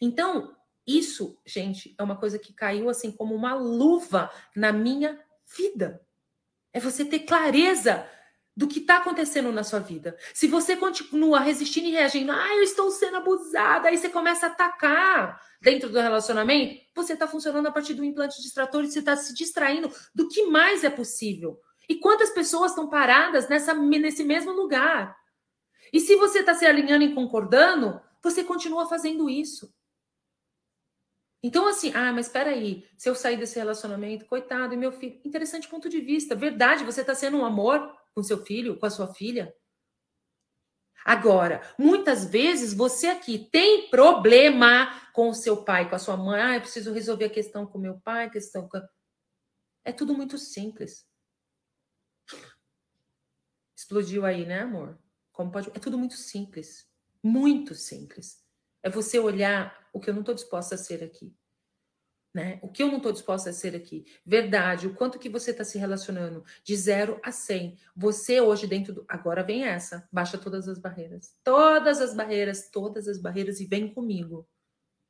Então, 0.00 0.52
isso, 0.84 1.40
gente, 1.46 1.94
é 1.96 2.02
uma 2.02 2.16
coisa 2.16 2.36
que 2.36 2.52
caiu 2.52 2.90
assim 2.90 3.12
como 3.12 3.36
uma 3.36 3.54
luva 3.54 4.28
na 4.56 4.72
minha 4.72 5.16
vida. 5.56 6.04
É 6.72 6.80
você 6.80 7.04
ter 7.04 7.20
clareza 7.20 8.04
do 8.56 8.66
que 8.66 8.80
está 8.80 8.96
acontecendo 8.96 9.52
na 9.52 9.62
sua 9.62 9.78
vida. 9.78 10.16
Se 10.34 10.48
você 10.48 10.76
continua 10.76 11.38
resistindo 11.38 11.86
e 11.86 11.92
reagindo, 11.92 12.32
ah, 12.32 12.56
eu 12.56 12.64
estou 12.64 12.90
sendo 12.90 13.18
abusada, 13.18 13.90
aí 13.90 13.96
você 13.96 14.08
começa 14.08 14.46
a 14.46 14.50
atacar 14.50 15.40
dentro 15.62 15.88
do 15.88 16.00
relacionamento, 16.00 16.80
você 16.96 17.12
está 17.12 17.28
funcionando 17.28 17.68
a 17.68 17.72
partir 17.72 17.94
do 17.94 18.04
implante 18.04 18.42
distrator 18.42 18.82
e 18.82 18.90
você 18.90 18.98
está 18.98 19.14
se 19.14 19.32
distraindo 19.34 19.88
do 20.12 20.26
que 20.26 20.46
mais 20.46 20.82
é 20.82 20.90
possível. 20.90 21.60
E 21.90 21.96
quantas 21.96 22.30
pessoas 22.30 22.70
estão 22.70 22.88
paradas 22.88 23.48
nessa, 23.48 23.74
nesse 23.74 24.22
mesmo 24.22 24.52
lugar? 24.52 25.18
E 25.92 25.98
se 25.98 26.14
você 26.14 26.38
está 26.38 26.54
se 26.54 26.64
alinhando 26.64 27.02
e 27.02 27.12
concordando, 27.12 28.00
você 28.22 28.44
continua 28.44 28.86
fazendo 28.86 29.28
isso. 29.28 29.74
Então, 31.42 31.66
assim, 31.66 31.92
ah, 31.92 32.12
mas 32.12 32.26
espera 32.26 32.50
aí, 32.50 32.86
se 32.96 33.10
eu 33.10 33.14
sair 33.16 33.36
desse 33.36 33.58
relacionamento, 33.58 34.24
coitado, 34.26 34.72
e 34.72 34.76
meu 34.76 34.92
filho. 34.92 35.20
Interessante 35.24 35.66
ponto 35.66 35.88
de 35.88 36.00
vista. 36.00 36.36
Verdade, 36.36 36.84
você 36.84 37.00
está 37.00 37.12
sendo 37.12 37.38
um 37.38 37.44
amor 37.44 37.92
com 38.14 38.22
seu 38.22 38.44
filho, 38.44 38.78
com 38.78 38.86
a 38.86 38.90
sua 38.90 39.12
filha. 39.12 39.52
Agora, 41.04 41.60
muitas 41.76 42.24
vezes 42.24 42.72
você 42.72 43.08
aqui 43.08 43.48
tem 43.50 43.90
problema 43.90 45.10
com 45.12 45.28
o 45.28 45.34
seu 45.34 45.64
pai, 45.64 45.88
com 45.88 45.96
a 45.96 45.98
sua 45.98 46.16
mãe. 46.16 46.40
Ah, 46.40 46.54
eu 46.54 46.60
preciso 46.60 46.92
resolver 46.92 47.24
a 47.24 47.30
questão 47.30 47.66
com 47.66 47.80
meu 47.80 47.98
pai, 47.98 48.30
questão 48.30 48.68
com. 48.68 48.80
É 49.84 49.90
tudo 49.90 50.14
muito 50.14 50.38
simples. 50.38 51.09
Explodiu 53.80 54.26
aí, 54.26 54.44
né, 54.44 54.60
amor? 54.60 54.98
Como 55.32 55.50
pode. 55.50 55.70
É 55.70 55.78
tudo 55.78 55.96
muito 55.96 56.14
simples. 56.14 56.86
Muito 57.22 57.74
simples. 57.74 58.44
É 58.82 58.90
você 58.90 59.18
olhar 59.18 59.88
o 59.90 59.98
que 59.98 60.10
eu 60.10 60.12
não 60.12 60.20
estou 60.20 60.34
disposta 60.34 60.74
a 60.74 60.78
ser 60.78 61.02
aqui. 61.02 61.34
Né? 62.32 62.60
O 62.62 62.68
que 62.68 62.82
eu 62.82 62.88
não 62.88 62.98
estou 62.98 63.10
disposta 63.10 63.48
a 63.48 63.52
ser 63.54 63.74
aqui. 63.74 64.04
Verdade, 64.24 64.86
o 64.86 64.94
quanto 64.94 65.18
que 65.18 65.30
você 65.30 65.50
está 65.50 65.64
se 65.64 65.78
relacionando 65.78 66.44
de 66.62 66.76
0 66.76 67.18
a 67.22 67.32
100. 67.32 67.78
Você 67.96 68.38
hoje 68.38 68.66
dentro 68.66 68.92
do. 68.92 69.04
Agora 69.08 69.42
vem 69.42 69.64
essa. 69.64 70.06
Baixa 70.12 70.36
todas 70.36 70.68
as 70.68 70.78
barreiras. 70.78 71.34
Todas 71.42 72.02
as 72.02 72.14
barreiras, 72.14 72.68
todas 72.68 73.08
as 73.08 73.16
barreiras 73.16 73.60
e 73.60 73.64
vem 73.64 73.94
comigo. 73.94 74.46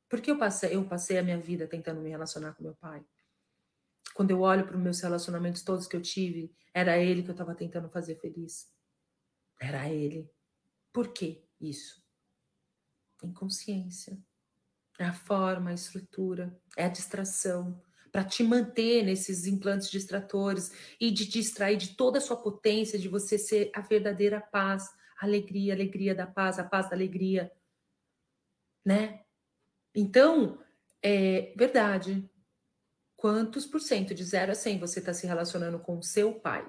Porque 0.07 0.31
eu 0.31 0.37
passei, 0.37 0.73
eu 0.73 0.85
passei 0.85 1.17
a 1.17 1.23
minha 1.23 1.37
vida 1.37 1.67
tentando 1.67 1.99
me 1.99 2.09
relacionar 2.09 2.53
com 2.53 2.63
meu 2.63 2.75
pai. 2.75 3.03
Quando 4.13 4.31
eu 4.31 4.41
olho 4.41 4.65
para 4.65 4.75
os 4.75 4.81
meus 4.81 4.99
relacionamentos 4.99 5.63
todos 5.63 5.87
que 5.87 5.95
eu 5.95 6.01
tive, 6.01 6.53
era 6.73 6.97
ele 6.97 7.23
que 7.23 7.29
eu 7.29 7.33
estava 7.33 7.55
tentando 7.55 7.89
fazer 7.89 8.15
feliz. 8.15 8.69
Era 9.59 9.89
ele. 9.89 10.29
Por 10.91 11.13
que 11.13 11.43
isso? 11.59 12.03
Inconsciência. 13.23 14.17
É 14.99 15.05
a 15.05 15.13
forma, 15.13 15.71
a 15.71 15.73
estrutura, 15.73 16.59
é 16.77 16.85
a 16.85 16.89
distração 16.89 17.81
para 18.11 18.25
te 18.25 18.43
manter 18.43 19.03
nesses 19.03 19.47
implantes 19.47 19.89
distratores 19.89 20.71
e 20.99 21.09
de 21.09 21.25
distrair 21.25 21.77
de 21.77 21.95
toda 21.95 22.17
a 22.17 22.21
sua 22.21 22.35
potência, 22.35 22.99
de 22.99 23.07
você 23.07 23.37
ser 23.37 23.71
a 23.73 23.79
verdadeira 23.79 24.41
paz, 24.41 24.89
alegria, 25.17 25.73
alegria 25.73 26.13
da 26.13 26.27
paz, 26.27 26.59
a 26.59 26.63
paz 26.63 26.89
da 26.89 26.95
alegria, 26.95 27.51
né? 28.85 29.23
Então, 29.95 30.59
é 31.01 31.53
verdade. 31.55 32.29
Quantos 33.21 33.67
por 33.67 33.79
cento 33.79 34.15
de 34.15 34.23
0 34.23 34.51
a 34.51 34.55
100 34.55 34.79
você 34.79 34.97
está 34.97 35.13
se 35.13 35.27
relacionando 35.27 35.77
com 35.77 35.95
o 35.95 36.01
seu 36.01 36.39
pai? 36.39 36.67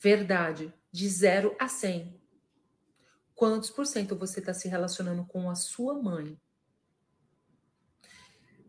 Verdade, 0.00 0.72
de 0.90 1.06
0 1.06 1.54
a 1.60 1.68
100. 1.68 2.18
Quantos 3.34 3.68
por 3.68 3.84
cento 3.84 4.16
você 4.16 4.40
está 4.40 4.54
se 4.54 4.68
relacionando 4.68 5.22
com 5.26 5.50
a 5.50 5.54
sua 5.54 6.02
mãe? 6.02 6.40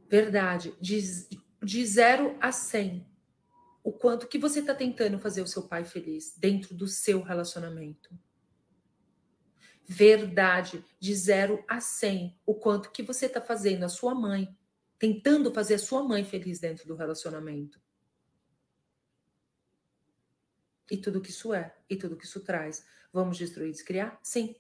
Verdade, 0.09 0.75
de, 0.81 0.99
de 1.63 1.86
0 1.86 2.38
a 2.41 2.51
100. 2.51 3.07
O 3.81 3.93
quanto 3.93 4.27
que 4.27 4.38
você 4.38 4.59
está 4.59 4.75
tentando 4.75 5.17
fazer 5.17 5.43
o 5.43 5.47
seu 5.47 5.65
pai 5.65 5.86
feliz 5.86 6.36
dentro 6.38 6.75
do 6.75 6.89
seu 6.89 7.21
relacionamento? 7.21 8.09
Verdade 9.88 10.83
de 10.99 11.15
0 11.15 11.63
a 11.67 11.79
100, 11.79 12.38
o 12.45 12.55
quanto 12.55 12.91
que 12.91 13.03
você 13.03 13.27
está 13.27 13.41
fazendo 13.41 13.83
a 13.83 13.89
sua 13.89 14.15
mãe, 14.15 14.55
tentando 14.97 15.53
fazer 15.53 15.75
a 15.75 15.79
sua 15.79 16.03
mãe 16.03 16.23
feliz 16.23 16.59
dentro 16.59 16.88
do 16.88 16.95
relacionamento. 16.95 17.79
E 20.89 20.97
tudo 20.97 21.21
que 21.21 21.29
isso 21.29 21.53
é, 21.53 21.75
e 21.89 21.95
tudo 21.95 22.15
que 22.15 22.25
isso 22.25 22.39
traz. 22.41 22.86
Vamos 23.11 23.38
destruir 23.38 23.69
e 23.69 23.71
descriar? 23.71 24.19
Sim. 24.21 24.55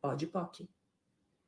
Pode, 0.00 0.26
POC. 0.26 0.68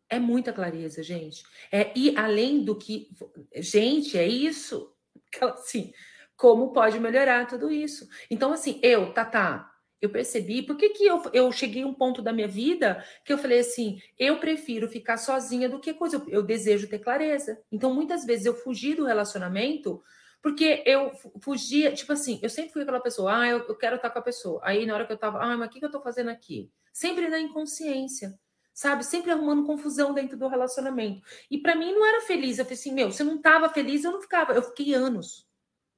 É 0.09 0.19
muita 0.19 0.53
clareza, 0.53 1.03
gente. 1.03 1.45
É 1.71 1.97
ir 1.99 2.17
além 2.17 2.65
do 2.65 2.77
que. 2.77 3.11
Gente, 3.57 4.17
é 4.17 4.27
isso. 4.27 4.95
Assim, 5.43 5.93
como 6.37 6.73
pode 6.73 7.01
melhorar 7.01 7.47
tudo 7.47 7.71
isso? 7.71 8.09
Então, 8.31 8.53
assim, 8.53 8.79
eu, 8.83 9.13
Tatá, 9.13 9.76
eu 10.01 10.11
percebi, 10.11 10.63
por 10.63 10.77
que, 10.77 10.91
que 10.91 11.05
eu, 11.07 11.23
eu 11.33 11.51
cheguei 11.51 11.83
a 11.83 11.87
um 11.87 11.95
ponto 11.95 12.21
da 12.21 12.33
minha 12.33 12.49
vida 12.49 13.05
que 13.25 13.33
eu 13.33 13.39
falei 13.39 13.61
assim, 13.61 13.99
eu 14.19 14.39
prefiro 14.39 14.89
ficar 14.89 15.17
sozinha 15.17 15.69
do 15.69 15.81
que 15.81 15.95
coisa, 15.95 16.17
eu, 16.17 16.29
eu 16.29 16.43
desejo 16.43 16.89
ter 16.89 16.99
clareza. 16.99 17.59
Então, 17.73 17.95
muitas 17.95 18.25
vezes 18.25 18.47
eu 18.47 18.55
fugi 18.55 18.95
do 18.95 19.07
relacionamento 19.07 20.03
porque 20.43 20.83
eu 20.87 21.11
fugia, 21.41 21.93
tipo 21.93 22.13
assim, 22.13 22.39
eu 22.43 22.49
sempre 22.49 22.73
fui 22.73 22.83
aquela 22.83 23.01
pessoa, 23.01 23.41
ah, 23.41 23.49
eu, 23.49 23.67
eu 23.67 23.77
quero 23.77 23.97
estar 23.97 24.11
com 24.11 24.19
a 24.19 24.23
pessoa. 24.23 24.61
Aí, 24.63 24.87
na 24.87 24.95
hora 24.95 25.07
que 25.07 25.13
eu 25.13 25.19
tava, 25.19 25.43
ah, 25.43 25.57
mas 25.57 25.69
o 25.69 25.71
que, 25.71 25.81
que 25.81 25.85
eu 25.85 25.91
tô 25.91 26.01
fazendo 26.01 26.31
aqui? 26.31 26.71
Sempre 26.93 27.29
na 27.29 27.41
inconsciência, 27.41 28.39
sabe? 28.73 29.05
Sempre 29.05 29.33
arrumando 29.33 29.67
confusão 29.67 30.15
dentro 30.15 30.37
do 30.37 30.47
relacionamento. 30.47 31.21
E 31.51 31.59
para 31.59 31.75
mim 31.75 31.93
não 31.93 32.07
era 32.07 32.21
feliz. 32.21 32.59
Eu 32.59 32.65
falei 32.65 32.79
assim, 32.79 32.93
meu, 32.93 33.11
você 33.11 33.25
não 33.25 33.43
tava 33.43 33.69
feliz, 33.71 34.05
eu 34.05 34.13
não 34.13 34.21
ficava. 34.21 34.53
Eu 34.53 34.63
fiquei 34.63 34.95
anos. 34.95 35.47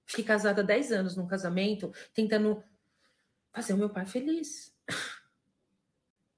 Fiquei 0.07 0.25
casada 0.25 0.63
há 0.63 0.65
10 0.65 0.93
anos 0.93 1.17
num 1.17 1.27
casamento, 1.27 1.93
tentando 2.15 2.65
fazer 3.53 3.73
o 3.73 3.77
meu 3.77 3.91
pai 3.91 4.07
feliz. 4.07 4.77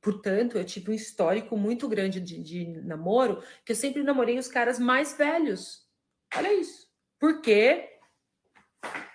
Portanto, 0.01 0.57
eu 0.57 0.65
tive 0.65 0.91
um 0.91 0.95
histórico 0.95 1.57
muito 1.57 1.87
grande 1.87 2.21
de, 2.21 2.43
de, 2.43 2.67
namoro, 2.83 3.43
que 3.65 3.73
eu 3.73 3.77
sempre 3.77 4.03
namorei 4.03 4.39
os 4.39 4.49
caras 4.49 4.79
mais 4.79 5.17
velhos. 5.17 5.87
Olha 6.35 6.53
isso. 6.55 6.89
Por 7.19 7.43
quê? 7.43 7.99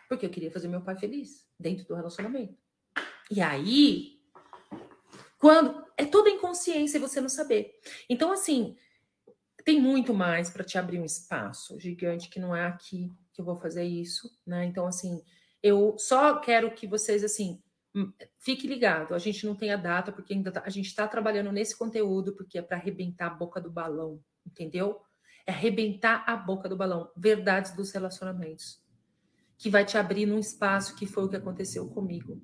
Porque 0.08 0.26
eu 0.26 0.30
queria 0.30 0.52
fazer 0.52 0.68
meu 0.68 0.82
pai 0.82 0.96
feliz 0.96 1.48
dentro 1.60 1.86
do 1.88 1.96
relacionamento. 1.96 2.56
E 3.32 3.42
aí, 3.42 4.22
quando 5.40 5.84
é 5.98 6.06
toda 6.06 6.30
inconsciência 6.30 7.00
você 7.00 7.20
não 7.20 7.30
saber. 7.30 7.80
Então, 8.08 8.32
assim, 8.32 8.78
tem 9.64 9.82
muito 9.82 10.14
mais 10.14 10.52
para 10.52 10.64
te 10.64 10.78
abrir 10.78 11.00
um 11.00 11.06
espaço 11.06 11.80
gigante 11.80 12.30
que 12.30 12.40
não 12.40 12.56
é 12.56 12.68
aqui 12.68 13.12
que 13.34 13.42
eu 13.42 13.46
vou 13.46 13.56
fazer 13.56 13.84
isso, 13.84 14.30
né? 14.46 14.66
Então, 14.66 14.86
assim, 14.86 15.22
eu 15.62 15.98
só 15.98 16.40
quero 16.40 16.72
que 16.76 16.86
vocês 16.86 17.24
assim 17.24 17.62
fique 18.40 18.68
ligado, 18.68 19.14
a 19.14 19.20
gente 19.20 19.46
não 19.46 19.56
tem 19.56 19.72
a 19.72 19.78
data, 19.78 20.12
porque 20.12 20.34
ainda 20.34 20.52
tá, 20.52 20.64
a 20.66 20.70
gente 20.70 20.88
está 20.88 21.08
trabalhando 21.08 21.52
nesse 21.52 21.78
conteúdo, 21.78 22.36
porque 22.36 22.58
é 22.58 22.62
para 22.62 22.78
arrebentar 22.78 23.28
a 23.28 23.30
boca 23.34 23.62
do 23.62 23.72
balão, 23.72 24.20
entendeu? 24.46 25.00
É 25.46 25.52
arrebentar 25.52 26.24
a 26.28 26.36
boca 26.36 26.68
do 26.68 26.76
balão, 26.76 27.10
verdades 27.16 27.76
dos 27.76 27.92
relacionamentos, 27.92 28.82
que 29.58 29.70
vai 29.70 29.86
te 29.86 29.98
abrir 29.98 30.26
num 30.26 30.40
espaço 30.40 30.96
que 30.96 31.06
foi 31.06 31.24
o 31.26 31.30
que 31.30 31.38
aconteceu 31.38 31.88
comigo. 31.88 32.42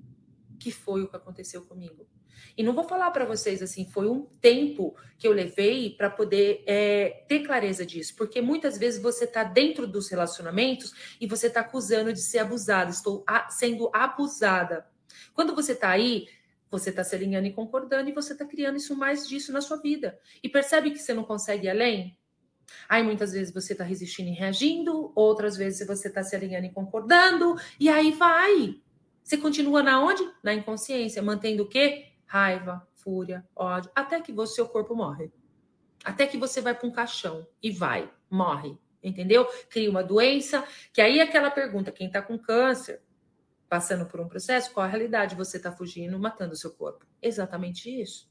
que 0.59 0.71
foi 0.71 1.01
o 1.01 1.07
que 1.07 1.15
aconteceu 1.15 1.65
comigo. 1.65 2.07
E 2.55 2.63
não 2.63 2.73
vou 2.73 2.83
falar 2.83 3.09
para 3.11 3.25
vocês 3.25 3.61
assim, 3.61 3.89
foi 3.89 4.07
um 4.07 4.25
tempo 4.39 4.95
que 5.17 5.27
eu 5.27 5.33
levei 5.33 5.95
para 5.95 6.09
poder 6.09 6.63
é, 6.67 7.25
ter 7.27 7.39
clareza 7.45 7.85
disso, 7.85 8.15
porque 8.15 8.41
muitas 8.41 8.77
vezes 8.77 9.01
você 9.01 9.25
está 9.25 9.43
dentro 9.43 9.87
dos 9.87 10.09
relacionamentos 10.09 10.93
e 11.19 11.27
você 11.27 11.47
está 11.47 11.61
acusando 11.61 12.13
de 12.13 12.21
ser 12.21 12.39
abusada, 12.39 12.91
estou 12.91 13.23
a, 13.27 13.49
sendo 13.49 13.89
abusada. 13.93 14.90
Quando 15.33 15.55
você 15.55 15.73
está 15.73 15.89
aí, 15.89 16.27
você 16.69 16.89
está 16.89 17.03
se 17.03 17.15
alinhando 17.15 17.47
e 17.47 17.53
concordando 17.53 18.09
e 18.09 18.13
você 18.13 18.33
está 18.33 18.45
criando 18.45 18.77
isso 18.77 18.95
mais 18.95 19.27
disso 19.27 19.51
na 19.51 19.61
sua 19.61 19.77
vida. 19.77 20.17
E 20.41 20.47
percebe 20.47 20.91
que 20.91 20.99
você 20.99 21.13
não 21.13 21.23
consegue 21.23 21.67
ir 21.67 21.69
além? 21.69 22.17
Aí 22.87 23.03
muitas 23.03 23.33
vezes 23.33 23.53
você 23.53 23.73
está 23.73 23.83
resistindo 23.83 24.29
e 24.29 24.33
reagindo, 24.33 25.11
outras 25.13 25.57
vezes 25.57 25.85
você 25.85 26.07
está 26.07 26.23
se 26.23 26.35
alinhando 26.35 26.67
e 26.67 26.71
concordando, 26.71 27.55
e 27.79 27.89
aí 27.89 28.11
vai. 28.11 28.79
Você 29.23 29.37
continua 29.37 29.83
na 29.83 30.01
onde? 30.03 30.23
Na 30.41 30.53
inconsciência, 30.53 31.21
mantendo 31.21 31.63
o 31.63 31.67
quê? 31.67 32.07
Raiva, 32.25 32.87
fúria, 32.93 33.45
ódio, 33.55 33.91
até 33.93 34.21
que 34.21 34.31
você, 34.31 34.55
seu 34.55 34.67
corpo 34.67 34.95
morre. 34.95 35.31
Até 36.03 36.25
que 36.25 36.37
você 36.37 36.61
vai 36.61 36.73
para 36.73 36.87
um 36.87 36.91
caixão 36.91 37.45
e 37.61 37.71
vai, 37.71 38.09
morre. 38.29 38.77
Entendeu? 39.03 39.47
Cria 39.69 39.89
uma 39.89 40.03
doença, 40.03 40.63
que 40.93 41.01
aí 41.01 41.19
é 41.19 41.23
aquela 41.23 41.51
pergunta, 41.51 41.91
quem 41.91 42.07
está 42.07 42.21
com 42.21 42.37
câncer, 42.37 43.01
passando 43.71 44.05
por 44.05 44.19
um 44.19 44.27
processo, 44.27 44.73
qual 44.73 44.85
a 44.85 44.89
realidade? 44.89 45.33
Você 45.33 45.55
está 45.55 45.71
fugindo, 45.71 46.19
matando 46.19 46.51
o 46.51 46.57
seu 46.57 46.71
corpo. 46.71 47.05
Exatamente 47.21 47.89
isso. 47.89 48.29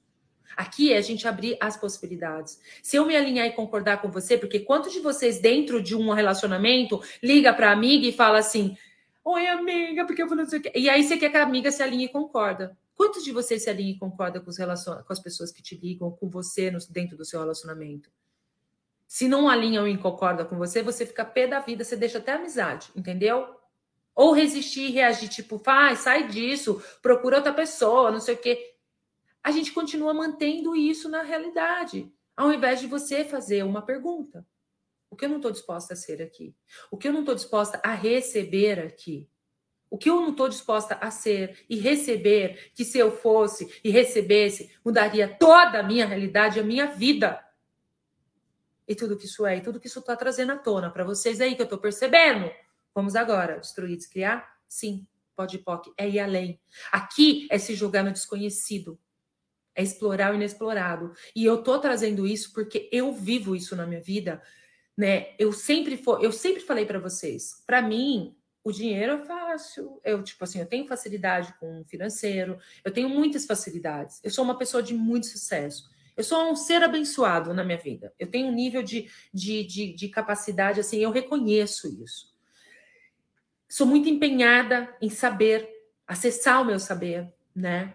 Aqui 0.55 0.93
é 0.93 0.99
a 0.99 1.01
gente 1.01 1.26
abrir 1.26 1.57
as 1.59 1.78
possibilidades. 1.78 2.61
Se 2.82 2.97
eu 2.97 3.07
me 3.07 3.16
alinhar 3.16 3.47
e 3.47 3.53
concordar 3.53 4.03
com 4.03 4.11
você, 4.11 4.36
porque 4.36 4.61
quantos 4.61 4.93
de 4.93 5.01
vocês 5.01 5.41
dentro 5.41 5.82
de 5.82 5.97
um 5.97 6.12
relacionamento 6.12 7.01
liga 7.22 7.55
para 7.55 7.72
amiga 7.72 8.07
e 8.07 8.12
fala 8.12 8.38
assim: 8.38 8.76
"Oi, 9.24 9.47
amiga, 9.47 10.05
porque 10.05 10.22
eu 10.22 10.28
vou 10.28 10.36
não 10.36 10.45
sei 10.45 10.59
o 10.59 10.62
quê". 10.62 10.72
E 10.74 10.91
aí 10.91 11.03
você 11.03 11.16
quer 11.16 11.30
que 11.30 11.38
a 11.38 11.43
amiga 11.43 11.72
se 11.72 11.82
alinhe 11.82 12.05
e 12.05 12.09
concorda. 12.09 12.76
Quantos 12.95 13.24
de 13.24 13.32
vocês 13.32 13.62
se 13.62 13.70
alinham 13.70 13.93
e 13.97 13.99
concordam 13.99 14.45
com, 14.45 14.51
relacion... 14.51 15.03
com 15.03 15.12
as 15.12 15.20
pessoas 15.20 15.51
que 15.51 15.62
te 15.62 15.74
ligam, 15.74 16.11
com 16.11 16.28
você 16.28 16.70
no... 16.70 16.78
dentro 16.91 17.16
do 17.16 17.24
seu 17.24 17.41
relacionamento? 17.41 18.11
Se 19.07 19.26
não 19.26 19.49
alinham 19.49 19.88
e 19.88 19.97
concordam 19.97 20.45
com 20.45 20.59
você, 20.59 20.82
você 20.82 21.07
fica 21.07 21.24
pé 21.24 21.47
da 21.47 21.61
vida, 21.61 21.82
você 21.82 21.97
deixa 21.97 22.18
até 22.18 22.32
amizade, 22.32 22.91
entendeu? 22.95 23.60
Ou 24.15 24.33
resistir 24.33 24.89
e 24.89 24.91
reagir, 24.91 25.29
tipo, 25.29 25.59
faz, 25.59 26.01
sai 26.01 26.29
disso, 26.29 26.83
procura 27.01 27.37
outra 27.37 27.53
pessoa, 27.53 28.11
não 28.11 28.21
sei 28.21 28.35
o 28.35 28.39
quê 28.39 28.71
a 29.43 29.51
gente 29.51 29.73
continua 29.73 30.13
mantendo 30.13 30.77
isso 30.77 31.09
na 31.09 31.23
realidade, 31.23 32.13
ao 32.37 32.53
invés 32.53 32.81
de 32.81 32.87
você 32.87 33.25
fazer 33.25 33.65
uma 33.65 33.83
pergunta. 33.83 34.47
O 35.11 35.17
que 35.17 35.25
eu 35.25 35.29
não 35.29 35.37
estou 35.37 35.51
disposta 35.51 35.95
a 35.95 35.97
ser 35.97 36.23
aqui? 36.23 36.55
O 36.91 36.97
que 36.97 37.09
eu 37.09 37.13
não 37.13 37.21
estou 37.21 37.35
disposta 37.35 37.81
a 37.83 37.95
receber 37.95 38.79
aqui? 38.79 39.29
O 39.91 39.99
que 39.99 40.09
eu 40.09 40.21
não 40.21 40.31
estou 40.31 40.49
disposta 40.49 40.95
a 40.95 41.11
ser 41.11 41.65
e 41.69 41.77
receber, 41.77 42.71
que 42.75 42.85
se 42.85 42.99
eu 42.99 43.11
fosse 43.11 43.81
e 43.83 43.91
recebesse, 43.91 44.73
mudaria 44.85 45.37
toda 45.37 45.81
a 45.81 45.83
minha 45.83 46.07
realidade, 46.07 46.61
a 46.61 46.63
minha 46.63 46.87
vida. 46.87 47.45
E 48.87 48.95
tudo 48.95 49.17
que 49.17 49.25
isso 49.25 49.45
é, 49.45 49.57
e 49.57 49.61
tudo 49.61 49.81
que 49.81 49.89
isso 49.89 49.99
está 49.99 50.15
trazendo 50.15 50.53
à 50.53 50.57
tona 50.57 50.91
para 50.91 51.03
vocês 51.03 51.41
aí 51.41 51.57
que 51.57 51.63
eu 51.63 51.65
estou 51.65 51.79
percebendo. 51.79 52.51
Vamos 52.95 53.16
agora 53.16 53.59
destruir, 53.59 53.97
descriar? 53.97 54.59
Sim, 54.68 55.07
pode 55.36 55.59
POC, 55.59 55.93
é 55.97 56.09
ir 56.09 56.20
além. 56.20 56.61
Aqui 56.93 57.47
é 57.51 57.59
se 57.59 57.74
jogar 57.74 58.03
no 58.03 58.12
desconhecido 58.12 58.99
é 59.74 59.82
explorar 59.82 60.32
o 60.32 60.34
inexplorado. 60.34 61.12
E 61.34 61.45
eu 61.45 61.62
tô 61.62 61.78
trazendo 61.78 62.26
isso 62.26 62.53
porque 62.53 62.88
eu 62.93 63.12
vivo 63.12 63.57
isso 63.57 63.74
na 63.74 63.86
minha 63.86 64.01
vida, 64.01 64.43
né? 64.97 65.34
Eu 65.38 65.53
sempre 65.53 65.97
for, 65.97 66.22
eu 66.22 66.32
sempre 66.32 66.61
falei 66.61 66.84
para 66.84 66.99
vocês, 66.99 67.62
para 67.66 67.80
mim, 67.80 68.36
o 68.62 68.72
dinheiro 68.72 69.12
é 69.12 69.24
fácil. 69.24 70.01
Eu, 70.05 70.22
tipo 70.22 70.45
assim, 70.45 70.61
eu 70.61 70.66
tenho 70.66 70.86
facilidade 70.86 71.55
com 71.59 71.80
o 71.80 71.84
financeiro, 71.84 72.59
eu 72.84 72.93
tenho 72.93 73.09
muitas 73.09 73.47
facilidades. 73.47 74.20
Eu 74.22 74.30
sou 74.30 74.45
uma 74.45 74.59
pessoa 74.59 74.82
de 74.82 74.93
muito 74.93 75.26
sucesso. 75.26 75.88
Eu 76.16 76.24
sou 76.24 76.51
um 76.51 76.57
ser 76.57 76.82
abençoado 76.82 77.55
na 77.55 77.64
minha 77.64 77.78
vida. 77.78 78.12
Eu 78.18 78.26
tenho 78.26 78.49
um 78.49 78.53
nível 78.53 78.82
de, 78.82 79.11
de, 79.32 79.64
de, 79.64 79.95
de 79.95 80.09
capacidade, 80.09 80.80
assim, 80.80 80.99
eu 80.99 81.11
reconheço 81.11 81.88
isso. 82.05 82.30
Sou 83.71 83.87
muito 83.87 84.09
empenhada 84.09 84.93
em 85.01 85.09
saber, 85.09 85.71
acessar 86.05 86.61
o 86.61 86.64
meu 86.64 86.81
saber, 86.81 87.33
né? 87.55 87.95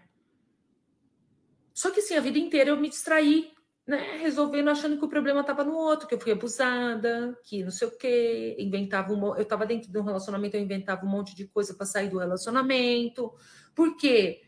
Só 1.73 1.91
que 1.91 1.99
assim, 1.99 2.15
a 2.15 2.21
vida 2.21 2.39
inteira 2.39 2.69
eu 2.69 2.77
me 2.77 2.87
distraí, 2.87 3.51
né? 3.85 4.15
Resolvendo, 4.21 4.69
achando 4.69 4.97
que 4.97 5.03
o 5.03 5.09
problema 5.09 5.41
estava 5.41 5.65
no 5.65 5.75
outro, 5.75 6.07
que 6.07 6.15
eu 6.15 6.19
fui 6.19 6.31
abusada, 6.31 7.37
que 7.43 7.61
não 7.61 7.71
sei 7.71 7.89
o 7.89 7.97
quê, 7.97 8.55
inventava 8.57 9.11
um, 9.11 9.35
eu 9.35 9.41
estava 9.41 9.65
dentro 9.65 9.91
de 9.91 9.99
um 9.99 10.03
relacionamento, 10.03 10.55
eu 10.55 10.61
inventava 10.61 11.05
um 11.05 11.09
monte 11.09 11.35
de 11.35 11.45
coisa 11.45 11.73
para 11.73 11.85
sair 11.85 12.07
do 12.07 12.19
relacionamento. 12.19 13.33
Por 13.75 13.97
quê? 13.97 14.43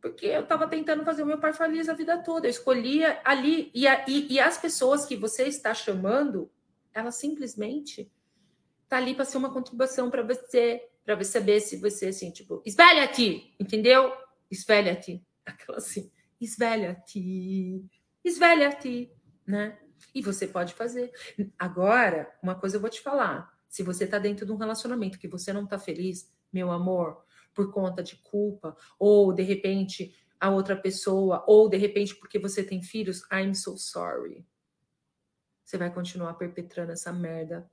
Porque 0.00 0.26
eu 0.26 0.42
estava 0.42 0.68
tentando 0.68 1.04
fazer 1.04 1.24
o 1.24 1.26
meu 1.26 1.40
par 1.40 1.54
feliz 1.54 1.88
a 1.88 1.92
vida 1.92 2.22
toda. 2.22 2.46
Eu 2.46 2.50
escolhia 2.50 3.20
ali, 3.24 3.68
e, 3.74 3.88
a, 3.88 4.04
e, 4.06 4.32
e 4.32 4.38
as 4.38 4.56
pessoas 4.58 5.04
que 5.04 5.16
você 5.16 5.48
está 5.48 5.74
chamando, 5.74 6.48
elas 6.94 7.16
simplesmente 7.16 8.08
tá 8.92 8.98
ali 8.98 9.14
para 9.14 9.24
ser 9.24 9.38
uma 9.38 9.50
contribuição 9.50 10.10
para 10.10 10.22
você, 10.22 10.86
para 11.02 11.16
você 11.16 11.38
saber 11.38 11.60
se 11.60 11.78
você 11.78 12.08
assim, 12.08 12.30
tipo, 12.30 12.62
esvelha-te, 12.66 13.54
entendeu? 13.58 14.12
Esvelha-te. 14.50 15.24
Aquela 15.46 15.78
assim 15.78 16.10
esvelha-te, 16.38 17.88
esvelha-te, 18.22 19.10
né? 19.46 19.78
E 20.14 20.20
você 20.20 20.46
pode 20.46 20.74
fazer. 20.74 21.10
Agora, 21.58 22.30
uma 22.42 22.54
coisa 22.54 22.76
eu 22.76 22.80
vou 22.82 22.90
te 22.90 23.00
falar: 23.00 23.50
se 23.66 23.82
você 23.82 24.04
está 24.04 24.18
dentro 24.18 24.44
de 24.44 24.52
um 24.52 24.56
relacionamento 24.56 25.18
que 25.18 25.26
você 25.26 25.54
não 25.54 25.64
está 25.64 25.78
feliz, 25.78 26.30
meu 26.52 26.70
amor, 26.70 27.24
por 27.54 27.72
conta 27.72 28.02
de 28.02 28.16
culpa, 28.16 28.76
ou 28.98 29.32
de 29.32 29.42
repente 29.42 30.14
a 30.38 30.50
outra 30.50 30.76
pessoa, 30.76 31.42
ou 31.46 31.66
de 31.66 31.78
repente 31.78 32.14
porque 32.16 32.38
você 32.38 32.62
tem 32.62 32.82
filhos, 32.82 33.22
I'm 33.32 33.54
so 33.54 33.78
sorry. 33.78 34.44
Você 35.64 35.78
vai 35.78 35.90
continuar 35.90 36.34
perpetrando 36.34 36.92
essa 36.92 37.10
merda 37.10 37.71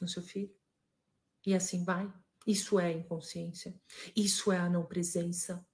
no 0.00 0.08
seu 0.08 0.22
filho. 0.22 0.54
E 1.46 1.54
assim 1.54 1.84
vai. 1.84 2.12
Isso 2.46 2.78
é 2.78 2.92
inconsciência. 2.92 3.74
Isso 4.16 4.50
é 4.52 4.58
a 4.58 4.68
não 4.68 4.84
presença. 4.84 5.66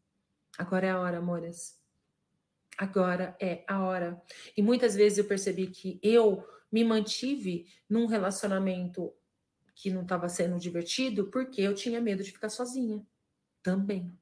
Agora 0.58 0.86
é 0.86 0.90
a 0.90 1.00
hora, 1.00 1.18
amores. 1.18 1.80
Agora 2.76 3.36
é 3.40 3.64
a 3.68 3.82
hora. 3.82 4.20
E 4.56 4.62
muitas 4.62 4.94
vezes 4.94 5.18
eu 5.18 5.24
percebi 5.24 5.68
que 5.68 6.00
eu 6.02 6.46
me 6.70 6.84
mantive 6.84 7.66
num 7.88 8.06
relacionamento 8.06 9.14
que 9.74 9.90
não 9.90 10.02
estava 10.02 10.28
sendo 10.28 10.58
divertido 10.58 11.30
porque 11.30 11.60
eu 11.60 11.74
tinha 11.74 12.00
medo 12.00 12.22
de 12.22 12.32
ficar 12.32 12.48
sozinha 12.48 13.04
também. 13.62 14.16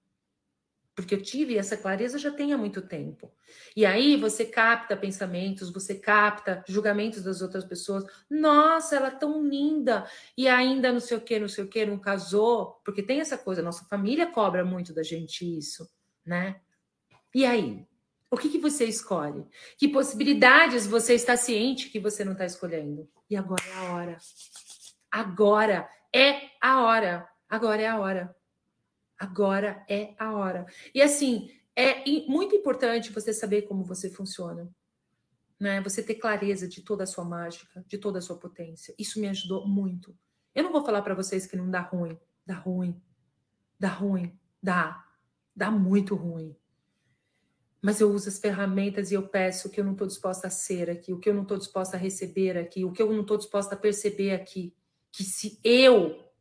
Porque 0.94 1.14
eu 1.14 1.22
tive 1.22 1.56
essa 1.56 1.76
clareza 1.76 2.18
já 2.18 2.30
tem 2.30 2.52
há 2.52 2.58
muito 2.58 2.82
tempo. 2.82 3.32
E 3.74 3.86
aí 3.86 4.16
você 4.16 4.44
capta 4.44 4.96
pensamentos, 4.96 5.72
você 5.72 5.94
capta 5.94 6.62
julgamentos 6.68 7.22
das 7.22 7.40
outras 7.40 7.64
pessoas. 7.64 8.04
Nossa, 8.28 8.96
ela 8.96 9.08
é 9.08 9.16
tão 9.16 9.46
linda. 9.46 10.06
E 10.36 10.46
ainda 10.46 10.92
não 10.92 11.00
sei 11.00 11.16
o 11.16 11.20
que, 11.20 11.38
não 11.38 11.48
sei 11.48 11.64
o 11.64 11.68
que, 11.68 11.86
não 11.86 11.98
casou. 11.98 12.80
Porque 12.84 13.02
tem 13.02 13.20
essa 13.20 13.38
coisa, 13.38 13.62
nossa 13.62 13.86
família 13.86 14.26
cobra 14.26 14.64
muito 14.64 14.92
da 14.92 15.02
gente 15.02 15.44
isso, 15.58 15.88
né? 16.26 16.60
E 17.34 17.46
aí? 17.46 17.86
O 18.30 18.36
que, 18.36 18.48
que 18.48 18.58
você 18.58 18.84
escolhe? 18.86 19.46
Que 19.76 19.88
possibilidades 19.88 20.86
você 20.86 21.14
está 21.14 21.36
ciente 21.36 21.90
que 21.90 22.00
você 22.00 22.24
não 22.24 22.32
está 22.32 22.46
escolhendo? 22.46 23.08
E 23.28 23.36
agora 23.36 23.62
é 23.66 23.74
a 23.74 23.92
hora. 23.92 24.16
Agora 25.10 25.88
é 26.14 26.50
a 26.60 26.82
hora. 26.82 27.28
Agora 27.48 27.82
é 27.82 27.86
a 27.86 27.98
hora. 27.98 28.34
Agora 29.22 29.84
é 29.88 30.14
a 30.18 30.32
hora. 30.32 30.66
E 30.92 31.00
assim, 31.00 31.48
é 31.76 32.04
muito 32.28 32.56
importante 32.56 33.12
você 33.12 33.32
saber 33.32 33.62
como 33.62 33.84
você 33.84 34.10
funciona. 34.10 34.68
Né? 35.60 35.80
Você 35.82 36.02
ter 36.02 36.16
clareza 36.16 36.66
de 36.66 36.82
toda 36.82 37.04
a 37.04 37.06
sua 37.06 37.24
mágica, 37.24 37.84
de 37.86 37.98
toda 37.98 38.18
a 38.18 38.22
sua 38.22 38.36
potência. 38.36 38.92
Isso 38.98 39.20
me 39.20 39.28
ajudou 39.28 39.64
muito. 39.66 40.16
Eu 40.52 40.64
não 40.64 40.72
vou 40.72 40.84
falar 40.84 41.02
para 41.02 41.14
vocês 41.14 41.46
que 41.46 41.56
não 41.56 41.70
dá 41.70 41.80
ruim. 41.80 42.18
Dá 42.44 42.54
ruim. 42.54 43.00
Dá 43.78 43.88
ruim. 43.88 44.36
Dá. 44.60 45.04
Dá 45.54 45.70
muito 45.70 46.16
ruim 46.16 46.56
mas 47.82 48.00
eu 48.00 48.12
uso 48.12 48.28
as 48.28 48.38
ferramentas 48.38 49.10
e 49.10 49.14
eu 49.14 49.26
peço 49.26 49.66
o 49.66 49.70
que 49.70 49.80
eu 49.80 49.84
não 49.84 49.90
estou 49.92 50.06
disposta 50.06 50.46
a 50.46 50.50
ser 50.50 50.88
aqui, 50.88 51.12
o 51.12 51.18
que 51.18 51.28
eu 51.28 51.34
não 51.34 51.42
estou 51.42 51.58
disposta 51.58 51.96
a 51.96 52.00
receber 52.00 52.56
aqui, 52.56 52.84
o 52.84 52.92
que 52.92 53.02
eu 53.02 53.12
não 53.12 53.22
estou 53.22 53.36
disposta 53.36 53.74
a 53.74 53.78
perceber 53.78 54.30
aqui. 54.30 54.72
Que 55.10 55.24
se 55.24 55.58
eu 55.64 56.31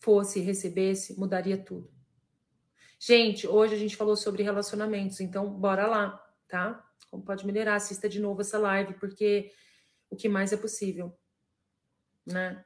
fosse 0.00 0.40
recebesse, 0.40 1.18
mudaria 1.18 1.56
tudo. 1.56 1.90
Gente, 2.98 3.46
hoje 3.46 3.74
a 3.74 3.78
gente 3.78 3.96
falou 3.96 4.16
sobre 4.16 4.42
relacionamentos, 4.42 5.20
então 5.20 5.48
bora 5.48 5.86
lá, 5.86 6.22
tá? 6.48 6.84
Como 7.10 7.24
pode 7.24 7.46
melhorar? 7.46 7.76
Assista 7.76 8.08
de 8.08 8.20
novo 8.20 8.40
essa 8.40 8.58
live, 8.58 8.94
porque 8.94 9.52
o 10.10 10.16
que 10.16 10.28
mais 10.28 10.52
é 10.52 10.56
possível, 10.56 11.16
né? 12.26 12.64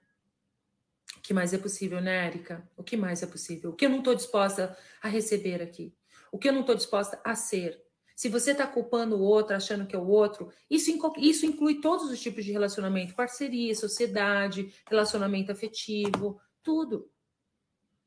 O 1.17 1.21
que 1.21 1.33
mais 1.33 1.53
é 1.53 1.59
possível, 1.59 2.01
né, 2.01 2.27
Érica? 2.27 2.69
O 2.77 2.83
que 2.83 2.97
mais 2.97 3.23
é 3.23 3.27
possível? 3.27 3.71
O 3.71 3.75
que 3.75 3.87
eu 3.87 3.91
não 3.91 3.99
estou 3.99 4.15
disposta 4.15 4.77
a 5.01 5.09
receber 5.09 5.63
aqui? 5.63 5.95
o 6.35 6.39
que 6.39 6.49
eu 6.49 6.53
não 6.53 6.63
estou 6.63 6.75
disposta 6.75 7.21
a 7.23 7.37
ser. 7.37 7.81
Se 8.17 8.29
você 8.29 8.51
está 8.51 8.67
culpando 8.67 9.15
o 9.15 9.23
outro, 9.23 9.55
achando 9.55 9.87
que 9.87 9.95
é 9.95 9.99
o 9.99 10.09
outro, 10.09 10.51
isso, 10.69 10.91
isso 11.17 11.47
inclui 11.47 11.81
todos 11.81 12.11
os 12.11 12.21
tipos 12.21 12.45
de 12.45 12.51
relacionamento: 12.51 13.15
parceria, 13.15 13.73
sociedade, 13.73 14.75
relacionamento 14.91 15.53
afetivo, 15.53 16.41
tudo. 16.61 17.09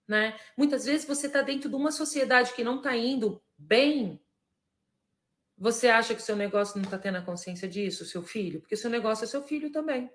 Né? 0.08 0.40
Muitas 0.56 0.86
vezes 0.86 1.06
você 1.06 1.28
está 1.28 1.42
dentro 1.42 1.70
de 1.70 1.76
uma 1.76 1.92
sociedade 1.92 2.54
que 2.54 2.64
não 2.64 2.78
está 2.78 2.96
indo 2.96 3.42
bem. 3.58 4.20
Você 5.58 5.90
acha 5.90 6.16
que 6.16 6.22
seu 6.22 6.36
negócio 6.36 6.78
não 6.78 6.86
está 6.86 6.98
tendo 6.98 7.18
a 7.18 7.22
consciência 7.22 7.68
disso, 7.68 8.06
seu 8.06 8.24
filho? 8.24 8.62
Porque 8.62 8.76
seu 8.76 8.90
negócio 8.90 9.26
é 9.26 9.28
seu 9.28 9.42
filho 9.44 9.72
também. 9.72 10.10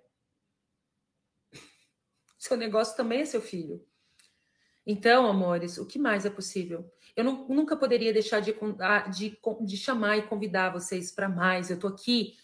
Seu 2.38 2.56
negócio 2.56 2.96
também 2.96 3.20
é 3.20 3.24
seu 3.24 3.40
filho. 3.40 3.86
Então, 4.84 5.26
amores, 5.26 5.78
o 5.78 5.86
que 5.86 5.96
mais 5.96 6.26
é 6.26 6.30
possível? 6.30 6.92
Eu 7.14 7.22
não, 7.22 7.46
nunca 7.46 7.76
poderia 7.76 8.12
deixar 8.12 8.40
de, 8.40 8.52
de, 9.14 9.38
de 9.60 9.76
chamar 9.76 10.16
e 10.16 10.26
convidar 10.26 10.70
vocês 10.70 11.12
para 11.12 11.28
mais. 11.28 11.70
Eu 11.70 11.76
estou 11.76 11.90
aqui 11.90 12.36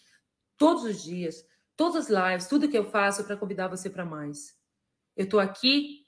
todos 0.57 0.83
os 0.83 1.03
dias, 1.03 1.45
todas 1.75 2.09
as 2.09 2.09
lives, 2.09 2.47
tudo 2.47 2.69
que 2.69 2.77
eu 2.77 2.89
faço 2.89 3.25
para 3.25 3.35
convidar 3.35 3.67
você 3.67 3.89
para 3.89 4.05
mais. 4.05 4.57
Eu 5.17 5.25
estou 5.25 5.39
aqui, 5.39 6.07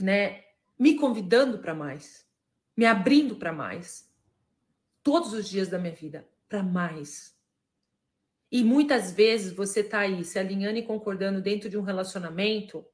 né, 0.00 0.44
me 0.78 0.96
convidando 0.96 1.58
para 1.58 1.74
mais, 1.74 2.26
me 2.76 2.84
abrindo 2.84 3.36
para 3.36 3.52
mais, 3.52 4.10
todos 5.02 5.32
os 5.32 5.48
dias 5.48 5.68
da 5.68 5.78
minha 5.78 5.94
vida, 5.94 6.28
para 6.48 6.62
mais. 6.62 7.36
E 8.50 8.62
muitas 8.62 9.12
vezes 9.12 9.52
você 9.52 9.80
está 9.80 10.00
aí 10.00 10.24
se 10.24 10.38
alinhando 10.38 10.78
e 10.78 10.86
concordando 10.86 11.40
dentro 11.40 11.68
de 11.70 11.78
um 11.78 11.82
relacionamento 11.82 12.86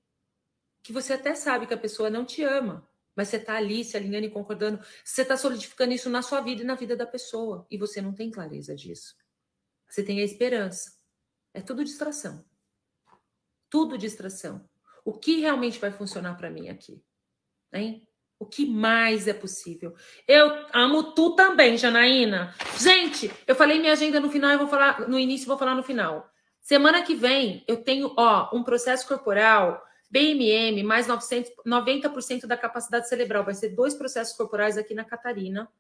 que 0.83 0.93
você 0.93 1.15
até 1.15 1.35
sabe 1.35 1.67
que 1.67 1.75
a 1.75 1.79
pessoa 1.79 2.09
não 2.09 2.25
te 2.25 2.43
ama, 2.43 2.89
mas 3.15 3.29
você 3.29 3.37
está 3.37 3.57
ali 3.57 3.85
se 3.85 3.97
alinhando 3.97 4.27
e 4.27 4.31
concordando, 4.31 4.81
você 5.05 5.23
está 5.23 5.37
solidificando 5.37 5.93
isso 5.93 6.09
na 6.09 6.23
sua 6.23 6.41
vida 6.41 6.63
e 6.63 6.65
na 6.65 6.77
vida 6.77 6.97
da 6.97 7.07
pessoa, 7.07 7.67
e 7.69 7.77
você 7.77 8.01
não 8.01 8.15
tem 8.15 8.31
clareza 8.31 8.77
disso. 8.77 9.17
Você 9.89 10.05
tem 10.05 10.21
a 10.21 10.25
esperança. 10.25 10.97
É 11.53 11.61
tudo 11.61 11.85
distração. 11.85 12.45
Tudo 13.69 13.99
distração. 13.99 14.68
O 15.09 15.13
que 15.15 15.41
realmente 15.41 15.79
vai 15.79 15.91
funcionar 15.91 16.37
para 16.37 16.51
mim 16.51 16.69
aqui? 16.69 17.03
Hein? 17.73 18.07
O 18.39 18.45
que 18.45 18.67
mais 18.67 19.27
é 19.27 19.33
possível? 19.33 19.97
Eu 20.27 20.67
amo 20.71 21.15
tu 21.15 21.35
também, 21.35 21.79
Janaína. 21.79 22.55
Gente, 22.79 23.33
eu 23.47 23.55
falei 23.55 23.79
minha 23.79 23.93
agenda 23.93 24.21
no 24.21 24.31
final, 24.31 24.51
eu 24.51 24.59
vou 24.59 24.69
falar 24.69 25.09
no 25.09 25.19
início, 25.19 25.47
vou 25.47 25.57
falar 25.57 25.75
no 25.75 25.83
final. 25.83 26.31
Semana 26.61 27.01
que 27.01 27.15
vem 27.15 27.65
eu 27.67 27.83
tenho, 27.83 28.13
ó, 28.19 28.55
um 28.55 28.63
processo 28.63 29.09
corporal 29.09 29.83
BMM 30.11 30.83
mais 30.83 31.07
900, 31.07 31.53
90% 31.67 32.47
da 32.47 32.59
capacidade 32.59 33.09
cerebral. 33.09 33.47
Vai 33.47 33.55
ser 33.55 33.71
dois 33.71 33.95
processos 33.95 34.37
corporais 34.37 34.77
aqui 34.77 34.93
na 34.93 35.07
Catarina. 35.07 35.73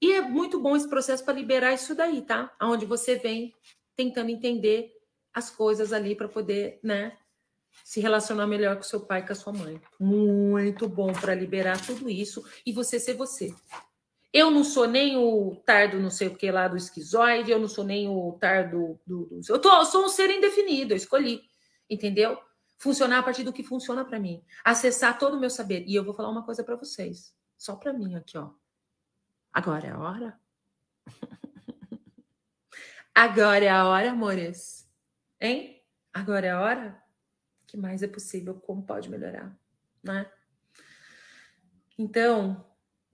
E 0.00 0.12
é 0.12 0.20
muito 0.20 0.60
bom 0.60 0.76
esse 0.76 0.88
processo 0.88 1.24
para 1.24 1.34
liberar 1.34 1.72
isso 1.72 1.96
daí, 1.96 2.22
tá? 2.22 2.54
Onde 2.62 2.86
você 2.86 3.16
vem 3.16 3.52
tentando 3.96 4.30
entender 4.30 4.92
as 5.34 5.50
coisas 5.50 5.92
ali 5.92 6.14
para 6.14 6.28
poder, 6.28 6.78
né, 6.80 7.18
se 7.84 8.00
relacionar 8.00 8.46
melhor 8.46 8.76
com 8.76 8.82
seu 8.82 9.00
pai 9.00 9.20
e 9.20 9.26
com 9.26 9.32
a 9.32 9.36
sua 9.36 9.52
mãe. 9.52 9.80
Muito 9.98 10.88
bom 10.88 11.12
para 11.12 11.34
liberar 11.34 11.84
tudo 11.84 12.08
isso 12.10 12.44
e 12.64 12.72
você 12.72 12.98
ser 12.98 13.14
você. 13.14 13.54
Eu 14.32 14.50
não 14.50 14.64
sou 14.64 14.86
nem 14.86 15.16
o 15.16 15.56
tardo 15.64 15.98
não 15.98 16.10
sei 16.10 16.28
o 16.28 16.36
que 16.36 16.50
lá 16.50 16.68
do 16.68 16.76
esquizoide, 16.76 17.50
eu 17.50 17.58
não 17.58 17.68
sou 17.68 17.84
nem 17.84 18.08
o 18.08 18.32
tardo 18.40 19.00
do, 19.06 19.26
do, 19.26 19.40
eu, 19.48 19.58
tô, 19.58 19.74
eu 19.74 19.84
sou 19.84 20.04
um 20.04 20.08
ser 20.08 20.30
indefinido, 20.30 20.92
eu 20.92 20.96
escolhi, 20.96 21.42
entendeu? 21.88 22.38
funcionar 22.78 23.18
a 23.18 23.22
partir 23.22 23.42
do 23.42 23.52
que 23.52 23.62
funciona 23.62 24.04
para 24.04 24.18
mim, 24.18 24.44
acessar 24.64 25.18
todo 25.18 25.36
o 25.36 25.40
meu 25.40 25.50
saber. 25.50 25.84
E 25.86 25.94
eu 25.94 26.04
vou 26.04 26.14
falar 26.14 26.28
uma 26.28 26.44
coisa 26.44 26.62
para 26.62 26.76
vocês, 26.76 27.34
só 27.56 27.76
para 27.76 27.92
mim 27.92 28.14
aqui, 28.14 28.36
ó. 28.36 28.50
Agora 29.52 29.86
é 29.86 29.90
a 29.90 29.98
hora. 29.98 30.40
Agora 33.14 33.64
é 33.64 33.70
a 33.70 33.86
hora, 33.86 34.10
amores. 34.10 34.86
Hein? 35.40 35.82
Agora 36.12 36.46
é 36.46 36.50
a 36.50 36.60
hora? 36.60 37.02
O 37.66 37.68
que 37.68 37.76
mais 37.76 38.02
é 38.02 38.08
possível? 38.08 38.54
Como 38.54 38.82
pode 38.82 39.10
melhorar, 39.10 39.54
né? 40.02 40.26
Então, 41.98 42.64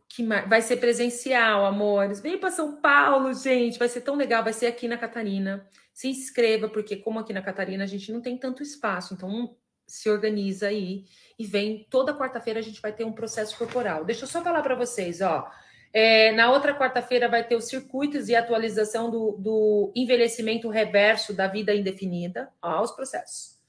que 0.08 0.22
mais? 0.22 0.48
vai 0.48 0.60
ser 0.60 0.76
presencial, 0.76 1.64
amores. 1.64 2.20
Vem 2.20 2.38
para 2.38 2.50
São 2.50 2.80
Paulo, 2.80 3.32
gente. 3.32 3.78
Vai 3.78 3.88
ser 3.88 4.02
tão 4.02 4.14
legal. 4.14 4.44
Vai 4.44 4.52
ser 4.52 4.66
aqui 4.66 4.86
na 4.86 4.98
Catarina 4.98 5.66
se 5.92 6.08
inscreva, 6.08 6.68
porque 6.68 6.96
como 6.96 7.18
aqui 7.18 7.32
na 7.32 7.42
Catarina 7.42 7.84
a 7.84 7.86
gente 7.86 8.10
não 8.12 8.20
tem 8.20 8.36
tanto 8.36 8.62
espaço, 8.62 9.14
então 9.14 9.56
se 9.86 10.08
organiza 10.08 10.68
aí 10.68 11.04
e 11.38 11.44
vem 11.44 11.86
toda 11.90 12.16
quarta-feira 12.16 12.60
a 12.60 12.62
gente 12.62 12.80
vai 12.80 12.92
ter 12.92 13.04
um 13.04 13.12
processo 13.12 13.56
corporal. 13.58 14.04
Deixa 14.04 14.24
eu 14.24 14.28
só 14.28 14.42
falar 14.42 14.62
para 14.62 14.74
vocês, 14.74 15.20
ó. 15.20 15.50
É, 15.92 16.32
na 16.32 16.50
outra 16.50 16.76
quarta-feira 16.76 17.28
vai 17.28 17.46
ter 17.46 17.54
os 17.54 17.66
circuitos 17.66 18.30
e 18.30 18.34
atualização 18.34 19.10
do, 19.10 19.32
do 19.32 19.92
envelhecimento 19.94 20.70
reverso 20.70 21.34
da 21.34 21.46
vida 21.46 21.74
indefinida, 21.74 22.50
ó, 22.62 22.82
os 22.82 22.92
processos. 22.92 23.60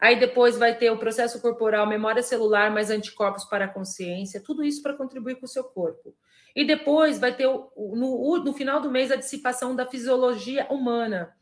Aí 0.00 0.18
depois 0.18 0.56
vai 0.58 0.76
ter 0.76 0.90
o 0.90 0.98
processo 0.98 1.40
corporal, 1.40 1.86
memória 1.86 2.22
celular, 2.22 2.70
mais 2.70 2.90
anticorpos 2.90 3.44
para 3.44 3.64
a 3.64 3.68
consciência, 3.68 4.42
tudo 4.42 4.62
isso 4.62 4.82
para 4.82 4.94
contribuir 4.94 5.36
com 5.36 5.46
o 5.46 5.48
seu 5.48 5.64
corpo. 5.64 6.14
E 6.54 6.64
depois 6.64 7.18
vai 7.18 7.34
ter 7.34 7.46
no, 7.46 8.42
no 8.44 8.52
final 8.52 8.80
do 8.80 8.90
mês 8.90 9.10
a 9.10 9.16
dissipação 9.16 9.74
da 9.74 9.86
fisiologia 9.86 10.66
humana, 10.70 11.34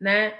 né? 0.00 0.38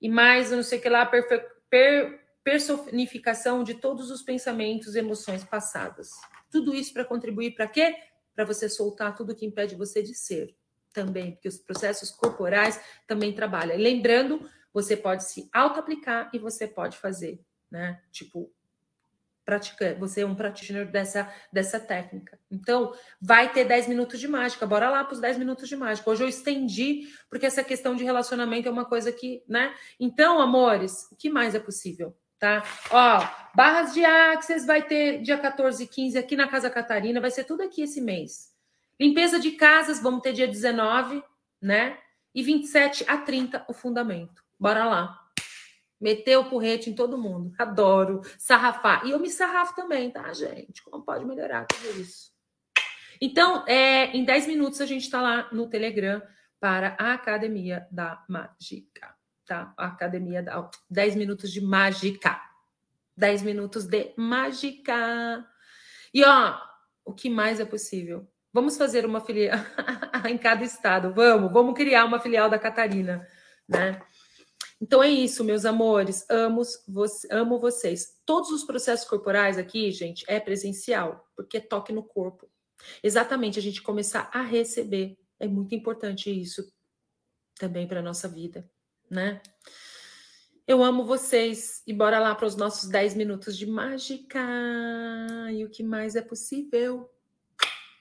E 0.00 0.08
mais, 0.08 0.50
não 0.50 0.62
sei 0.62 0.78
o 0.78 0.82
que 0.82 0.88
lá, 0.88 1.04
perfe... 1.06 1.42
per... 1.70 2.20
personificação 2.44 3.64
de 3.64 3.74
todos 3.74 4.10
os 4.10 4.22
pensamentos 4.22 4.94
emoções 4.94 5.42
passadas. 5.44 6.10
Tudo 6.50 6.74
isso 6.74 6.92
para 6.92 7.04
contribuir 7.04 7.54
para 7.54 7.66
quê? 7.66 7.96
Para 8.34 8.44
você 8.44 8.68
soltar 8.68 9.14
tudo 9.16 9.34
que 9.34 9.46
impede 9.46 9.74
você 9.74 10.02
de 10.02 10.14
ser 10.14 10.54
também, 10.92 11.32
porque 11.32 11.48
os 11.48 11.58
processos 11.58 12.10
corporais 12.10 12.80
também 13.06 13.32
trabalham. 13.32 13.76
E 13.76 13.82
lembrando, 13.82 14.48
você 14.74 14.96
pode 14.96 15.24
se 15.24 15.48
auto-aplicar 15.52 16.28
e 16.34 16.38
você 16.38 16.66
pode 16.66 16.98
fazer, 16.98 17.40
né? 17.70 18.02
Tipo, 18.10 18.52
praticante, 19.44 20.00
você 20.00 20.22
é 20.22 20.26
um 20.26 20.34
pratitioner 20.34 20.90
dessa, 20.90 21.32
dessa 21.52 21.78
técnica. 21.78 22.38
Então, 22.50 22.92
vai 23.20 23.52
ter 23.52 23.64
10 23.64 23.88
minutos 23.88 24.18
de 24.18 24.26
mágica. 24.26 24.66
Bora 24.66 24.90
lá 24.90 25.04
para 25.04 25.14
os 25.14 25.20
10 25.20 25.38
minutos 25.38 25.68
de 25.68 25.76
mágica. 25.76 26.10
Hoje 26.10 26.24
eu 26.24 26.28
estendi, 26.28 27.08
porque 27.28 27.46
essa 27.46 27.62
questão 27.62 27.94
de 27.94 28.02
relacionamento 28.02 28.68
é 28.68 28.72
uma 28.72 28.84
coisa 28.84 29.12
que, 29.12 29.44
né? 29.46 29.74
Então, 30.00 30.40
amores, 30.40 31.08
o 31.12 31.16
que 31.16 31.30
mais 31.30 31.54
é 31.54 31.60
possível? 31.60 32.16
Tá? 32.38 32.64
Ó, 32.90 33.26
barras 33.54 33.94
de 33.94 34.04
Access 34.04 34.66
vai 34.66 34.82
ter 34.82 35.22
dia 35.22 35.38
14 35.38 35.84
e 35.84 35.86
15 35.86 36.18
aqui 36.18 36.36
na 36.36 36.48
Casa 36.48 36.68
Catarina, 36.68 37.20
vai 37.20 37.30
ser 37.30 37.44
tudo 37.44 37.62
aqui 37.62 37.82
esse 37.82 38.00
mês. 38.00 38.52
Limpeza 39.00 39.38
de 39.38 39.52
casas, 39.52 40.00
vamos 40.00 40.20
ter 40.20 40.32
dia 40.32 40.48
19, 40.48 41.22
né? 41.60 41.98
E 42.34 42.42
27 42.42 43.04
a 43.08 43.18
30 43.18 43.64
o 43.68 43.72
fundamento. 43.72 44.43
Bora 44.58 44.84
lá. 44.84 45.20
Meteu 46.00 46.42
o 46.42 46.50
porrete 46.50 46.90
em 46.90 46.94
todo 46.94 47.18
mundo. 47.18 47.52
Adoro 47.58 48.20
sarrafar. 48.38 49.06
E 49.06 49.10
eu 49.10 49.18
me 49.18 49.30
sarrafo 49.30 49.74
também, 49.74 50.10
tá, 50.10 50.32
gente? 50.32 50.82
Como 50.82 51.04
pode 51.04 51.24
melhorar 51.24 51.66
tudo 51.66 52.00
isso? 52.00 52.32
Então, 53.20 53.64
é, 53.66 54.06
em 54.16 54.24
10 54.24 54.46
minutos 54.48 54.80
a 54.80 54.86
gente 54.86 55.02
está 55.02 55.22
lá 55.22 55.48
no 55.52 55.68
Telegram 55.68 56.22
para 56.60 56.96
a 56.98 57.14
Academia 57.14 57.86
da 57.90 58.22
Mágica, 58.28 59.14
tá? 59.46 59.72
A 59.76 59.86
Academia 59.86 60.42
da 60.42 60.68
10 60.90 61.16
minutos 61.16 61.52
de 61.52 61.60
mágica. 61.60 62.40
10 63.16 63.42
minutos 63.42 63.86
de 63.86 64.12
mágica. 64.16 65.46
E 66.12 66.24
ó, 66.24 66.58
o 67.04 67.12
que 67.12 67.30
mais 67.30 67.60
é 67.60 67.64
possível? 67.64 68.28
Vamos 68.52 68.76
fazer 68.76 69.04
uma 69.04 69.20
filial 69.20 69.58
em 70.28 70.38
cada 70.38 70.64
estado. 70.64 71.12
Vamos, 71.12 71.52
vamos 71.52 71.74
criar 71.74 72.04
uma 72.04 72.20
filial 72.20 72.48
da 72.48 72.58
Catarina, 72.58 73.26
né? 73.68 74.00
Então 74.80 75.02
é 75.02 75.08
isso, 75.08 75.44
meus 75.44 75.64
amores. 75.64 76.24
Amo, 76.28 76.62
amo 77.30 77.58
vocês. 77.58 78.18
Todos 78.26 78.50
os 78.50 78.64
processos 78.64 79.08
corporais 79.08 79.56
aqui, 79.56 79.90
gente, 79.90 80.24
é 80.28 80.38
presencial, 80.38 81.26
porque 81.36 81.58
é 81.58 81.60
toque 81.60 81.92
no 81.92 82.02
corpo. 82.02 82.48
Exatamente, 83.02 83.58
a 83.58 83.62
gente 83.62 83.82
começar 83.82 84.30
a 84.32 84.42
receber. 84.42 85.16
É 85.38 85.46
muito 85.46 85.74
importante 85.74 86.30
isso 86.30 86.64
também 87.58 87.86
para 87.86 88.00
a 88.00 88.02
nossa 88.02 88.28
vida, 88.28 88.68
né? 89.10 89.40
Eu 90.66 90.82
amo 90.82 91.04
vocês 91.04 91.82
e 91.86 91.92
bora 91.92 92.18
lá 92.18 92.34
para 92.34 92.46
os 92.46 92.56
nossos 92.56 92.88
10 92.88 93.14
minutos 93.14 93.56
de 93.56 93.66
mágica. 93.66 94.40
E 95.52 95.62
o 95.62 95.68
que 95.68 95.82
mais 95.82 96.16
é 96.16 96.22
possível? 96.22 97.10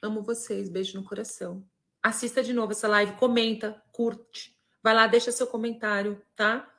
Amo 0.01 0.23
vocês, 0.23 0.69
beijo 0.69 0.97
no 0.97 1.03
coração. 1.03 1.65
Assista 2.01 2.41
de 2.41 2.53
novo 2.53 2.71
essa 2.71 2.87
live, 2.87 3.13
comenta, 3.17 3.81
curte. 3.91 4.57
Vai 4.83 4.93
lá, 4.93 5.07
deixa 5.07 5.31
seu 5.31 5.47
comentário, 5.47 6.21
tá? 6.35 6.69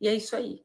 E 0.00 0.06
é 0.06 0.14
isso 0.14 0.36
aí. 0.36 0.64